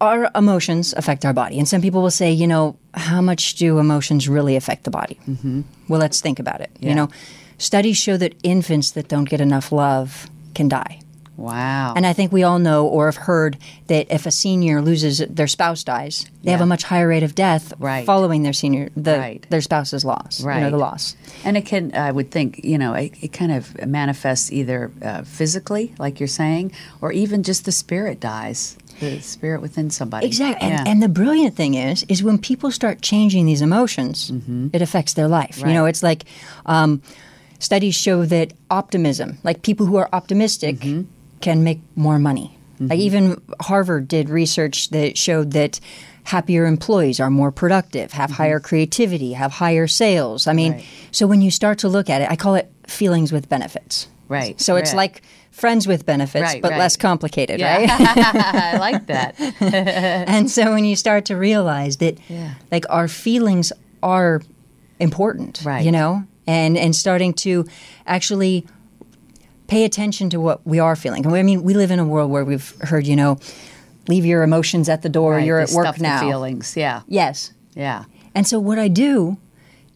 our 0.00 0.30
emotions 0.34 0.94
affect 0.94 1.26
our 1.26 1.34
body, 1.34 1.58
and 1.58 1.68
some 1.68 1.82
people 1.82 2.00
will 2.02 2.10
say, 2.10 2.32
you 2.32 2.46
know, 2.46 2.78
how 2.94 3.20
much 3.20 3.56
do 3.56 3.78
emotions 3.78 4.30
really 4.30 4.56
affect 4.56 4.84
the 4.84 4.90
body? 4.90 5.18
Mm-hmm. 5.28 5.60
Well, 5.88 6.00
let's 6.00 6.22
think 6.22 6.38
about 6.38 6.62
it. 6.62 6.70
Yeah. 6.80 6.88
You 6.88 6.94
know, 6.94 7.10
studies 7.58 7.98
show 7.98 8.16
that 8.16 8.34
infants 8.42 8.92
that 8.92 9.08
don't 9.08 9.28
get 9.28 9.42
enough 9.42 9.72
love 9.72 10.30
can 10.56 10.68
die. 10.68 11.00
Wow. 11.38 11.92
And 11.94 12.06
I 12.06 12.14
think 12.14 12.32
we 12.32 12.44
all 12.44 12.58
know 12.58 12.86
or 12.86 13.04
have 13.12 13.16
heard 13.26 13.58
that 13.88 14.06
if 14.10 14.24
a 14.24 14.30
senior 14.30 14.80
loses 14.80 15.18
their 15.28 15.46
spouse 15.46 15.84
dies, 15.84 16.24
they 16.42 16.50
have 16.50 16.62
a 16.62 16.66
much 16.74 16.84
higher 16.84 17.06
rate 17.08 17.22
of 17.22 17.34
death 17.34 17.74
Right. 17.78 18.06
following 18.06 18.42
their 18.42 18.54
senior 18.54 18.88
the 18.96 19.18
Right. 19.18 19.46
their 19.50 19.60
spouse's 19.60 20.02
loss. 20.02 20.40
You 20.40 20.46
know, 20.46 20.52
Right. 20.52 20.70
the 20.70 20.78
loss. 20.78 21.14
And 21.44 21.58
it 21.58 21.66
can, 21.66 21.94
I 21.94 22.10
would 22.10 22.30
think, 22.30 22.60
you 22.64 22.78
know, 22.78 22.94
it, 22.94 23.12
it 23.20 23.32
kind 23.34 23.52
of 23.52 23.86
manifests 23.86 24.50
either 24.50 24.90
uh, 25.02 25.22
physically, 25.24 25.92
like 25.98 26.18
you're 26.20 26.26
saying, 26.42 26.72
or 27.02 27.12
even 27.12 27.42
just 27.42 27.66
the 27.66 27.72
spirit 27.72 28.18
dies, 28.18 28.78
the 29.00 29.20
spirit 29.20 29.60
within 29.60 29.90
somebody. 29.90 30.26
Exactly. 30.26 30.66
And, 30.70 30.72
Yeah. 30.86 30.90
and 30.90 31.02
the 31.02 31.08
brilliant 31.10 31.54
thing 31.54 31.74
is, 31.74 32.06
is 32.08 32.22
when 32.22 32.38
people 32.38 32.70
start 32.70 33.02
changing 33.02 33.44
these 33.44 33.60
emotions, 33.60 34.32
it 34.72 34.80
affects 34.80 35.12
their 35.12 35.28
life. 35.28 35.58
You 35.58 35.64
Mm-hmm. 35.64 35.74
Know, 35.74 35.84
it's 35.84 36.02
like 36.02 36.24
um, 36.64 37.02
studies 37.58 37.94
show 37.94 38.24
that 38.26 38.52
optimism, 38.70 39.38
like 39.44 39.62
people 39.62 39.86
who 39.86 39.96
are 39.96 40.08
optimistic, 40.12 40.76
Mm-hmm. 40.80 41.02
can 41.40 41.62
make 41.64 41.80
more 41.94 42.18
money. 42.18 42.52
Like 42.78 42.98
even 42.98 43.40
Harvard 43.60 44.06
did 44.08 44.28
research 44.28 44.90
that 44.90 45.16
showed 45.16 45.52
that 45.52 45.80
happier 46.24 46.66
employees 46.66 47.20
are 47.20 47.30
more 47.30 47.50
productive, 47.50 48.12
have 48.12 48.30
higher 48.30 48.60
creativity, 48.60 49.32
have 49.32 49.52
higher 49.52 49.86
sales. 49.86 50.46
I 50.46 50.52
mean, 50.52 50.72
Mm-hmm. 50.72 50.80
Right. 50.80 51.08
so 51.12 51.26
when 51.26 51.40
you 51.40 51.50
start 51.50 51.78
to 51.78 51.88
look 51.88 52.10
at 52.10 52.20
it, 52.20 52.30
I 52.30 52.36
call 52.36 52.54
it 52.54 52.70
feelings 52.86 53.32
with 53.32 53.48
benefits. 53.48 54.08
Right, 54.28 54.60
So 54.60 54.74
it's 54.76 54.90
right. 54.90 54.96
like 54.96 55.22
friends 55.52 55.86
with 55.86 56.04
benefits, 56.04 56.42
Right, 56.42 56.60
but 56.60 56.72
less 56.72 56.96
complicated, 56.96 57.60
Yeah. 57.60 57.76
right? 57.78 57.88
I 58.74 58.78
like 58.78 59.06
that. 59.06 59.36
and 59.60 60.50
so 60.50 60.72
when 60.72 60.84
you 60.84 60.96
start 60.96 61.24
to 61.26 61.36
realize 61.36 61.96
that 61.98 62.18
Yeah. 62.28 62.54
like 62.72 62.84
our 62.90 63.08
feelings 63.08 63.72
are 64.02 64.42
important 65.00 65.60
Right. 65.64 65.84
you 65.84 65.92
know 65.92 66.24
and 66.46 66.76
and 66.76 66.94
starting 66.94 67.32
to 67.34 67.64
actually 68.06 68.66
pay 69.66 69.84
attention 69.84 70.30
to 70.30 70.38
what 70.40 70.64
we 70.66 70.78
are 70.78 70.94
feeling 70.96 71.26
i 71.26 71.42
mean 71.42 71.62
we 71.62 71.74
live 71.74 71.90
in 71.90 71.98
a 71.98 72.04
world 72.04 72.30
where 72.30 72.44
we've 72.44 72.74
heard 72.82 73.06
you 73.06 73.16
know 73.16 73.38
leave 74.08 74.24
your 74.24 74.42
emotions 74.42 74.88
at 74.88 75.02
the 75.02 75.08
door 75.08 75.32
Right, 75.34 75.44
you're 75.46 75.58
at 75.60 75.70
work 75.70 76.00
now 76.00 76.20
feelings. 76.20 76.76
Yeah. 76.76 77.02
yes 77.08 77.52
Yeah. 77.74 78.04
and 78.34 78.46
so 78.46 78.58
what 78.60 78.78
i 78.78 78.88
do 78.88 79.36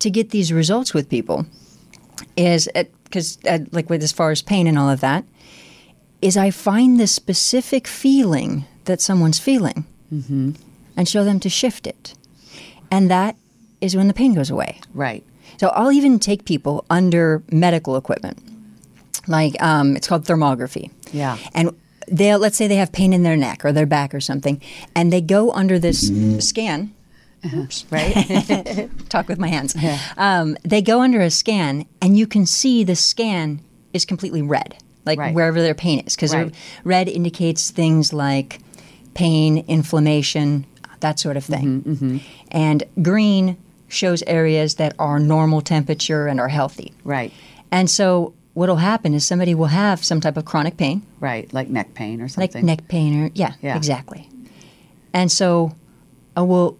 to 0.01 0.11
get 0.11 0.31
these 0.31 0.53
results 0.53 0.93
with 0.95 1.09
people 1.09 1.47
is 2.37 2.69
because 3.05 3.39
uh, 3.47 3.59
like 3.71 3.89
with 3.91 4.03
as 4.03 4.13
far 4.13 4.31
as 4.31 4.43
pain 4.43 4.67
and 4.67 4.79
all 4.79 4.91
of 4.91 5.01
that 5.01 5.25
is 6.21 6.37
i 6.37 6.51
find 6.51 6.99
the 6.99 7.07
specific 7.07 7.87
feeling 7.87 8.65
that 8.87 9.01
someone's 9.01 9.39
feeling 9.39 9.85
and 10.97 11.09
show 11.09 11.23
them 11.25 11.39
to 11.39 11.49
shift 11.49 11.87
it 11.87 12.15
and 12.91 13.09
that 13.11 13.37
is 13.81 13.95
when 13.95 14.09
the 14.09 14.15
pain 14.15 14.35
goes 14.35 14.51
away 14.51 14.81
Right. 14.93 15.23
So 15.59 15.69
i'll 15.69 15.93
even 15.93 16.19
take 16.19 16.45
people 16.45 16.85
under 16.91 17.43
medical 17.53 17.97
equipment 17.97 18.39
like 19.29 19.61
um, 19.63 19.97
it's 19.97 20.09
called 20.09 20.25
thermography 20.25 20.91
Yeah. 21.13 21.37
and 21.55 21.71
they'll 22.09 22.39
let's 22.39 22.57
say 22.57 22.67
they 22.67 22.77
have 22.77 22.91
pain 22.93 23.13
in 23.13 23.23
their 23.23 23.37
neck 23.37 23.65
or 23.65 23.73
their 23.73 23.87
back 23.87 24.15
or 24.15 24.21
something 24.21 24.61
and 24.95 25.13
they 25.13 25.21
go 25.21 25.53
under 25.53 25.79
this 25.79 26.11
scan 26.45 26.93
Oops. 27.55 27.87
Right. 27.91 28.91
talk 29.09 29.27
with 29.27 29.39
my 29.39 29.49
hands. 29.49 29.75
Um, 30.19 30.59
they 30.63 30.83
go 30.83 31.01
under 31.01 31.23
a 31.23 31.31
scan, 31.31 31.87
and 32.03 32.19
you 32.19 32.27
can 32.27 32.45
see 32.45 32.85
the 32.85 32.95
scan 32.95 33.63
is 33.95 34.05
completely 34.05 34.43
red, 34.43 34.77
like 35.07 35.19
Right. 35.19 35.35
wherever 35.35 35.59
their 35.63 35.73
pain 35.75 36.01
is, 36.01 36.15
because 36.15 36.35
Right. 36.35 36.55
red 36.85 37.09
indicates 37.09 37.71
things 37.71 38.13
like 38.13 38.59
pain, 39.15 39.65
inflammation, 39.69 40.67
that 41.01 41.19
sort 41.19 41.39
of 41.39 41.45
thing. 41.47 41.81
Mm-hmm, 41.81 42.19
And 42.51 42.85
green 43.01 43.57
shows 43.91 44.23
areas 44.27 44.77
that 44.77 44.95
are 44.99 45.19
normal 45.19 45.61
temperature 45.61 46.27
and 46.27 46.41
are 46.41 46.49
healthy. 46.49 46.93
right. 47.05 47.33
And 47.73 47.89
so, 47.89 48.33
what'll 48.55 48.77
happen 48.77 49.15
is 49.15 49.25
somebody 49.25 49.55
will 49.55 49.67
have 49.67 50.03
some 50.05 50.21
type 50.21 50.37
of 50.37 50.45
chronic 50.45 50.77
pain, 50.77 51.03
Right. 51.21 51.53
Like 51.53 51.69
neck 51.69 51.95
pain 51.95 52.21
or 52.21 52.29
something. 52.29 52.63
like 52.63 52.65
neck 52.65 52.89
pain 52.89 53.25
or 53.25 53.31
yeah, 53.35 53.53
Yeah. 53.63 53.77
exactly. 53.77 54.29
And 55.13 55.31
so 55.31 55.73
I 56.37 56.41
will 56.43 56.77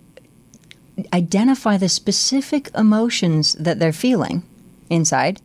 identify 1.13 1.77
the 1.77 1.89
specific 1.89 2.71
emotions 2.75 3.55
that 3.55 3.79
they're 3.79 3.93
feeling 3.93 4.43
inside 4.89 5.41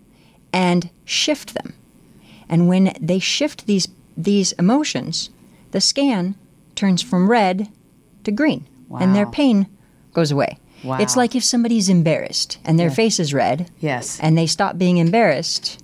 and 0.52 0.90
shift 1.06 1.54
them. 1.54 1.74
And 2.50 2.68
when 2.68 2.94
they 3.00 3.20
shift 3.20 3.66
these 3.68 3.88
these 4.18 4.54
emotions, 4.54 5.30
the 5.72 5.82
scan 5.82 6.36
turns 6.76 7.02
from 7.02 7.30
red 7.30 7.70
to 8.24 8.32
green 8.32 8.66
and 9.00 9.14
their 9.16 9.26
pain 9.28 9.68
goes 10.14 10.32
away. 10.32 10.58
Wow. 10.86 10.98
It's 11.00 11.18
like 11.18 11.36
if 11.36 11.44
somebody's 11.44 11.90
embarrassed 11.90 12.60
and 12.64 12.80
their 12.80 12.92
face 12.92 13.20
is 13.20 13.34
red 13.34 13.70
Yes. 13.80 14.20
and 14.22 14.38
they 14.38 14.46
stop 14.48 14.78
being 14.78 14.98
embarrassed, 14.98 15.82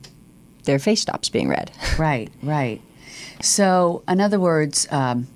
their 0.65 0.77
face 0.79 1.01
stops 1.01 1.27
being 1.29 1.49
red. 1.49 1.71
Right, 1.97 2.29
right. 2.43 2.81
So, 3.41 4.03
in 4.07 4.21
other 4.21 4.39
words, 4.39 4.87
um, 4.91 5.27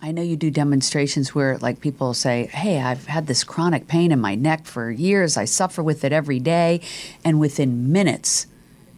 I 0.00 0.10
know 0.12 0.22
you 0.22 0.36
do 0.36 0.50
demonstrations 0.50 1.34
where, 1.34 1.58
like, 1.58 1.80
people 1.80 2.12
say, 2.14 2.46
"Hey, 2.52 2.80
I've 2.80 3.06
had 3.06 3.26
this 3.26 3.44
chronic 3.44 3.86
pain 3.86 4.10
in 4.10 4.20
my 4.20 4.34
neck 4.34 4.64
for 4.66 4.90
years. 4.90 5.36
I 5.36 5.44
suffer 5.44 5.82
with 5.82 6.02
it 6.04 6.12
every 6.12 6.40
day," 6.40 6.80
and 7.24 7.38
within 7.38 7.92
minutes, 7.92 8.46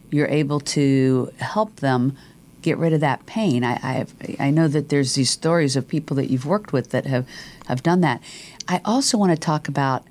you're 0.09 0.27
able 0.29 0.59
to 0.61 1.31
help 1.37 1.75
them 1.77 2.15
get 2.61 2.77
rid 2.77 2.93
of 2.93 3.01
that 3.01 3.25
pain. 3.27 3.63
I 3.63 3.73
I, 3.83 3.91
have, 3.93 4.13
I 4.39 4.49
know 4.49 4.67
that 4.67 4.89
there's 4.89 5.13
these 5.13 5.29
stories 5.29 5.75
of 5.75 5.87
people 5.87 6.15
that 6.17 6.31
you've 6.31 6.45
worked 6.45 6.73
with 6.73 6.89
that 6.91 7.05
have 7.05 7.25
have 7.67 7.83
done 7.83 8.01
that. 8.01 8.19
I 8.67 8.81
also 8.83 9.17
want 9.17 9.31
to 9.31 9.37
talk 9.37 9.67
about 9.67 10.03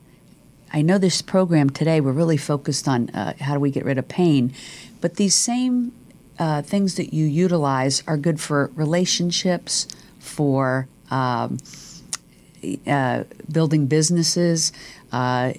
I 0.72 0.82
know 0.82 0.98
this 0.98 1.22
program 1.22 1.70
today, 1.70 2.00
we're 2.00 2.10
really 2.10 2.36
focused 2.36 2.88
on 2.88 3.08
uh, 3.10 3.34
how 3.38 3.54
do 3.54 3.60
we 3.60 3.70
get 3.70 3.84
rid 3.84 3.96
of 3.96 4.08
pain, 4.08 4.52
but 5.00 5.14
these 5.14 5.34
same 5.34 5.92
uh, 6.36 6.62
things 6.62 6.96
that 6.96 7.14
you 7.14 7.26
utilize 7.26 8.02
are 8.08 8.16
good 8.16 8.40
for 8.40 8.72
relationships, 8.74 9.86
for 10.18 10.88
um, 11.12 11.58
uh, 12.88 13.22
building 13.52 13.86
businesses. 13.86 14.72
Uh, 15.12 15.52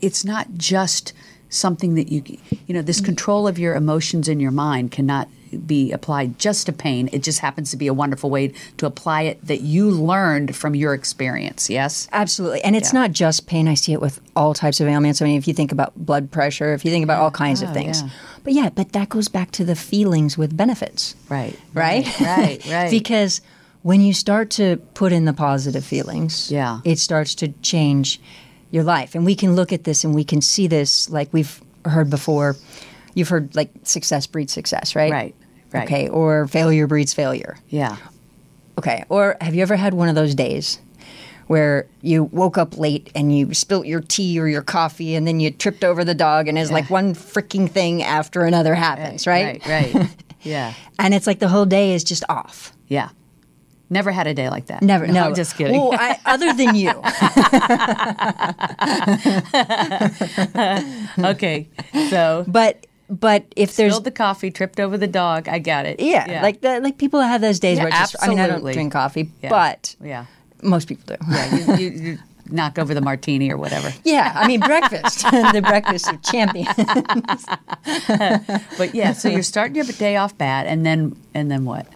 it's 0.00 0.24
not 0.24 0.46
just 0.56 1.12
something 1.48 1.94
that 1.94 2.12
you 2.12 2.22
you 2.68 2.74
know 2.74 2.82
this 2.82 3.00
control 3.00 3.48
of 3.48 3.58
your 3.58 3.74
emotions 3.74 4.28
in 4.28 4.38
your 4.38 4.52
mind 4.52 4.92
cannot 4.92 5.28
be 5.66 5.92
applied 5.92 6.38
just 6.38 6.66
to 6.66 6.72
pain 6.72 7.08
it 7.12 7.22
just 7.22 7.38
happens 7.40 7.70
to 7.70 7.76
be 7.76 7.86
a 7.86 7.94
wonderful 7.94 8.30
way 8.30 8.52
to 8.76 8.86
apply 8.86 9.22
it 9.22 9.44
that 9.46 9.60
you 9.60 9.90
learned 9.90 10.54
from 10.56 10.74
your 10.74 10.94
experience 10.94 11.68
yes 11.70 12.08
Absolutely. 12.12 12.62
And 12.62 12.74
it's 12.76 12.92
Yeah. 12.92 13.00
not 13.00 13.12
just 13.12 13.46
pain. 13.46 13.68
I 13.68 13.74
see 13.74 13.92
it 13.92 14.00
with 14.00 14.20
all 14.34 14.54
types 14.54 14.80
of 14.80 14.88
ailments. 14.88 15.20
I 15.20 15.26
mean, 15.26 15.36
if 15.38 15.46
you 15.48 15.54
think 15.54 15.70
about 15.72 15.92
blood 15.96 16.30
pressure, 16.30 16.72
if 16.72 16.84
you 16.84 16.90
think 16.90 17.04
about 17.04 17.20
all 17.20 17.30
kinds 17.30 17.62
Oh, 17.62 17.66
of 17.66 17.72
things. 17.74 18.02
yeah. 18.02 18.08
But 18.44 18.52
yeah, 18.54 18.68
but 18.70 18.92
that 18.92 19.08
goes 19.08 19.28
back 19.28 19.50
to 19.52 19.64
the 19.64 19.74
feelings 19.76 20.38
with 20.38 20.56
benefits. 20.56 21.14
right 21.28 21.58
Right? 21.74 22.06
right 22.20 22.64
right 22.70 22.90
because 22.90 23.40
when 23.82 24.00
you 24.00 24.12
start 24.12 24.50
to 24.50 24.76
put 24.94 25.12
in 25.12 25.24
the 25.26 25.32
positive 25.32 25.84
feelings, 25.84 26.50
Yeah. 26.50 26.80
it 26.84 26.98
starts 26.98 27.34
to 27.36 27.48
change 27.62 28.20
your 28.70 28.82
life. 28.84 29.14
And 29.14 29.24
we 29.24 29.34
can 29.36 29.54
look 29.54 29.72
at 29.72 29.84
this 29.84 30.02
and 30.04 30.14
we 30.14 30.24
can 30.24 30.40
see 30.40 30.66
this 30.66 31.08
like 31.10 31.28
we've 31.32 31.60
heard 31.84 32.10
before. 32.10 32.56
You've 33.16 33.28
heard 33.28 33.56
like 33.56 33.70
success 33.82 34.28
breeds 34.28 34.52
success, 34.52 34.94
right? 34.94 35.10
Right, 35.10 35.34
right. 35.72 35.84
Okay. 35.84 36.08
Or 36.08 36.46
failure 36.46 36.86
breeds 36.86 37.12
failure. 37.14 37.56
yeah 37.68 37.96
Okay. 38.78 39.04
Or 39.08 39.38
have 39.40 39.54
you 39.54 39.62
ever 39.62 39.74
had 39.74 39.94
one 39.94 40.10
of 40.10 40.14
those 40.14 40.34
days 40.34 40.78
where 41.46 41.86
you 42.02 42.24
woke 42.24 42.58
up 42.58 42.76
late 42.76 43.10
and 43.14 43.34
you 43.36 43.54
spilt 43.54 43.86
your 43.86 44.02
tea 44.02 44.38
or 44.38 44.46
your 44.48 44.60
coffee 44.62 45.14
and 45.14 45.26
then 45.26 45.40
you 45.40 45.50
tripped 45.50 45.82
over 45.82 46.04
the 46.04 46.14
dog 46.14 46.46
and 46.46 46.58
it's 46.58 46.70
like 46.70 46.90
one 46.90 47.14
freaking 47.14 47.70
thing 47.70 48.02
after 48.02 48.44
another 48.44 48.74
eh, 48.74 48.78
happens, 48.78 49.26
right? 49.26 49.66
right 49.66 49.94
right 49.94 50.08
yeah 50.42 50.74
And 50.98 51.14
it's 51.14 51.26
like 51.26 51.38
the 51.38 51.48
whole 51.48 51.64
day 51.64 51.94
is 51.94 52.04
just 52.04 52.22
off. 52.28 52.74
yeah 52.88 53.08
never 53.88 54.10
had 54.10 54.26
a 54.26 54.34
day 54.34 54.50
like 54.50 54.66
that 54.66 54.82
Never. 54.82 55.06
No, 55.06 55.22
I'm 55.22 55.34
just 55.36 55.56
kidding 55.56 55.80
Well, 55.80 55.92
I, 55.94 56.18
other 56.26 56.52
than 56.52 56.74
you. 56.74 56.90
okay 61.30 61.68
so 62.10 62.44
But 62.48 62.86
but 63.08 63.44
if 63.56 63.76
there's 63.76 63.92
spilled 63.92 64.04
the 64.04 64.10
coffee 64.10 64.50
tripped 64.50 64.80
over 64.80 64.98
the 64.98 65.06
dog 65.06 65.48
i 65.48 65.58
got 65.58 65.86
it 65.86 66.00
yeah, 66.00 66.40
like 66.42 66.60
the, 66.60 66.80
like 66.80 66.98
people 66.98 67.20
have 67.20 67.40
those 67.40 67.60
days 67.60 67.76
Yeah, 67.78 67.84
where 67.84 67.88
it's 67.92 68.12
just, 68.12 68.16
I 68.22 68.28
mean 68.28 68.38
I 68.40 68.46
don't 68.46 68.62
drink 68.64 68.92
coffee, 68.92 69.30
Yeah. 69.42 69.50
but 69.50 69.94
yeah 70.02 70.26
most 70.62 70.88
people 70.88 71.04
do. 71.06 71.16
yeah 71.30 71.54
you, 71.54 71.74
you, 71.76 71.90
you 71.90 72.18
knock 72.50 72.78
over 72.78 72.94
the 72.94 73.00
martini 73.00 73.50
or 73.50 73.56
whatever 73.56 73.92
Yeah, 74.04 74.32
I 74.34 74.46
mean 74.46 74.60
breakfast, 74.60 75.22
the 75.30 75.62
breakfast 75.66 76.08
of 76.08 76.22
champions. 76.22 76.68
But 78.78 78.94
yeah, 78.94 79.12
so 79.12 79.28
you're 79.28 79.42
starting 79.42 79.74
your 79.76 79.84
day 79.84 80.16
off 80.16 80.36
bad, 80.38 80.66
and 80.66 80.84
then 80.86 81.16
and 81.34 81.50
then 81.50 81.64
what? 81.64 81.86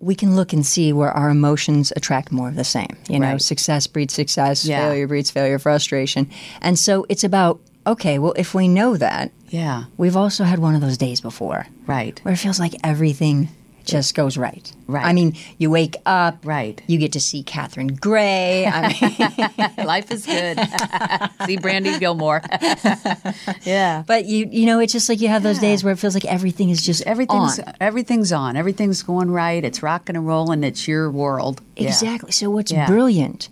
we 0.00 0.14
can 0.14 0.36
look 0.36 0.52
and 0.52 0.66
see 0.66 0.92
where 0.92 1.10
our 1.12 1.30
emotions 1.30 1.90
attract 1.96 2.30
more 2.30 2.48
of 2.48 2.56
the 2.56 2.64
same. 2.64 2.94
You 3.08 3.18
know, 3.18 3.32
Right. 3.32 3.40
success 3.40 3.86
breeds 3.86 4.12
success, 4.12 4.66
Yeah. 4.66 4.86
failure 4.86 5.06
breeds 5.08 5.30
failure, 5.30 5.58
frustration. 5.58 6.28
And 6.60 6.78
so 6.78 7.06
it's 7.08 7.24
about, 7.24 7.58
okay, 7.86 8.18
well, 8.18 8.32
if 8.36 8.54
we 8.54 8.68
know 8.68 8.96
that, 8.96 9.30
Yeah, 9.50 9.84
we've 9.96 10.16
also 10.16 10.44
had 10.44 10.58
one 10.58 10.74
of 10.74 10.80
those 10.80 10.96
days 10.98 11.20
before 11.20 11.66
right, 11.86 12.18
where 12.24 12.34
it 12.34 12.38
feels 12.38 12.58
like 12.60 12.74
everything 12.82 13.48
just 13.84 14.14
goes 14.14 14.38
right. 14.38 14.72
Right. 14.86 15.04
I 15.04 15.12
mean, 15.12 15.34
you 15.58 15.68
wake 15.70 15.96
up, 16.06 16.38
Right. 16.42 16.80
You 16.86 16.96
get 16.98 17.12
to 17.12 17.20
see 17.20 17.42
Catherine 17.42 17.88
Gray. 17.96 18.64
I 18.64 18.88
mean, 18.88 19.86
life 19.86 20.10
is 20.10 20.24
good. 20.24 20.58
See 21.46 21.58
Brandy 21.58 21.98
Gillmore. 21.98 22.40
yeah, 23.64 24.02
but 24.06 24.24
you, 24.24 24.48
you 24.50 24.64
know, 24.66 24.78
it's 24.80 24.92
just 24.92 25.08
like 25.08 25.20
you 25.20 25.28
have 25.28 25.42
those 25.42 25.58
days 25.58 25.84
where 25.84 25.92
it 25.92 25.98
feels 25.98 26.14
like 26.14 26.24
everything 26.24 26.70
is 26.70 26.80
just 26.80 27.02
everything's 27.02 27.58
on. 27.58 27.74
everything's 27.80 28.32
on. 28.32 28.56
Everything's 28.56 29.02
going 29.02 29.30
right. 29.30 29.62
It's 29.64 29.82
rocking 29.82 30.16
and 30.16 30.26
rolling. 30.26 30.64
It's 30.64 30.88
your 30.88 31.10
world. 31.10 31.60
Yeah. 31.76 31.88
Exactly. 31.88 32.32
So 32.32 32.48
what's 32.50 32.72
Yeah. 32.72 32.86
brilliant 32.86 33.50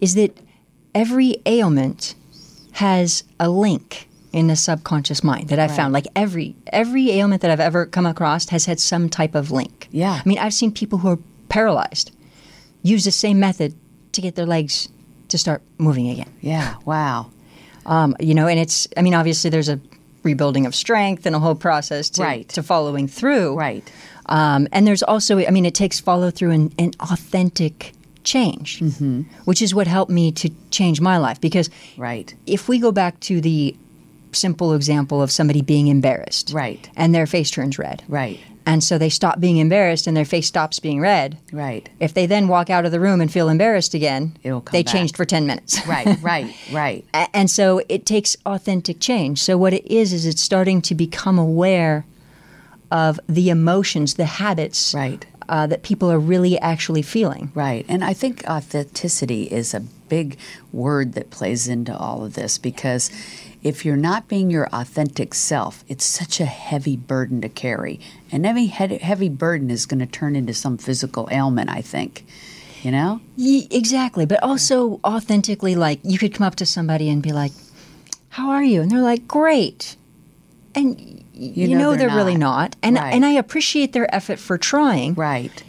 is 0.00 0.14
that 0.14 0.34
every 0.94 1.42
ailment 1.44 2.14
has 2.78 3.24
a 3.40 3.48
link 3.48 4.08
in 4.32 4.46
the 4.46 4.54
subconscious 4.56 5.24
mind 5.24 5.48
that 5.48 5.58
I've 5.58 5.74
found. 5.74 5.92
Like 5.92 6.06
every 6.14 6.54
every 6.72 7.10
ailment 7.10 7.42
that 7.42 7.50
I've 7.50 7.60
ever 7.70 7.86
come 7.86 8.06
across 8.06 8.48
has 8.50 8.66
had 8.66 8.78
some 8.78 9.08
type 9.08 9.34
of 9.34 9.50
link. 9.50 9.88
Yeah. 9.90 10.20
I 10.24 10.28
mean, 10.28 10.38
I've 10.38 10.54
seen 10.54 10.70
people 10.70 10.98
who 10.98 11.08
are 11.08 11.18
paralyzed 11.48 12.12
use 12.82 13.04
the 13.04 13.10
same 13.10 13.40
method 13.40 13.74
to 14.12 14.20
get 14.20 14.34
their 14.36 14.46
legs 14.46 14.88
to 15.28 15.38
start 15.38 15.60
moving 15.78 16.08
again. 16.08 16.30
Yeah. 16.40 16.76
Wow. 16.84 17.30
Um, 17.84 18.14
you 18.20 18.34
know, 18.34 18.46
and 18.46 18.60
it's 18.60 18.86
I 18.96 19.02
mean, 19.02 19.14
obviously 19.14 19.50
there's 19.50 19.68
a 19.68 19.80
rebuilding 20.22 20.66
of 20.66 20.74
strength 20.74 21.26
and 21.26 21.34
a 21.34 21.38
whole 21.40 21.54
process 21.56 22.10
to, 22.10 22.22
Right. 22.22 22.48
to 22.50 22.62
following 22.62 23.08
through. 23.08 23.56
Right. 23.56 23.90
Um, 24.26 24.68
and 24.72 24.86
there's 24.86 25.02
also, 25.02 25.38
I 25.38 25.50
mean, 25.50 25.64
it 25.66 25.74
takes 25.74 25.98
follow 26.00 26.30
through 26.30 26.50
and, 26.50 26.74
and 26.78 26.94
authentic 27.00 27.92
change, 28.24 28.80
Mm-hmm. 28.80 29.22
which 29.44 29.62
is 29.62 29.74
what 29.74 29.86
helped 29.86 30.10
me 30.10 30.32
to 30.32 30.50
change 30.70 31.00
my 31.00 31.16
life. 31.18 31.40
Because 31.40 31.70
Right. 31.96 32.34
if 32.46 32.68
we 32.68 32.78
go 32.78 32.92
back 32.92 33.18
to 33.20 33.40
the 33.40 33.74
simple 34.32 34.74
example 34.74 35.22
of 35.22 35.30
somebody 35.30 35.62
being 35.62 35.86
embarrassed, 35.86 36.50
Right. 36.52 36.88
and 36.96 37.14
their 37.14 37.26
face 37.26 37.50
turns 37.50 37.78
red, 37.78 38.02
Right. 38.08 38.38
and 38.66 38.84
so 38.84 38.98
they 38.98 39.08
stop 39.08 39.40
being 39.40 39.56
embarrassed 39.56 40.06
and 40.06 40.14
their 40.14 40.26
face 40.26 40.46
stops 40.46 40.78
being 40.78 41.00
red. 41.00 41.38
Right. 41.50 41.88
If 41.98 42.12
they 42.12 42.26
then 42.26 42.46
walk 42.48 42.68
out 42.68 42.84
of 42.84 42.92
the 42.92 43.00
room 43.00 43.22
and 43.22 43.32
feel 43.32 43.48
embarrassed 43.48 43.94
again, 43.94 44.36
It'll 44.44 44.60
come 44.60 44.72
they 44.72 44.82
back. 44.82 44.92
changed 44.92 45.16
for 45.16 45.24
10 45.24 45.46
minutes. 45.46 45.80
Right. 45.86 46.20
Right. 46.22 46.54
Right. 46.70 47.04
And 47.32 47.50
so 47.50 47.80
it 47.88 48.04
takes 48.04 48.36
authentic 48.44 49.00
change. 49.00 49.40
So 49.42 49.56
what 49.56 49.72
it 49.72 49.86
is 49.90 50.12
is 50.12 50.26
it's 50.26 50.42
starting 50.42 50.82
to 50.82 50.94
become 50.94 51.38
aware 51.38 52.04
of 52.90 53.18
the 53.28 53.48
emotions, 53.50 54.14
the 54.14 54.24
habits 54.26 54.92
Right. 54.94 55.24
Uh, 55.48 55.66
that 55.66 55.82
people 55.82 56.10
are 56.10 56.18
really 56.18 56.58
actually 56.58 57.02
feeling. 57.02 57.50
Right. 57.54 57.84
And 57.88 58.04
I 58.04 58.12
think 58.12 58.44
authenticity 58.48 59.44
is 59.44 59.74
a 59.74 59.80
big 59.80 60.38
word 60.72 61.14
that 61.14 61.30
plays 61.30 61.68
into 61.68 61.96
all 61.96 62.24
of 62.24 62.34
this 62.34 62.58
because 62.58 63.10
if 63.62 63.84
you're 63.84 63.96
not 63.96 64.28
being 64.28 64.50
your 64.50 64.68
authentic 64.72 65.34
self, 65.34 65.84
it's 65.88 66.04
such 66.04 66.40
a 66.40 66.44
heavy 66.44 66.96
burden 66.96 67.40
to 67.40 67.48
carry. 67.48 67.98
And 68.30 68.46
every 68.46 68.66
heavy 68.66 69.28
burden 69.28 69.70
is 69.70 69.86
going 69.86 70.00
to 70.00 70.06
turn 70.06 70.36
into 70.36 70.54
some 70.54 70.78
physical 70.78 71.28
ailment, 71.32 71.70
I 71.70 71.82
think. 71.82 72.24
You 72.82 72.92
know? 72.92 73.20
Ye- 73.36 73.66
exactly, 73.70 74.26
but 74.26 74.42
also 74.42 75.00
authentically, 75.04 75.74
like 75.74 75.98
you 76.04 76.18
could 76.18 76.32
come 76.32 76.46
up 76.46 76.54
to 76.56 76.66
somebody 76.66 77.08
and 77.08 77.20
be 77.20 77.32
like, 77.32 77.50
"How 78.28 78.50
are 78.50 78.62
you?" 78.62 78.80
And 78.80 78.90
they're 78.90 79.02
like, 79.02 79.26
"Great," 79.26 79.96
and 80.76 81.24
y- 81.38 81.52
you, 81.54 81.68
know 81.68 81.78
know, 81.78 81.90
they're 81.96 82.08
they're, 82.08 82.16
really 82.16 82.36
not. 82.36 82.70
not. 82.72 82.76
And 82.82 82.96
Right. 82.96 83.14
and 83.14 83.24
I 83.24 83.30
appreciate 83.30 83.92
their 83.92 84.12
effort 84.14 84.38
for 84.38 84.58
trying 84.58 85.14
Right. 85.14 85.62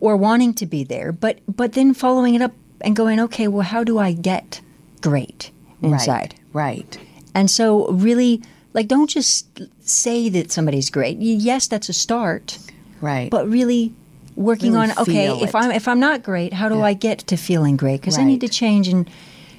or 0.00 0.16
wanting 0.16 0.54
to 0.54 0.66
be 0.66 0.84
there, 0.84 1.12
but 1.12 1.38
but 1.48 1.72
then 1.72 1.94
following 1.94 2.34
it 2.34 2.42
up 2.42 2.52
and 2.80 2.94
going, 2.96 3.18
"Okay, 3.20 3.48
well, 3.48 3.62
how 3.74 3.84
do 3.84 3.98
I 3.98 4.12
get 4.12 4.60
great 5.00 5.50
inside?" 5.82 6.34
Right. 6.52 6.76
Right. 6.88 6.98
And 7.34 7.50
so, 7.50 7.88
really, 7.92 8.40
like, 8.74 8.88
don't 8.88 9.10
just 9.10 9.46
say 9.80 10.28
that 10.30 10.50
somebody's 10.50 10.90
great. 10.90 11.18
Yes, 11.20 11.66
that's 11.68 11.88
a 11.88 11.92
start, 11.92 12.58
Right. 13.00 13.30
but 13.30 13.48
really 13.48 13.92
working 14.34 14.72
Really 14.74 14.90
on 14.92 14.98
okay, 14.98 15.26
feel 15.26 15.42
if. 15.42 15.54
I'm 15.54 15.70
if 15.70 15.86
I'm 15.88 16.00
not 16.00 16.22
great, 16.22 16.52
how 16.54 16.68
do 16.68 16.80
I 16.82 16.94
get 16.94 17.18
to 17.26 17.36
feeling 17.36 17.76
great? 17.76 18.00
Because 18.00 18.18
I 18.18 18.24
need 18.24 18.40
to 18.40 18.48
change 18.48 18.88
and 18.88 19.08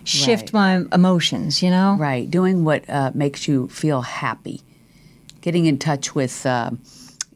shift 0.05 0.53
my 0.53 0.84
emotions. 0.93 1.61
You 1.61 1.69
know, 1.69 1.95
Right. 1.99 2.30
Doing 2.30 2.63
what 2.63 2.89
uh, 2.89 3.11
makes 3.13 3.47
you 3.47 3.67
feel 3.67 4.01
happy. 4.01 4.61
Getting 5.41 5.65
in 5.65 5.77
touch 5.77 6.15
with, 6.15 6.45
uh, 6.45 6.71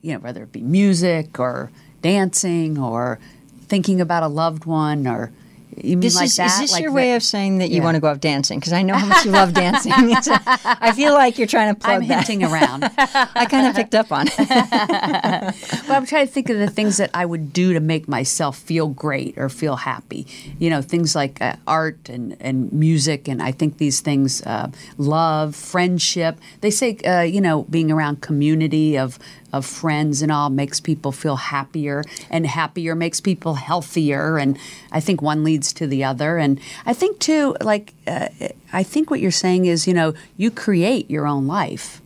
you 0.02 0.14
know, 0.14 0.20
whether 0.20 0.44
it 0.44 0.52
be 0.52 0.62
music 0.62 1.40
or 1.40 1.72
dancing 2.02 2.78
or 2.78 3.20
thinking 3.68 4.02
about 4.02 4.24
a 4.24 4.28
loved 4.28 4.66
one 4.66 5.08
or 5.08 5.32
you 5.78 5.92
mean 5.98 6.00
This 6.02 6.16
like 6.16 6.26
is, 6.26 6.36
that? 6.38 6.48
is 6.48 6.60
this 6.60 6.72
Like 6.74 6.82
your 6.82 6.92
the- 6.92 6.96
way 6.96 7.16
of 7.16 7.24
saying 7.24 7.58
that 7.60 7.70
you 7.70 7.78
Yeah. 7.78 7.84
want 7.84 7.96
to 7.96 8.02
go 8.02 8.08
out 8.08 8.20
dancing? 8.22 8.60
Because 8.60 8.74
I 8.74 8.82
know 8.82 8.96
how 8.96 9.06
much 9.08 9.26
you 9.26 9.32
love 9.32 9.54
dancing. 9.54 9.92
I 9.96 10.92
feel 10.96 11.14
like 11.14 11.38
you're 11.38 11.48
trying 11.48 11.74
to 11.74 11.80
plug 11.80 12.02
I'm 12.04 12.08
that. 12.08 12.28
hinting 12.28 12.44
around. 12.44 12.84
I 12.98 13.46
kind 13.50 13.68
of 13.68 13.76
picked 13.76 13.96
up 13.96 14.12
on 14.12 14.28
it. 14.28 14.34
but 14.38 15.90
I'm 15.90 16.06
trying 16.06 16.28
to 16.28 16.32
think 16.34 16.50
of 16.50 16.58
the 16.58 16.70
things 16.70 16.98
that 16.98 17.10
I 17.14 17.26
would 17.26 17.54
do 17.54 17.74
to 17.74 17.80
make 17.80 18.08
myself 18.08 18.58
feel 18.58 18.88
great 18.88 19.38
or 19.38 19.50
feel 19.50 19.76
happy. 19.78 20.28
You 20.60 20.70
know, 20.70 20.82
things 20.82 21.16
like 21.16 21.42
uh, 21.42 21.56
art 21.68 22.10
and, 22.10 22.36
and 22.40 22.72
music, 22.74 23.28
and 23.28 23.42
I 23.42 23.52
think 23.52 23.78
these 23.78 24.02
things, 24.02 24.42
uh, 24.44 24.70
love, 24.98 25.56
friendship. 25.56 26.38
They 26.62 26.72
say, 26.72 26.98
uh, 27.06 27.22
you 27.22 27.42
know, 27.42 27.64
being 27.64 27.92
around 27.92 28.22
community 28.22 28.98
of 28.98 29.20
of 29.52 29.68
friends 29.68 30.24
and 30.24 30.32
all 30.32 30.50
makes 30.50 30.80
people 30.80 31.12
feel 31.12 31.36
happier, 31.36 32.04
and 32.32 32.48
happier 32.48 32.96
makes 32.96 33.22
people 33.22 33.54
healthier. 33.54 34.40
And 34.40 34.58
I 34.92 35.00
think 35.00 35.22
one 35.22 35.44
leads 35.44 35.63
to 35.74 35.88
the 35.88 36.04
other. 36.04 36.38
And 36.38 36.60
I 36.86 36.94
think 36.94 37.20
too, 37.20 37.56
like, 37.62 37.94
uh, 38.06 38.28
I 38.74 38.84
think 38.84 39.10
what 39.10 39.22
you're 39.22 39.32
saying 39.32 39.66
is, 39.66 39.88
you 39.88 39.94
know, 39.94 40.14
you 40.36 40.52
create 40.52 41.10
your 41.10 41.28
own 41.28 41.48
life 41.48 42.02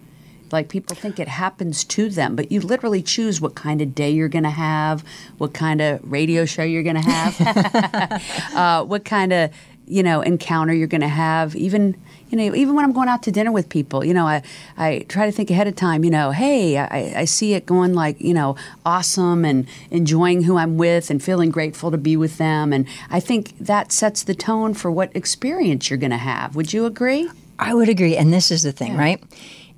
like 0.52 0.70
people 0.70 0.96
think 0.96 1.20
it 1.20 1.28
happens 1.28 1.84
to 1.84 2.10
them 2.10 2.36
but 2.36 2.52
you 2.52 2.62
literally 2.62 3.02
choose 3.02 3.42
what 3.42 3.56
kind 3.56 3.82
of 3.82 3.94
day 3.94 4.10
you're 4.10 4.30
going 4.30 4.44
to 4.44 4.50
have 4.50 5.04
what 5.38 5.54
kind 5.54 5.82
of 5.82 6.00
radio 6.10 6.46
show 6.46 6.64
you're 6.64 6.84
going 6.84 6.96
to 6.96 7.02
have 7.02 8.24
uh, 8.56 8.84
what 8.86 9.04
kind 9.04 9.34
of 9.34 9.52
you 9.88 10.04
know 10.04 10.22
encounter 10.22 10.74
you're 10.74 10.88
going 10.88 11.02
to 11.02 11.08
have 11.08 11.56
even 11.56 11.96
you 12.30 12.38
know 12.38 12.54
even 12.56 12.76
when 12.76 12.84
i'm 12.84 12.92
going 12.92 13.08
out 13.08 13.24
to 13.24 13.32
dinner 13.32 13.52
with 13.52 13.70
people 13.70 14.04
you 14.04 14.14
know 14.14 14.28
i, 14.28 14.42
I 14.78 15.06
try 15.08 15.26
to 15.26 15.32
think 15.32 15.50
ahead 15.50 15.68
of 15.68 15.76
time 15.76 16.04
you 16.04 16.10
know 16.12 16.32
hey 16.32 16.78
I, 16.78 17.22
I 17.22 17.26
see 17.26 17.54
it 17.54 17.66
going 17.66 17.94
like 17.94 18.20
you 18.20 18.34
know 18.34 18.56
awesome 18.86 19.46
and 19.46 19.68
enjoying 19.92 20.44
who 20.44 20.58
i'm 20.58 20.78
with 20.78 21.10
and 21.10 21.24
feeling 21.24 21.50
grateful 21.50 21.90
to 21.92 21.98
be 21.98 22.18
with 22.18 22.38
them 22.38 22.74
and 22.74 22.86
i 23.10 23.20
think 23.20 23.58
that 23.60 23.92
sets 23.92 24.24
the 24.24 24.36
tone 24.36 24.74
for 24.74 24.92
what 24.92 25.16
experience 25.16 25.90
you're 25.90 25.98
going 25.98 26.12
to 26.12 26.18
have 26.18 26.56
would 26.56 26.74
you 26.74 26.86
agree 26.86 27.30
I 27.60 27.74
would 27.74 27.90
agree. 27.90 28.16
And 28.16 28.32
this 28.32 28.52
is 28.52 28.64
the 28.64 28.72
thing, 28.72 28.96
right? 28.96 29.22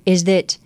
Is 0.06 0.24
that 0.24 0.58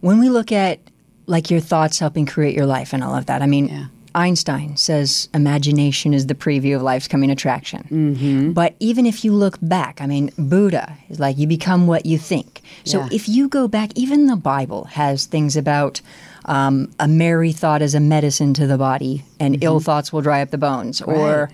when 0.00 0.18
we 0.18 0.28
look 0.28 0.52
at 0.52 0.80
like 1.26 1.50
your 1.50 1.60
thoughts 1.60 1.98
helping 1.98 2.26
create 2.26 2.56
your 2.56 2.66
life 2.66 2.92
and 2.92 3.02
all 3.02 3.14
of 3.14 3.26
that, 3.26 3.42
I 3.42 3.46
mean, 3.46 3.68
Yeah. 3.68 3.86
Einstein 4.16 4.76
says 4.78 5.28
imagination 5.34 6.14
is 6.14 6.26
the 6.26 6.34
preview 6.34 6.74
of 6.74 6.82
life's 6.82 7.06
coming 7.06 7.30
attraction. 7.30 7.82
Mm-hmm. 7.90 8.52
But 8.52 8.74
even 8.80 9.04
if 9.04 9.24
you 9.24 9.32
look 9.32 9.58
back, 9.60 10.00
I 10.00 10.06
mean, 10.06 10.30
Buddha 10.38 10.96
is 11.10 11.20
like 11.20 11.36
you 11.36 11.46
become 11.46 11.86
what 11.86 12.06
you 12.06 12.16
think. 12.18 12.62
So 12.84 13.00
Yeah. 13.00 13.08
if 13.12 13.28
you 13.28 13.48
go 13.48 13.68
back, 13.68 13.90
even 13.94 14.26
the 14.26 14.36
Bible 14.36 14.84
has 14.84 15.26
things 15.26 15.54
about 15.56 16.00
um, 16.46 16.90
a 16.98 17.06
merry 17.06 17.52
thought 17.52 17.82
is 17.82 17.94
a 17.94 18.00
medicine 18.00 18.54
to 18.54 18.66
the 18.66 18.78
body, 18.78 19.24
and 19.38 19.62
ill 19.62 19.80
thoughts 19.80 20.12
will 20.12 20.22
dry 20.22 20.40
up 20.42 20.50
the 20.50 20.58
bones, 20.58 21.02
or 21.02 21.50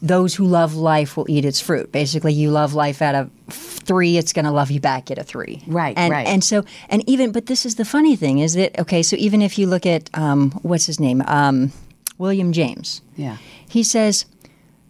those 0.00 0.34
who 0.34 0.46
love 0.46 0.74
life 0.74 1.16
will 1.16 1.26
eat 1.28 1.44
its 1.44 1.60
fruit. 1.60 1.90
Basically, 1.90 2.32
you 2.32 2.50
love 2.50 2.74
life 2.74 3.02
at 3.02 3.14
a 3.14 3.30
three, 3.50 4.16
it's 4.16 4.32
going 4.32 4.44
to 4.44 4.50
love 4.50 4.70
you 4.70 4.80
back 4.80 5.10
at 5.10 5.18
a 5.18 5.24
three. 5.24 5.62
Right, 5.66 5.96
and, 5.96 6.12
right. 6.12 6.26
And 6.26 6.44
so, 6.44 6.64
and 6.88 7.02
even, 7.08 7.32
but 7.32 7.46
this 7.46 7.64
is 7.66 7.76
the 7.76 7.84
funny 7.84 8.16
thing 8.16 8.38
is 8.38 8.54
that, 8.54 8.78
okay, 8.78 9.02
so 9.02 9.16
even 9.16 9.42
if 9.42 9.58
you 9.58 9.66
look 9.66 9.86
at, 9.86 10.10
um, 10.16 10.50
what's 10.62 10.86
his 10.86 11.00
name? 11.00 11.22
Um, 11.26 11.72
William 12.18 12.52
James. 12.52 13.00
Yeah. 13.16 13.38
He 13.68 13.82
says, 13.82 14.26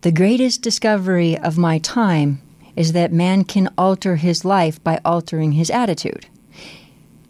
the 0.03 0.13
greatest 0.13 0.63
discovery 0.63 1.39
of 1.39 1.57
my 1.57 1.79
time 1.79 2.41
is 2.77 2.93
that 2.93 3.13
man 3.13 3.45
can 3.45 3.69
alter 3.77 4.17
his 4.17 4.45
life 4.45 4.83
by 4.83 5.01
altering 5.05 5.53
his 5.53 5.71
attitude. 5.71 6.27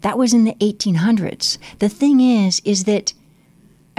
That 0.01 0.17
was 0.17 0.33
in 0.33 0.45
the 0.45 0.53
1800s. 0.55 1.57
The 1.79 1.89
thing 1.89 2.21
is, 2.21 2.61
is 2.63 2.85
that 2.85 3.13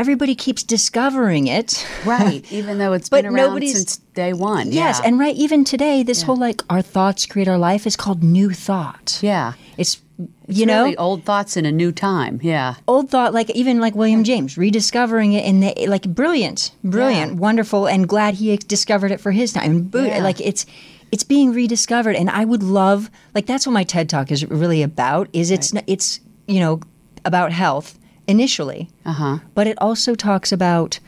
everybody 0.01 0.35
keeps 0.35 0.63
discovering 0.63 1.47
it. 1.47 1.87
Right. 2.05 2.43
Even 2.51 2.79
though 2.79 2.93
it's 2.95 3.09
But 3.15 3.19
been 3.25 3.27
around 3.35 3.49
nobody's- 3.49 3.77
since 3.77 3.97
day 4.15 4.33
one. 4.33 4.73
Yes, 4.73 4.99
yeah. 5.01 5.07
and 5.07 5.19
right, 5.19 5.37
even 5.37 5.65
today, 5.65 6.03
this 6.03 6.23
whole 6.23 6.37
like 6.49 6.63
our 6.71 6.83
thoughts 6.83 7.27
create 7.27 7.49
our 7.49 7.59
life 7.59 7.87
is 7.87 7.97
called 7.97 8.23
new 8.23 8.51
thought. 8.51 9.19
yeah. 9.23 9.53
It's, 9.77 10.01
It's 10.49 10.59
you 10.59 10.67
know 10.67 10.85
really 10.85 10.97
old 10.97 11.25
thoughts 11.25 11.57
in 11.57 11.65
a 11.67 11.73
new 11.73 11.93
time. 11.93 12.41
Yeah. 12.43 12.75
old 12.89 13.09
thought, 13.11 13.33
like 13.35 13.51
even 13.51 13.81
like 13.81 13.95
William 13.95 14.25
James, 14.25 14.57
rediscovering 14.59 15.33
it 15.35 15.45
in 15.45 15.61
the 15.61 15.73
like 15.87 16.05
brilliant, 16.09 16.73
brilliant, 16.85 17.33
Yeah. 17.33 17.39
wonderful, 17.39 17.87
and 17.87 18.09
glad 18.09 18.35
he 18.35 18.57
discovered 18.57 19.11
it 19.13 19.21
for 19.21 19.31
his 19.33 19.53
time. 19.53 19.83
But 19.85 20.07
Yeah. 20.07 20.23
like 20.23 20.41
it's 20.41 20.67
it's 21.13 21.25
being 21.25 21.53
rediscovered, 21.53 22.17
and 22.17 22.29
I 22.31 22.45
would 22.45 22.63
love 22.63 23.11
like 23.35 23.47
that's 23.47 23.67
what 23.67 23.73
my 23.73 23.85
TED 23.85 24.09
talk 24.09 24.31
is 24.31 24.45
really 24.49 24.83
about. 24.83 25.29
Is 25.33 25.51
it's 25.51 25.75
n 25.75 25.83
it's 25.87 26.21
you 26.47 26.61
know 26.61 26.81
about 27.25 27.53
health 27.53 27.99
initially, 28.31 28.89
Uh-huh. 29.05 29.39
but 29.55 29.67
it 29.67 29.77
also 29.81 30.15
talks 30.15 30.53
about 30.53 31.01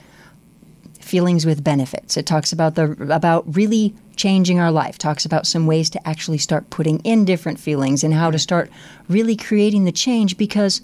feelings 1.01 1.45
with 1.45 1.63
benefits. 1.65 2.17
It 2.17 2.27
talks 2.27 2.53
about 2.53 2.75
the 2.75 2.93
about 3.15 3.43
really 3.57 3.95
changing 4.17 4.59
our 4.61 4.71
life. 4.71 4.97
Talks 4.99 5.25
about 5.25 5.47
some 5.47 5.67
ways 5.67 5.91
to 5.91 6.09
actually 6.09 6.39
start 6.39 6.71
putting 6.71 6.99
in 7.01 7.25
different 7.25 7.59
feelings 7.61 8.05
and 8.05 8.15
how 8.15 8.31
to 8.31 8.39
start 8.39 8.71
really 9.09 9.37
creating 9.37 9.85
the 9.85 9.93
change 9.93 10.37
because 10.37 10.81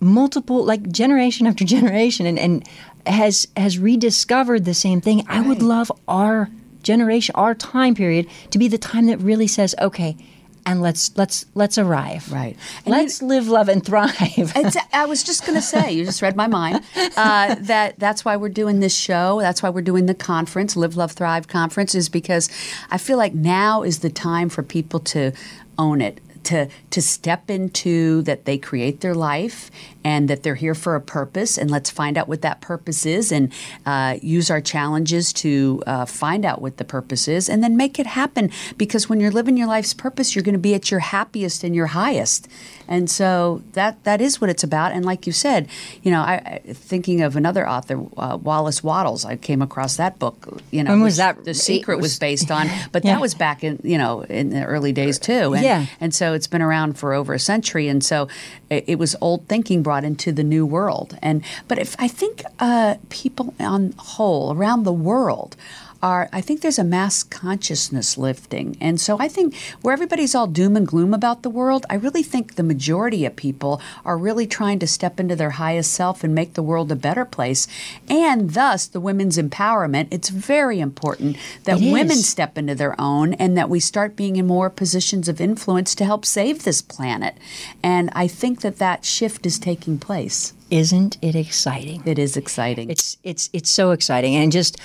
multiple 0.00 0.64
like 0.64 0.90
generation 0.90 1.46
after 1.46 1.64
generation 1.76 2.26
and, 2.26 2.38
and 2.38 2.68
has 3.06 3.46
has 3.56 3.78
rediscovered 3.78 4.64
the 4.64 4.74
same 4.74 5.00
thing. 5.00 5.24
I 5.28 5.40
would 5.40 5.62
love 5.62 5.90
our 6.08 6.48
generation, 6.82 7.34
our 7.36 7.54
time 7.54 7.94
period 7.94 8.26
to 8.50 8.58
be 8.58 8.68
the 8.68 8.78
time 8.78 9.06
that 9.06 9.18
really 9.20 9.46
says, 9.48 9.74
okay, 9.80 10.16
and 10.64 10.80
let's 10.80 11.16
let's 11.16 11.46
let's 11.54 11.78
arrive. 11.78 12.30
Right. 12.32 12.56
And 12.84 12.92
let's 12.92 13.22
live, 13.22 13.48
love, 13.48 13.68
and 13.68 13.84
thrive. 13.84 14.52
I 14.92 15.06
was 15.06 15.22
just 15.22 15.44
going 15.44 15.56
to 15.56 15.62
say, 15.62 15.92
you 15.92 16.04
just 16.04 16.22
read 16.22 16.36
my 16.36 16.46
mind. 16.46 16.84
Uh, 17.16 17.56
that 17.60 17.98
that's 17.98 18.24
why 18.24 18.36
we're 18.36 18.48
doing 18.48 18.80
this 18.80 18.96
show. 18.96 19.40
That's 19.40 19.62
why 19.62 19.70
we're 19.70 19.82
doing 19.82 20.06
the 20.06 20.14
conference, 20.14 20.76
Live, 20.76 20.96
Love, 20.96 21.12
Thrive 21.12 21.48
conference, 21.48 21.94
is 21.94 22.08
because 22.08 22.48
I 22.90 22.98
feel 22.98 23.18
like 23.18 23.34
now 23.34 23.82
is 23.82 24.00
the 24.00 24.10
time 24.10 24.48
for 24.48 24.62
people 24.62 25.00
to 25.00 25.32
own 25.78 26.00
it. 26.00 26.20
To, 26.52 26.68
to 26.90 27.00
step 27.00 27.48
into 27.50 28.20
that 28.22 28.44
they 28.44 28.58
create 28.58 29.00
their 29.00 29.14
life 29.14 29.70
and 30.04 30.28
that 30.28 30.42
they're 30.42 30.54
here 30.66 30.74
for 30.74 30.94
a 30.96 31.00
purpose 31.00 31.56
and 31.56 31.70
let's 31.70 31.88
find 31.90 32.18
out 32.18 32.28
what 32.28 32.42
that 32.42 32.60
purpose 32.60 33.06
is 33.06 33.32
and 33.32 33.50
uh, 33.86 34.18
use 34.20 34.50
our 34.50 34.60
challenges 34.60 35.32
to 35.44 35.82
uh, 35.86 36.04
find 36.04 36.44
out 36.44 36.60
what 36.60 36.76
the 36.76 36.84
purpose 36.84 37.26
is 37.26 37.48
and 37.48 37.62
then 37.64 37.74
make 37.74 37.98
it 37.98 38.06
happen 38.06 38.50
because 38.76 39.08
when 39.08 39.18
you're 39.18 39.30
living 39.30 39.56
your 39.56 39.66
life's 39.68 39.94
purpose 39.94 40.34
you're 40.34 40.42
going 40.42 40.52
to 40.52 40.58
be 40.70 40.74
at 40.74 40.90
your 40.90 41.00
happiest 41.00 41.64
and 41.64 41.74
your 41.74 41.86
highest 41.86 42.48
and 42.88 43.08
so 43.08 43.62
that 43.72 44.02
that 44.04 44.20
is 44.20 44.40
what 44.40 44.50
it's 44.50 44.64
about. 44.64 44.92
And 44.92 45.04
like 45.04 45.26
you 45.26 45.32
said, 45.32 45.68
you 46.02 46.10
know, 46.10 46.20
I, 46.20 46.60
thinking 46.74 47.22
of 47.22 47.36
another 47.36 47.66
author, 47.66 48.04
uh, 48.18 48.36
Wallace 48.42 48.82
Wattles. 48.82 49.24
I 49.24 49.36
came 49.36 49.62
across 49.62 49.96
that 49.96 50.18
book. 50.18 50.60
You 50.72 50.82
know, 50.82 50.90
When 50.90 51.00
was 51.00 51.16
that? 51.16 51.44
The 51.44 51.54
Secret 51.54 51.96
was, 51.96 52.02
was- 52.02 52.18
based 52.18 52.50
on, 52.50 52.66
but 52.92 53.04
Yeah. 53.04 53.12
that 53.14 53.20
was 53.20 53.34
back 53.34 53.62
in 53.64 53.78
you 53.84 53.96
know 53.96 54.22
in 54.22 54.50
the 54.50 54.64
early 54.64 54.92
days 54.92 55.18
too. 55.18 55.54
And, 55.54 55.64
Yeah. 55.64 55.86
and 56.00 56.12
so 56.14 56.34
it's 56.42 56.48
been 56.48 56.60
around 56.60 56.98
for 56.98 57.14
over 57.14 57.32
a 57.34 57.38
century. 57.38 57.86
And 57.86 58.02
so 58.02 58.26
it, 58.68 58.82
it 58.88 58.98
was 58.98 59.14
old 59.20 59.46
thinking 59.46 59.80
brought 59.80 60.02
into 60.02 60.32
the 60.32 60.42
new 60.42 60.66
world. 60.66 61.16
And 61.22 61.44
but 61.68 61.78
if 61.78 61.94
I 62.00 62.08
think 62.08 62.42
uh, 62.58 62.96
people 63.10 63.54
on 63.60 63.94
whole 63.96 64.52
around 64.52 64.82
the 64.82 64.92
world 64.92 65.54
are 66.02 66.28
I 66.32 66.40
think 66.40 66.60
there's 66.60 66.78
a 66.78 66.84
mass 66.84 67.22
consciousness 67.22 68.18
lifting. 68.18 68.76
And 68.80 69.00
so 69.00 69.16
I 69.20 69.28
think 69.28 69.56
where 69.80 69.92
everybody's 69.92 70.34
all 70.34 70.46
doom 70.46 70.76
and 70.76 70.86
gloom 70.86 71.14
about 71.14 71.42
the 71.42 71.50
world, 71.50 71.86
I 71.88 71.94
really 71.94 72.22
think 72.22 72.54
the 72.54 72.62
majority 72.62 73.24
of 73.24 73.36
people 73.36 73.80
are 74.04 74.18
really 74.18 74.46
trying 74.46 74.78
to 74.80 74.86
step 74.86 75.20
into 75.20 75.36
their 75.36 75.50
highest 75.50 75.92
self 75.92 76.24
and 76.24 76.34
make 76.34 76.54
the 76.54 76.62
world 76.62 76.90
a 76.90 76.96
better 76.96 77.24
place. 77.24 77.68
And 78.08 78.50
thus 78.50 78.86
the 78.86 79.00
women's 79.00 79.38
empowerment, 79.38 80.08
it's 80.10 80.28
very 80.28 80.80
important 80.80 81.36
that 81.64 81.80
women 81.80 82.16
step 82.16 82.58
into 82.58 82.74
their 82.74 83.00
own 83.00 83.34
and 83.34 83.56
that 83.56 83.70
we 83.70 83.80
start 83.80 84.16
being 84.16 84.36
in 84.36 84.46
more 84.46 84.70
positions 84.70 85.28
of 85.28 85.40
influence 85.40 85.94
to 85.94 86.04
help 86.04 86.24
save 86.24 86.64
this 86.64 86.82
planet. 86.82 87.36
And 87.82 88.10
I 88.12 88.26
think 88.26 88.60
that 88.62 88.78
that 88.78 89.04
shift 89.04 89.46
is 89.46 89.58
taking 89.58 89.98
place. 89.98 90.52
Isn't 90.70 91.18
it 91.20 91.36
exciting? 91.36 92.02
It 92.06 92.18
is 92.18 92.36
exciting. 92.36 92.88
It's 92.88 93.18
it's 93.22 93.50
it's 93.52 93.68
so 93.68 93.90
exciting, 93.90 94.34
and 94.34 94.50
just 94.50 94.78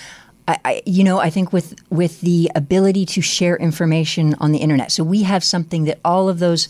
I, 0.48 0.58
I 0.66 0.82
you 0.86 1.04
know 1.04 1.20
I 1.20 1.30
think 1.30 1.52
with 1.54 1.76
with 1.89 2.22
the 2.22 2.50
ability 2.56 3.06
to 3.08 3.22
share 3.22 3.56
information 3.58 4.36
on 4.39 4.52
the 4.52 4.60
internet, 4.60 4.91
so 4.91 5.04
we 5.04 5.24
have 5.24 5.43
something 5.43 5.86
that 5.86 6.00
all 6.06 6.30
of 6.30 6.39
those. 6.39 6.70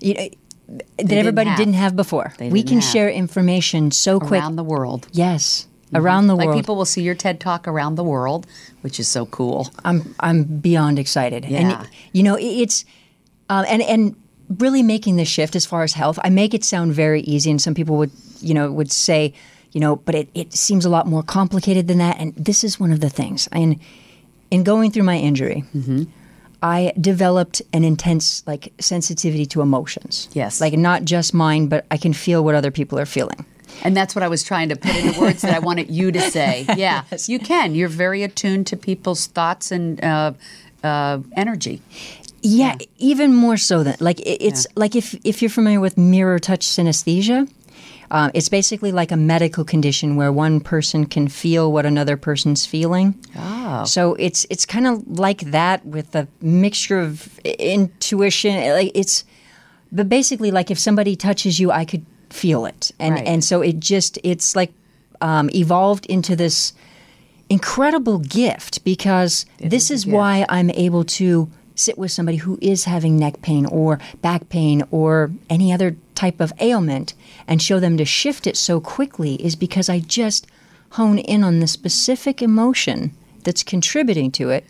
You 0.00 0.14
know, 0.14 0.28
that 0.98 1.12
everybody 1.12 1.50
have. 1.50 1.58
didn't 1.58 1.74
have 1.74 1.94
before. 1.94 2.32
They 2.38 2.48
we 2.48 2.62
can 2.62 2.80
have. 2.80 2.84
share 2.90 3.10
information 3.10 3.90
so 3.90 4.18
quick. 4.18 4.40
around 4.40 4.56
the 4.56 4.64
world. 4.64 5.06
yes, 5.12 5.66
around 5.94 6.26
the 6.28 6.34
Like 6.34 6.46
world. 6.46 6.58
people 6.58 6.76
will 6.76 6.86
see 6.86 7.02
your 7.02 7.14
TED 7.14 7.38
talk 7.40 7.68
around 7.68 7.96
the 7.96 8.02
world, 8.04 8.46
which 8.80 8.98
is 8.98 9.06
so 9.06 9.26
cool. 9.26 9.70
I'm 9.84 10.14
I'm 10.18 10.44
beyond 10.44 10.98
excited, 10.98 11.44
Yeah. 11.44 11.58
and 11.82 11.88
you 12.12 12.22
know 12.22 12.34
it- 12.36 12.44
it's 12.64 12.84
uh, 13.50 13.64
and 13.68 13.82
and 13.82 14.16
really 14.58 14.82
making 14.82 15.16
the 15.16 15.24
shift 15.24 15.54
as 15.56 15.66
far 15.66 15.82
as 15.82 15.92
health. 15.92 16.18
I 16.24 16.30
make 16.30 16.52
it 16.54 16.64
sound 16.64 16.92
very 16.94 17.20
easy, 17.22 17.50
and 17.50 17.60
some 17.60 17.74
people 17.74 17.96
would 17.98 18.10
you 18.40 18.54
know 18.54 18.72
would 18.72 18.90
say 18.90 19.34
you 19.72 19.80
know, 19.80 19.96
but 19.96 20.14
it, 20.14 20.28
it 20.34 20.52
seems 20.54 20.84
a 20.84 20.88
lot 20.90 21.06
more 21.06 21.22
complicated 21.22 21.88
than 21.88 21.98
that. 21.98 22.18
And 22.18 22.34
this 22.36 22.62
is 22.64 22.78
one 22.78 22.92
of 22.92 23.00
the 23.00 23.10
things. 23.10 23.48
And 23.52 23.78
in 24.50 24.62
going 24.64 24.90
through 24.90 25.04
my 25.04 25.16
injury, 25.18 25.64
Mm-hmm. 25.74 26.04
I 26.64 26.92
developed 27.00 27.60
an 27.72 27.82
intense 27.82 28.46
like 28.46 28.72
sensitivity 28.78 29.46
to 29.46 29.62
emotions. 29.62 30.28
Yes. 30.32 30.60
like 30.60 30.74
not 30.74 31.04
just 31.04 31.34
mine, 31.34 31.66
but 31.66 31.84
I 31.90 31.96
can 31.96 32.12
feel 32.12 32.44
what 32.44 32.54
other 32.54 32.70
people 32.70 33.00
are 33.00 33.06
feeling. 33.06 33.44
And 33.82 33.96
that's 33.96 34.14
what 34.14 34.22
I 34.22 34.28
was 34.28 34.44
trying 34.44 34.68
to 34.68 34.76
put 34.76 34.94
into 34.94 35.18
words 35.20 35.42
that 35.42 35.52
I 35.54 35.58
wanted 35.58 35.90
you 35.90 36.12
to 36.12 36.20
say. 36.20 36.64
Yeah, 36.76 37.02
you 37.26 37.40
can. 37.40 37.74
You're 37.74 37.88
very 37.88 38.22
attuned 38.22 38.68
to 38.68 38.76
people's 38.76 39.26
thoughts 39.26 39.72
and 39.72 40.04
uh, 40.04 40.34
uh, 40.84 41.18
energy. 41.36 41.82
Yeah, 42.42 42.76
even 42.98 43.34
more 43.34 43.56
so 43.56 43.82
than 43.82 43.96
like 43.98 44.20
it, 44.20 44.40
it's 44.40 44.66
like 44.76 44.94
if 44.94 45.14
if 45.24 45.42
you're 45.42 45.48
familiar 45.50 45.80
with 45.80 45.96
mirror 45.98 46.38
touch 46.38 46.64
synesthesia, 46.66 47.48
uh, 48.12 48.30
it's 48.34 48.50
basically 48.50 48.92
like 48.92 49.10
a 49.10 49.16
medical 49.16 49.64
condition 49.64 50.16
where 50.16 50.30
one 50.30 50.60
person 50.60 51.06
can 51.06 51.28
feel 51.28 51.72
what 51.72 51.86
another 51.86 52.16
person's 52.18 52.66
feeling. 52.66 53.14
Oh. 53.34 53.84
So 53.86 54.14
it's 54.16 54.46
it's 54.50 54.66
kind 54.66 54.86
of 54.86 55.18
like 55.18 55.40
that 55.50 55.84
with 55.86 56.14
a 56.14 56.28
mixture 56.42 57.00
of 57.00 57.38
intuition. 57.40 58.54
Like 58.70 58.92
it's, 58.94 59.24
but 59.90 60.08
basically 60.10 60.50
like 60.50 60.70
if 60.70 60.78
somebody 60.78 61.16
touches 61.16 61.58
you, 61.58 61.70
I 61.70 61.86
could 61.86 62.04
feel 62.28 62.66
it, 62.66 62.92
and 62.98 63.14
Right. 63.14 63.26
and 63.26 63.42
so 63.42 63.62
it 63.62 63.80
just 63.80 64.18
it's 64.22 64.54
like 64.54 64.72
um, 65.22 65.48
evolved 65.54 66.04
into 66.06 66.36
this 66.36 66.74
incredible 67.48 68.18
gift 68.18 68.84
because 68.84 69.46
this 69.58 69.90
is 69.90 70.06
why 70.06 70.44
I'm 70.48 70.70
able 70.70 71.04
to 71.04 71.48
sit 71.74 71.96
with 71.98 72.10
somebody 72.10 72.36
who 72.38 72.58
is 72.60 72.84
having 72.84 73.18
neck 73.18 73.40
pain 73.42 73.66
or 73.66 73.98
back 74.20 74.48
pain 74.50 74.82
or 74.90 75.30
any 75.48 75.72
other 75.72 75.96
type 76.22 76.40
of 76.40 76.52
ailment 76.60 77.14
and 77.48 77.60
show 77.60 77.80
them 77.80 77.96
to 77.96 78.04
shift 78.04 78.46
it 78.46 78.56
so 78.56 78.80
quickly 78.80 79.34
is 79.46 79.56
because 79.56 79.88
I 79.88 79.98
just 79.98 80.46
hone 80.90 81.18
in 81.18 81.42
on 81.42 81.58
the 81.58 81.66
specific 81.66 82.40
emotion 82.40 83.12
that's 83.42 83.64
contributing 83.64 84.30
to 84.32 84.50
it 84.50 84.64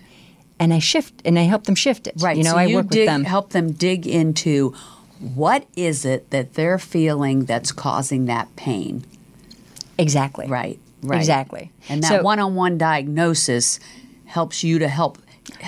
and 0.58 0.72
I 0.72 0.78
shift 0.78 1.12
and 1.26 1.38
I 1.38 1.42
help 1.42 1.64
them 1.64 1.74
shift 1.74 2.06
it. 2.06 2.14
Right. 2.16 2.38
You 2.38 2.44
know, 2.44 2.52
so 2.52 2.56
I 2.56 2.64
you 2.66 2.76
work 2.76 2.88
dig, 2.88 3.00
with 3.00 3.06
them. 3.08 3.24
help 3.24 3.50
them 3.50 3.72
dig 3.72 4.06
into 4.06 4.74
what 5.34 5.66
is 5.76 6.04
it 6.06 6.30
that 6.30 6.54
they're 6.54 6.78
feeling 6.78 7.44
that's 7.44 7.70
causing 7.70 8.24
that 8.26 8.46
pain. 8.56 9.04
Exactly. 9.98 10.46
Right. 10.46 10.78
Right. 11.02 11.18
Exactly. 11.18 11.70
And 11.90 12.02
that 12.02 12.08
So- 12.08 12.22
one-on-one 12.22 12.78
diagnosis 12.78 13.78
helps 14.24 14.64
you 14.64 14.78
to 14.78 14.88
help 14.88 15.18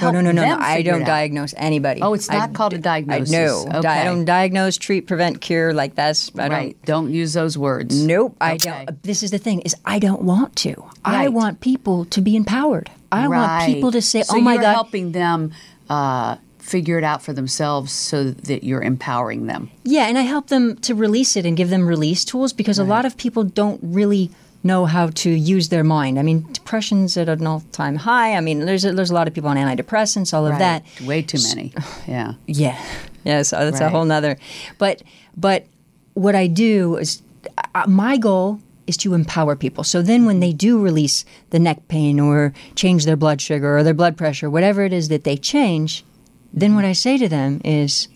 No, 0.01 0.11
no, 0.11 0.21
no, 0.21 0.31
no, 0.31 0.45
no. 0.45 0.57
I 0.59 0.83
don't 0.83 1.05
diagnose 1.05 1.53
anybody. 1.57 2.01
Oh, 2.01 2.15
it's 2.15 2.29
not 2.31 2.51
I- 2.51 2.53
called 2.53 2.75
a 2.75 2.79
diagnosis. 2.79 3.31
no, 3.31 3.67
Di- 3.83 4.01
I 4.01 4.05
don't 4.05 4.25
diagnose, 4.25 4.77
treat, 4.77 5.07
prevent, 5.07 5.41
cure. 5.41 5.73
Like 5.75 5.95
that's 5.95 6.31
I 6.39 6.49
right. 6.49 6.77
don't. 6.85 7.05
Don't 7.07 7.13
use 7.13 7.33
those 7.33 7.59
words. 7.59 8.01
Nope, 8.01 8.37
I 8.41 8.57
don't. 8.57 9.03
This 9.03 9.23
is 9.23 9.31
the 9.31 9.39
thing: 9.39 9.61
is 9.63 9.75
I 9.85 9.99
don't 9.99 10.23
want 10.23 10.55
to. 10.57 10.85
I 11.05 11.29
want 11.29 11.61
people 11.61 12.05
to 12.07 12.21
be 12.21 12.37
empowered. 12.37 12.91
I 13.11 13.27
want 13.29 13.67
people 13.67 13.91
to 13.93 14.01
say, 14.03 14.23
So 14.23 14.37
"Oh 14.37 14.41
my 14.41 14.55
you're 14.55 14.63
God, 14.63 14.73
helping 14.75 15.13
them 15.13 15.53
uh, 15.91 16.37
figure 16.59 16.97
it 16.99 17.05
out 17.05 17.23
for 17.23 17.33
themselves, 17.33 17.93
so 17.93 18.31
that 18.31 18.65
you're 18.65 18.83
empowering 18.83 19.47
them. 19.47 19.71
Yeah, 19.85 20.07
and 20.07 20.17
I 20.17 20.23
help 20.23 20.47
them 20.49 20.77
to 20.79 20.95
release 20.95 21.37
it 21.37 21.45
and 21.45 21.57
give 21.57 21.69
them 21.71 21.87
release 21.87 22.25
tools 22.25 22.53
because 22.53 22.79
a 22.79 22.85
lot 22.85 23.05
of 23.05 23.17
people 23.17 23.45
don't 23.45 23.81
really 23.83 24.31
know 24.65 24.87
how 24.87 25.09
to 25.09 25.31
use 25.31 25.69
their 25.69 25.85
mind. 25.85 26.19
I 26.19 26.23
mean, 26.23 26.51
depression's 26.53 27.17
at 27.17 27.29
an 27.29 27.47
all-time 27.47 27.97
high. 27.97 28.35
I 28.35 28.41
mean, 28.41 28.61
there's 28.61 28.85
a, 28.85 28.93
there's 28.93 29.11
a 29.11 29.15
lot 29.15 29.29
of 29.29 29.35
people 29.35 29.51
on 29.51 29.57
antidepressants, 29.57 30.33
all 30.33 30.47
of 30.47 30.59
that. 30.59 30.83
Way 31.03 31.23
too 31.23 31.39
many. 31.43 31.73
Yeah. 32.09 32.35
Yeah, 32.47 32.83
yeah. 33.25 33.43
So 33.43 33.59
that's 33.71 33.81
a 33.81 33.89
whole 33.91 34.05
nother. 34.05 34.37
But 34.79 35.03
but 35.37 35.67
what 36.15 36.35
I 36.35 36.47
do 36.47 36.97
is 36.97 37.23
uh, 37.75 37.85
my 37.87 38.17
goal 38.17 38.61
is 38.87 38.97
to 38.99 39.15
empower 39.15 39.57
people. 39.57 39.85
So 39.85 40.03
then 40.03 40.27
when 40.27 40.41
they 40.41 40.53
do 40.53 40.81
release 40.81 41.25
the 41.51 41.59
neck 41.59 41.89
pain 41.89 42.21
or 42.21 42.53
change 42.75 43.05
their 43.05 43.17
blood 43.17 43.41
sugar 43.41 43.77
or 43.79 43.83
their 43.83 43.95
blood 43.95 44.17
pressure, 44.17 44.51
whatever 44.51 44.85
it 44.85 44.93
is 44.93 45.09
that 45.09 45.25
they 45.25 45.37
change, 45.37 46.05
then 46.53 46.75
what 46.75 46.85
I 46.85 46.93
say 46.93 47.17
to 47.19 47.29
them 47.29 47.61
is, 47.65 48.09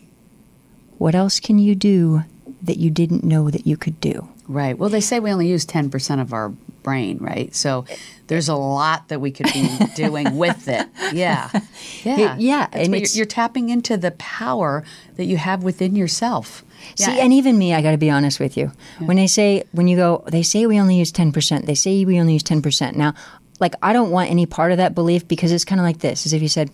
what 0.99 1.15
else 1.15 1.41
can 1.41 1.59
you 1.59 1.75
do 1.75 2.25
that 2.63 2.77
you 2.77 2.91
didn't 2.91 3.25
know 3.25 3.51
that 3.51 3.67
you 3.67 3.77
could 3.77 4.01
do? 4.01 4.29
Right. 4.49 4.79
Well, 4.79 4.89
they 4.89 5.01
say 5.01 5.21
we 5.21 5.31
only 5.31 5.47
use 5.49 5.67
10% 5.67 6.21
of 6.21 6.33
our 6.33 6.49
brain, 6.83 7.19
right? 7.21 7.55
So 7.55 7.85
there's 8.29 8.49
a 8.49 8.55
lot 8.55 9.09
that 9.09 9.21
we 9.21 9.31
could 9.31 9.53
be 9.53 9.69
doing 9.95 10.37
with 10.37 10.69
it. 10.69 10.89
Yeah. 11.13 11.51
Yeah. 12.03 12.37
yeah, 12.39 12.67
That's 12.73 12.87
and 12.87 12.95
you're, 12.97 13.07
you're 13.13 13.27
tapping 13.27 13.69
into 13.69 13.97
the 13.99 14.13
power 14.13 14.85
that 15.17 15.27
you 15.27 15.37
have 15.37 15.63
within 15.63 15.95
yourself. 15.95 16.65
See, 16.95 17.15
Yeah. 17.15 17.23
and 17.25 17.33
even 17.33 17.59
me, 17.59 17.75
I 17.75 17.83
got 17.83 17.91
to 17.91 17.99
be 17.99 18.09
honest 18.09 18.41
with 18.41 18.57
you. 18.57 18.73
When 19.01 19.17
they 19.19 19.27
say, 19.27 19.65
when 19.73 19.87
you 19.89 19.97
go, 19.97 20.25
they 20.29 20.43
say 20.43 20.65
we 20.67 20.81
only 20.81 20.97
use 20.97 21.13
10%, 21.13 21.67
they 21.67 21.75
say 21.75 22.05
we 22.07 22.19
only 22.19 22.33
use 22.35 22.43
10%. 22.45 22.95
Now, 22.97 23.15
like, 23.61 23.75
I 23.83 23.93
don't 23.93 24.11
want 24.11 24.31
any 24.31 24.47
part 24.47 24.71
of 24.71 24.79
that 24.79 24.95
belief 24.95 25.27
because 25.29 25.51
it's 25.53 25.65
kind 25.65 25.81
of 25.81 25.85
like 25.85 25.99
this 25.99 26.25
as 26.25 26.33
if 26.33 26.41
you 26.41 26.49
said, 26.49 26.71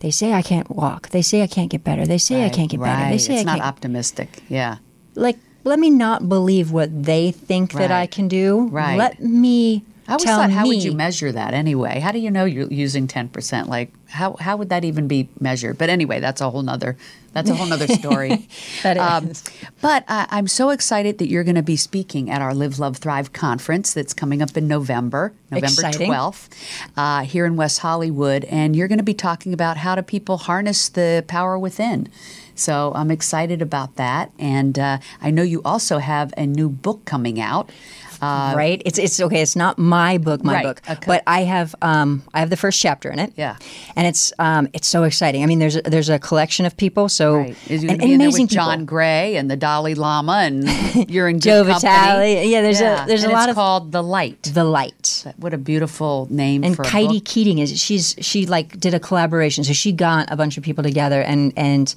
they 0.00 0.10
say 0.10 0.32
I 0.34 0.42
can't 0.42 0.68
walk. 0.68 1.08
They 1.10 1.22
say 1.22 1.42
I 1.42 1.46
can't 1.46 1.70
get 1.70 1.84
better. 1.84 2.04
They 2.06 2.18
say 2.18 2.44
I 2.44 2.48
can't 2.50 2.68
get 2.70 2.80
better. 2.80 3.08
They 3.10 3.18
say 3.18 3.34
it's 3.34 3.42
I 3.42 3.44
not 3.44 3.58
can't. 3.58 3.68
optimistic. 3.68 4.42
Yeah. 4.48 4.76
like, 5.14 5.38
let 5.64 5.78
me 5.78 5.90
not 5.90 6.28
believe 6.28 6.70
what 6.70 7.04
they 7.04 7.30
think 7.32 7.72
that 7.72 7.90
I 7.90 8.06
can 8.06 8.28
do. 8.28 8.68
Right. 8.68 8.96
Let 8.96 9.20
me 9.20 9.82
I 10.06 10.12
always 10.12 10.24
tell 10.24 10.38
thought, 10.38 10.50
how 10.50 10.66
would 10.66 10.82
you 10.84 10.92
measure 10.92 11.32
that 11.32 11.54
anyway? 11.54 11.98
How 11.98 12.12
do 12.12 12.18
you 12.18 12.30
know 12.30 12.44
you're 12.44 12.70
using 12.70 13.08
10%? 13.08 13.66
Like, 13.68 13.90
how, 14.08 14.34
how 14.34 14.56
would 14.58 14.68
that 14.68 14.84
even 14.84 15.08
be 15.08 15.30
measured? 15.40 15.78
But 15.78 15.88
anyway, 15.88 16.20
that's 16.20 16.42
a 16.42 16.50
whole 16.50 16.60
nother, 16.60 16.98
that's 17.32 17.48
a 17.48 17.54
whole 17.54 17.66
nother 17.66 17.88
story. 17.88 18.46
That 18.82 18.98
Um, 18.98 19.28
is. 19.28 19.42
but 19.80 20.04
uh, 20.06 20.26
I'm 20.28 20.46
so 20.46 20.68
excited 20.68 21.16
that 21.18 21.28
you're 21.28 21.42
going 21.42 21.54
to 21.54 21.62
be 21.62 21.76
speaking 21.76 22.30
at 22.30 22.42
our 22.42 22.52
Live, 22.54 22.78
Love, 22.78 22.98
Thrive 22.98 23.32
conference 23.32 23.94
that's 23.94 24.12
coming 24.12 24.42
up 24.42 24.54
in 24.58 24.68
November, 24.68 25.32
November 25.50 25.66
Exciting. 25.86 26.10
12th, 26.10 26.48
uh, 26.98 27.22
here 27.22 27.46
in 27.46 27.56
West 27.56 27.78
Hollywood. 27.78 28.44
And 28.44 28.76
you're 28.76 28.88
going 28.88 28.98
to 28.98 29.04
be 29.04 29.14
talking 29.14 29.54
about 29.54 29.78
how 29.78 29.94
do 29.94 30.02
people 30.02 30.36
harness 30.36 30.90
the 30.90 31.24
power 31.26 31.58
within. 31.58 32.08
So 32.54 32.92
I'm 32.94 33.10
excited 33.10 33.62
about 33.62 33.96
that. 33.96 34.30
And 34.38 34.78
uh, 34.78 34.98
I 35.20 35.30
know 35.30 35.42
you 35.42 35.62
also 35.64 35.98
have 35.98 36.32
a 36.36 36.46
new 36.46 36.68
book 36.68 37.04
coming 37.04 37.40
out. 37.40 37.70
Uh, 38.22 38.54
right? 38.56 38.80
It's 38.86 38.96
it's 38.98 39.20
okay. 39.20 39.42
It's 39.42 39.56
not 39.56 39.76
my 39.76 40.16
book, 40.16 40.42
my 40.42 40.54
Right, 40.54 40.64
book, 40.64 40.80
okay. 40.88 41.04
but 41.06 41.22
I 41.26 41.40
have 41.42 41.74
um, 41.82 42.22
I 42.32 42.38
have 42.40 42.48
the 42.48 42.56
first 42.56 42.80
chapter 42.80 43.10
in 43.10 43.18
it. 43.18 43.32
Yeah. 43.36 43.56
and 43.96 44.06
it's 44.06 44.32
um, 44.38 44.68
it's 44.72 44.86
so 44.88 45.02
exciting. 45.02 45.42
I 45.42 45.46
mean, 45.46 45.58
there's 45.58 45.76
a, 45.76 45.82
there's 45.82 46.08
a 46.08 46.18
collection 46.18 46.64
of 46.64 46.74
people. 46.76 47.10
So 47.10 47.34
Right. 47.38 47.56
And, 47.68 47.80
going 47.82 47.98
to 47.98 48.04
in 48.04 48.18
there 48.18 48.28
amazing 48.28 48.46
John. 48.46 48.84
Gray 48.86 49.36
and 49.36 49.50
the 49.50 49.56
Dalai 49.56 49.94
Lama 49.94 50.32
and 50.46 50.64
you're 51.10 51.28
in 51.28 51.38
Joe 51.40 51.64
company. 51.64 51.80
Vitale. 51.90 52.48
Yeah, 52.48 52.62
there's 52.62 52.80
a- 52.80 53.04
there's 53.06 53.24
a 53.24 53.26
and 53.26 53.32
lot 53.34 53.42
it's 53.42 53.50
of- 53.50 53.56
called 53.56 53.92
The 53.92 54.02
Light. 54.02 54.42
The 54.54 54.64
light. 54.64 55.24
What 55.36 55.52
a 55.52 55.58
beautiful 55.58 56.26
name 56.30 56.64
And 56.64 56.76
for 56.76 56.82
a 56.82 56.90
book. 56.90 57.24
Keating 57.26 57.58
is 57.58 57.78
she's 57.78 58.14
she 58.20 58.46
like 58.46 58.78
did 58.80 58.94
a 58.94 59.00
collaboration. 59.00 59.64
So 59.64 59.74
she 59.74 59.92
got 59.92 60.30
a 60.32 60.36
bunch 60.36 60.56
of 60.56 60.62
people 60.64 60.84
together 60.84 61.20
and 61.20 61.52
and 61.58 61.94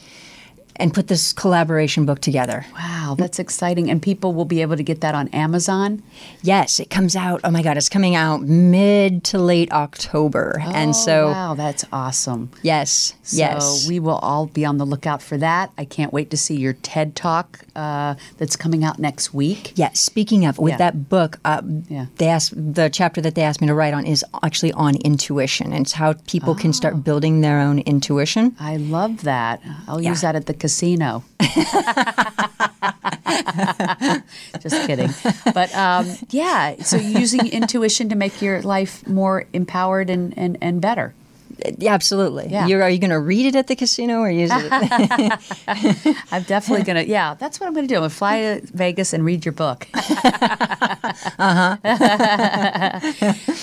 and 0.79 0.93
put 0.93 1.07
this 1.07 1.33
collaboration 1.33 2.05
book 2.05 2.19
together. 2.21 2.65
Wow, 2.73 3.15
that's 3.17 3.39
exciting. 3.39 3.89
And 3.89 4.01
people 4.01 4.33
will 4.33 4.45
be 4.45 4.61
able 4.61 4.77
to 4.77 4.83
get 4.83 5.01
that 5.01 5.15
on 5.15 5.27
Amazon. 5.29 6.01
Yes, 6.41 6.79
it 6.79 6.89
comes 6.89 7.15
out. 7.15 7.41
Oh 7.43 7.51
my 7.51 7.61
God, 7.61 7.77
it's 7.77 7.89
coming 7.89 8.15
out 8.15 8.41
mid 8.43 9.23
to 9.25 9.37
late 9.39 9.71
October, 9.71 10.61
and 10.63 10.89
Oh, 10.89 10.93
so 10.93 11.27
wow, 11.27 11.53
that's 11.55 11.83
awesome. 11.91 12.49
yes, 12.61 13.13
yes, 13.31 13.83
So 13.83 13.89
we 13.89 13.99
will 13.99 14.17
all 14.17 14.45
be 14.47 14.65
on 14.65 14.77
the 14.77 14.85
lookout 14.85 15.21
for 15.21 15.37
that. 15.37 15.71
I 15.77 15.85
can't 15.85 16.13
wait 16.13 16.29
to 16.31 16.37
see 16.37 16.55
your 16.55 16.73
TED 16.73 17.15
Talk 17.15 17.59
uh, 17.75 18.15
that's 18.37 18.55
coming 18.55 18.83
out 18.83 18.99
next 18.99 19.33
week. 19.33 19.73
Yeah, 19.75 19.89
speaking 19.93 20.45
of, 20.45 20.57
with 20.59 20.71
Yeah. 20.73 20.77
that 20.77 21.09
book, 21.09 21.39
uh, 21.45 21.61
Yeah. 21.89 22.05
they 22.17 22.27
asked 22.27 22.53
the 22.55 22.89
chapter 22.89 23.21
that 23.21 23.35
they 23.35 23.41
asked 23.43 23.61
me 23.61 23.67
to 23.67 23.73
write 23.73 23.93
on 23.93 24.05
is 24.05 24.23
actually 24.43 24.73
on 24.73 24.95
intuition. 24.97 25.71
and 25.73 25.81
It's 25.85 25.93
how 25.93 26.13
people 26.27 26.55
can 26.55 26.69
Oh. 26.69 26.73
start 26.73 27.03
building 27.03 27.41
their 27.41 27.59
own 27.59 27.79
intuition. 27.79 28.55
I 28.59 28.77
love 28.77 29.23
that. 29.23 29.61
I'll 29.87 30.01
use 30.01 30.21
that 30.21 30.35
at 30.35 30.45
the 30.45 30.53
casino. 30.67 31.23
Just 34.59 34.85
kidding. 34.85 35.09
But 35.53 35.73
um, 35.73 36.11
yeah, 36.29 36.83
so 36.83 36.97
using 36.97 37.47
intuition 37.47 38.09
to 38.09 38.15
make 38.15 38.41
your 38.41 38.61
life 38.63 39.07
more 39.07 39.45
empowered 39.53 40.09
and, 40.09 40.37
and, 40.37 40.57
and 40.61 40.81
better. 40.81 41.13
Yeah, 41.77 41.93
absolutely. 41.93 42.49
Yeah. 42.49 42.67
You're, 42.67 42.83
are 42.83 42.89
you 42.89 42.99
going 42.99 43.11
to 43.11 43.19
read 43.19 43.45
it 43.45 43.55
at 43.55 43.67
the 43.67 43.77
casino 43.77 44.19
or 44.19 44.29
use 44.29 44.51
it? 44.53 44.69
I'm 46.31 46.43
definitely 46.43 46.83
going 46.83 47.03
to, 47.03 47.09
yeah, 47.09 47.35
that's 47.35 47.61
what 47.61 47.67
I'm 47.67 47.73
going 47.73 47.87
to 47.87 47.93
do. 47.93 47.95
I'm 47.95 48.01
going 48.01 48.09
to 48.09 48.15
fly 48.15 48.41
to 48.41 48.61
Vegas 48.73 49.13
and 49.13 49.23
read 49.23 49.45
your 49.45 49.53
book. 49.53 49.87
uh 49.93 51.07
huh. 51.39 52.99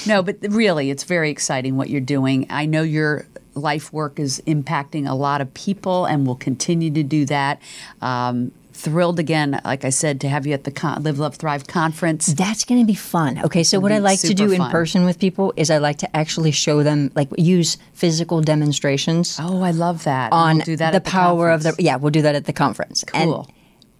no, 0.06 0.22
but 0.22 0.38
really, 0.48 0.90
it's 0.90 1.04
very 1.04 1.28
exciting 1.30 1.76
what 1.76 1.90
you're 1.90 2.00
doing. 2.00 2.46
I 2.48 2.64
know 2.64 2.82
your 2.82 3.26
life 3.54 3.92
work 3.92 4.18
is 4.18 4.42
impacting 4.46 5.08
a 5.08 5.14
lot 5.14 5.40
of 5.40 5.52
people 5.54 6.04
and 6.06 6.26
will 6.26 6.36
continue 6.36 6.90
to 6.90 7.02
do 7.02 7.24
that. 7.26 7.60
Um, 8.02 8.52
thrilled 8.72 9.20
again, 9.20 9.60
like 9.64 9.84
I 9.84 9.90
said, 9.90 10.20
to 10.22 10.28
have 10.28 10.46
you 10.46 10.52
at 10.52 10.64
the 10.64 10.72
con- 10.72 11.02
Live, 11.04 11.18
Love, 11.18 11.36
Thrive 11.36 11.66
conference. 11.68 12.26
that's 12.26 12.64
going 12.64 12.80
to 12.80 12.86
be 12.86 12.94
fun. 12.96 13.40
Okay, 13.44 13.62
so 13.62 13.78
what 13.78 13.92
I 13.92 13.98
like 13.98 14.20
to 14.20 14.34
do 14.34 14.50
in 14.50 14.58
fun. 14.58 14.70
person 14.72 15.04
with 15.04 15.18
people 15.20 15.52
is 15.56 15.70
I 15.70 15.78
like 15.78 15.98
to 15.98 16.16
actually 16.16 16.50
show 16.50 16.82
them, 16.82 17.12
like, 17.14 17.28
use 17.38 17.78
physical 17.92 18.40
demonstrations 18.40 19.38
Oh, 19.40 19.62
I 19.62 19.70
love 19.70 20.04
that. 20.04 20.32
On 20.32 20.56
we'll 20.56 20.64
do 20.64 20.76
that 20.76 20.90
the 20.90 20.96
at 20.96 21.04
power 21.04 21.50
of 21.50 21.62
the. 21.62 21.74
Yeah, 21.78 21.96
we'll 21.96 22.10
do 22.10 22.22
that 22.22 22.34
at 22.34 22.46
the 22.46 22.52
conference. 22.52 23.04
Cool. 23.06 23.46
And 23.46 23.54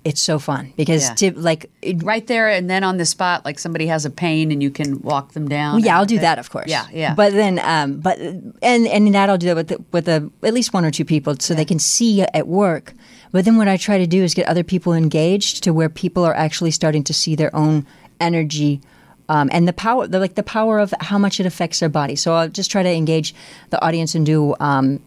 it's 0.05 0.20
so 0.20 0.38
fun 0.38 0.72
because 0.76 1.02
Yeah. 1.09 1.14
to 1.14 1.40
like 1.40 1.70
it, 1.80 2.02
right 2.02 2.26
there 2.26 2.48
and 2.48 2.68
then 2.68 2.84
on 2.84 2.98
the 2.98 3.07
spot 3.07 3.44
like 3.44 3.59
somebody 3.59 3.86
has 3.86 4.05
a 4.05 4.11
pain 4.11 4.52
and 4.52 4.62
you 4.62 4.70
can 4.70 5.00
walk 5.00 5.32
them 5.32 5.48
down 5.48 5.80
yeah, 5.82 5.96
I'll 5.98 6.05
do 6.07 6.18
that, 6.18 6.38
of 6.38 6.50
course. 6.50 6.68
yeah 6.68 6.86
yeah 6.92 7.14
But 7.14 7.32
then, 7.32 7.59
um, 7.61 8.00
but 8.00 8.18
and 8.18 8.86
and 8.86 9.14
that 9.14 9.30
I'll 9.30 9.38
do 9.38 9.46
that 9.46 9.57
with 9.57 9.68
the, 9.68 9.78
with 9.92 10.05
the, 10.05 10.30
at 10.42 10.52
least 10.55 10.72
one 10.74 10.84
or 10.84 10.90
two 10.90 11.05
people, 11.05 11.34
so 11.40 11.55
they 11.55 11.64
can 11.64 11.78
see 11.78 12.22
at 12.22 12.46
work. 12.46 12.92
But 13.32 13.44
then 13.44 13.57
what 13.57 13.66
I 13.66 13.76
try 13.78 13.98
to 13.98 14.07
do 14.07 14.22
is 14.22 14.34
get 14.34 14.46
other 14.46 14.62
people 14.62 14.92
engaged 14.92 15.64
to 15.64 15.72
where 15.72 15.88
people 15.88 16.22
are 16.24 16.34
actually 16.34 16.70
starting 16.70 17.02
to 17.05 17.14
see 17.14 17.34
their 17.34 17.55
own 17.57 17.86
energy. 18.20 18.80
Um, 19.28 19.48
and 19.52 19.66
the 19.66 19.72
power, 19.72 20.07
the, 20.07 20.20
like 20.20 20.34
the 20.34 20.42
power 20.42 20.78
of 20.78 20.92
how 21.00 21.18
much 21.18 21.40
it 21.40 21.46
affects 21.46 21.80
their 21.80 21.88
body. 21.88 22.14
So 22.14 22.34
I'll 22.34 22.48
just 22.48 22.70
try 22.70 22.82
to 22.82 22.90
engage 22.90 23.34
the 23.70 23.82
audience 23.84 24.14
and 24.14 24.24
do 24.26 24.55
um, 24.61 25.00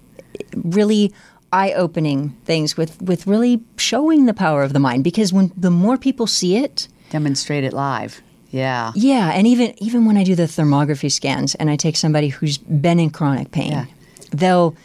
really 0.56 1.14
eye-opening 1.54 2.30
things 2.46 2.76
with 2.78 3.02
with 3.02 3.28
really 3.28 3.62
showing 3.78 4.26
the 4.26 4.34
power 4.34 4.64
of 4.64 4.74
the 4.74 4.80
mind. 4.80 5.04
Because 5.04 5.32
when 5.32 5.52
the 5.56 5.72
more 5.72 5.98
people 5.98 6.28
see 6.28 6.58
it, 6.58 6.88
demonstrate 7.10 7.64
it 7.64 7.74
live 7.74 8.22
yeah 8.50 8.92
yeah, 8.96 9.32
and 9.34 9.46
even 9.48 9.74
even 9.84 10.06
when 10.06 10.18
I 10.18 10.24
do 10.24 10.36
the 10.36 10.44
thermography 10.44 11.12
scans 11.12 11.56
and 11.56 11.70
I 11.70 11.76
take 11.76 11.96
somebody 11.98 12.30
who's 12.30 12.58
been 12.58 13.00
in 13.00 13.10
chronic 13.10 13.52
pain, 13.52 13.72
Yeah. 13.72 13.86
they'll 14.32 14.76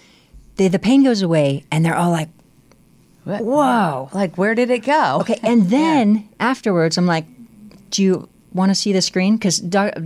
they, 0.57 0.69
the 0.69 0.79
pain 0.79 1.05
goes 1.05 1.23
away 1.23 1.65
and 1.71 1.85
they're 1.85 1.97
all 1.97 2.11
like, 2.11 2.29
What- 3.25 3.45
"Whoa!" 3.45 4.09
like 4.13 4.37
where 4.37 4.55
did 4.55 4.71
it 4.71 4.81
go 4.85 5.19
Okay, 5.21 5.39
and 5.45 5.71
then 5.71 6.29
afterwards, 6.41 6.99
I'm 6.99 7.07
like, 7.07 7.27
"Do 7.91 8.03
you 8.03 8.29
want 8.53 8.71
to 8.71 8.75
see 8.75 8.93
the 8.93 9.03
screen?" 9.03 9.37
Because 9.37 9.63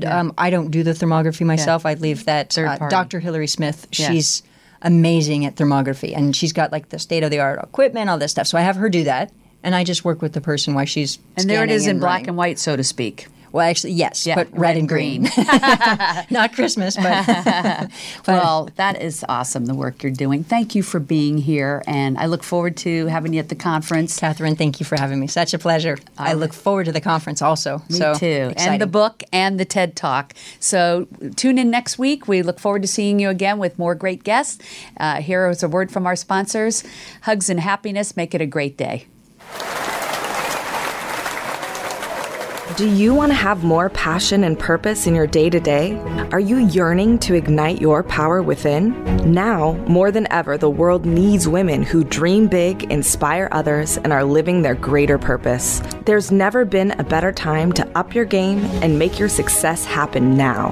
um, 0.07 0.33
I 0.37 0.51
don't 0.51 0.71
do 0.71 0.83
the 0.83 0.93
thermography 0.93 1.45
myself. 1.47 1.87
I 1.87 1.95
leave 1.95 2.27
that 2.27 2.57
uh. 2.59 2.89
Dr. 2.89 3.21
Hillary 3.21 3.47
Smith. 3.47 3.87
Yeah. 3.93 4.11
She's 4.11 4.43
amazing 4.83 5.45
at 5.45 5.57
thermography, 5.57 6.17
and 6.17 6.35
she's 6.35 6.53
got 6.53 6.73
like 6.73 6.89
the 6.91 6.99
state 6.99 7.23
of 7.23 7.31
the 7.31 7.39
art 7.39 7.63
equipment, 7.63 8.11
all 8.11 8.19
this 8.19 8.33
stuff. 8.33 8.47
So 8.47 8.59
I 8.59 8.63
have 8.63 8.77
her 8.77 8.89
do 8.89 9.05
that, 9.05 9.33
and 9.63 9.75
I 9.75 9.85
just 9.85 10.05
work 10.05 10.23
with 10.23 10.33
the 10.33 10.41
person 10.41 10.75
while 10.75 10.87
she's 10.87 11.19
and 11.37 11.49
there 11.49 11.65
it 11.65 11.71
is 11.71 11.87
in 11.87 11.99
black 11.99 12.27
and 12.27 12.37
white 12.37 12.59
so 12.59 12.77
to 12.77 12.85
speak 12.85 13.29
Well, 13.53 13.69
actually, 13.69 13.93
yes, 13.93 14.27
Yeah, 14.27 14.35
but 14.35 14.49
red, 14.57 14.77
and 14.77 14.89
green. 14.89 15.23
Not 16.31 16.53
Christmas, 16.55 16.97
but, 16.97 17.91
Well, 18.27 18.71
that 18.77 19.01
is 19.01 19.25
awesome, 19.29 19.67
the 19.67 19.75
work 19.75 20.03
you're 20.03 20.13
doing. 20.13 20.45
Thank 20.45 20.75
you 20.75 20.83
for 20.83 21.01
being 21.01 21.39
here, 21.39 21.83
and 21.87 22.19
I 22.19 22.27
look 22.27 22.43
forward 22.43 22.77
to 22.79 23.07
having 23.07 23.33
you 23.33 23.41
at 23.41 23.49
the 23.49 23.55
conference. 23.55 24.19
Catherine, 24.19 24.57
thank 24.57 24.81
you 24.81 24.87
for 24.87 24.99
having 24.99 25.21
me. 25.21 25.27
Such 25.27 25.55
a 25.55 25.59
pleasure. 25.59 25.99
I 26.19 26.35
look 26.35 26.53
forward 26.53 26.85
to 26.85 26.93
the 26.93 27.01
conference 27.01 27.43
also. 27.43 27.83
Me 27.89 27.97
so 27.97 28.15
too. 28.15 28.53
And 28.57 28.81
the 28.81 28.87
book 28.87 29.23
and 29.33 29.59
the 29.61 29.65
TED 29.65 29.97
Talk. 29.97 30.35
So 30.61 31.07
tune 31.37 31.59
in 31.59 31.71
next 31.71 31.99
week. 31.99 32.29
We 32.29 32.43
look 32.43 32.59
forward 32.59 32.83
to 32.83 32.89
seeing 32.89 33.19
you 33.21 33.29
again 33.29 33.59
with 33.59 33.79
more 33.79 33.95
great 33.95 34.25
guests. 34.25 34.63
Uh, 34.99 35.21
here 35.21 35.49
is 35.49 35.63
a 35.63 35.69
word 35.69 35.91
from 35.91 36.07
our 36.07 36.17
sponsors 36.17 36.85
Hugs 37.23 37.49
and 37.49 37.61
happiness. 37.61 38.17
Make 38.17 38.35
it 38.35 38.41
a 38.41 38.47
great 38.47 38.77
day. 38.77 39.07
Do 42.77 42.87
you 42.87 43.15
want 43.15 43.33
to 43.33 43.37
have 43.37 43.65
more 43.65 43.89
passion 43.89 44.45
and 44.45 44.59
purpose 44.59 45.07
in 45.07 45.15
your 45.15 45.27
day 45.27 45.49
to 45.49 45.59
day? 45.59 45.99
Are 46.31 46.39
you 46.39 46.59
yearning 46.59 47.19
to 47.21 47.33
ignite 47.33 47.81
your 47.81 48.03
power 48.03 48.43
within? 48.43 48.93
Now, 49.33 49.73
more 49.89 50.11
than 50.11 50.31
ever, 50.31 50.59
the 50.59 50.69
world 50.69 51.07
needs 51.07 51.49
women 51.49 51.83
who 51.83 52.05
dream 52.05 52.49
big, 52.49 52.85
inspire 52.93 53.49
others, 53.51 53.97
and 53.97 54.13
are 54.13 54.25
living 54.25 54.61
their 54.61 54.75
greater 54.75 55.17
purpose. 55.17 55.81
There's 56.05 56.31
never 56.31 56.67
been 56.67 56.91
a 57.01 57.03
better 57.03 57.33
time 57.33 57.73
to 57.73 57.99
up 57.99 58.15
your 58.15 58.27
game 58.27 58.59
and 58.83 58.99
make 58.99 59.19
your 59.19 59.31
success 59.31 59.87
happen 59.87 60.37
now. 60.37 60.71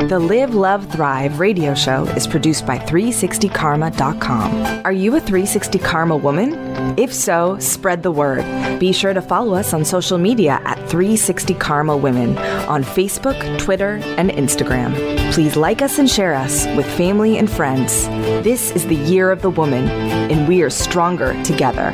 The 0.10 0.20
Live, 0.20 0.54
Love, 0.54 0.91
Thrive 0.91 1.39
radio 1.39 1.74
show 1.74 2.04
is 2.08 2.28
produced 2.28 2.66
by 2.66 2.78
360karma.com. 2.78 4.86
Are 4.86 4.91
you 4.91 5.16
a 5.16 5.20
360 5.20 5.80
Karma 5.80 6.18
woman? 6.18 6.99
If 6.99 7.14
so, 7.14 7.58
spread 7.60 8.04
the 8.04 8.12
word. 8.12 8.43
Be 8.80 8.91
sure 8.91 9.14
to 9.14 9.22
follow 9.22 9.56
us 9.56 9.74
on 9.74 9.86
social 9.86 10.18
media 10.18 10.60
at 10.66 10.78
360 10.89 11.54
Karma 11.54 11.95
Women 11.95 12.38
on 12.68 12.84
Facebook, 12.84 13.58
Twitter, 13.58 14.01
and 14.18 14.30
Instagram. 14.30 14.93
Please 15.32 15.56
like 15.56 15.82
us 15.82 15.97
and 15.97 16.10
share 16.10 16.34
us 16.34 16.68
with 16.76 16.86
family 16.97 17.38
and 17.38 17.49
friends. 17.49 18.06
This 18.43 18.72
is 18.72 18.86
the 18.88 18.95
year 18.95 19.32
of 19.32 19.41
the 19.41 19.51
woman, 19.51 19.88
and 19.88 20.49
we 20.49 20.64
are 20.64 20.70
stronger 20.70 21.41
together. 21.43 21.91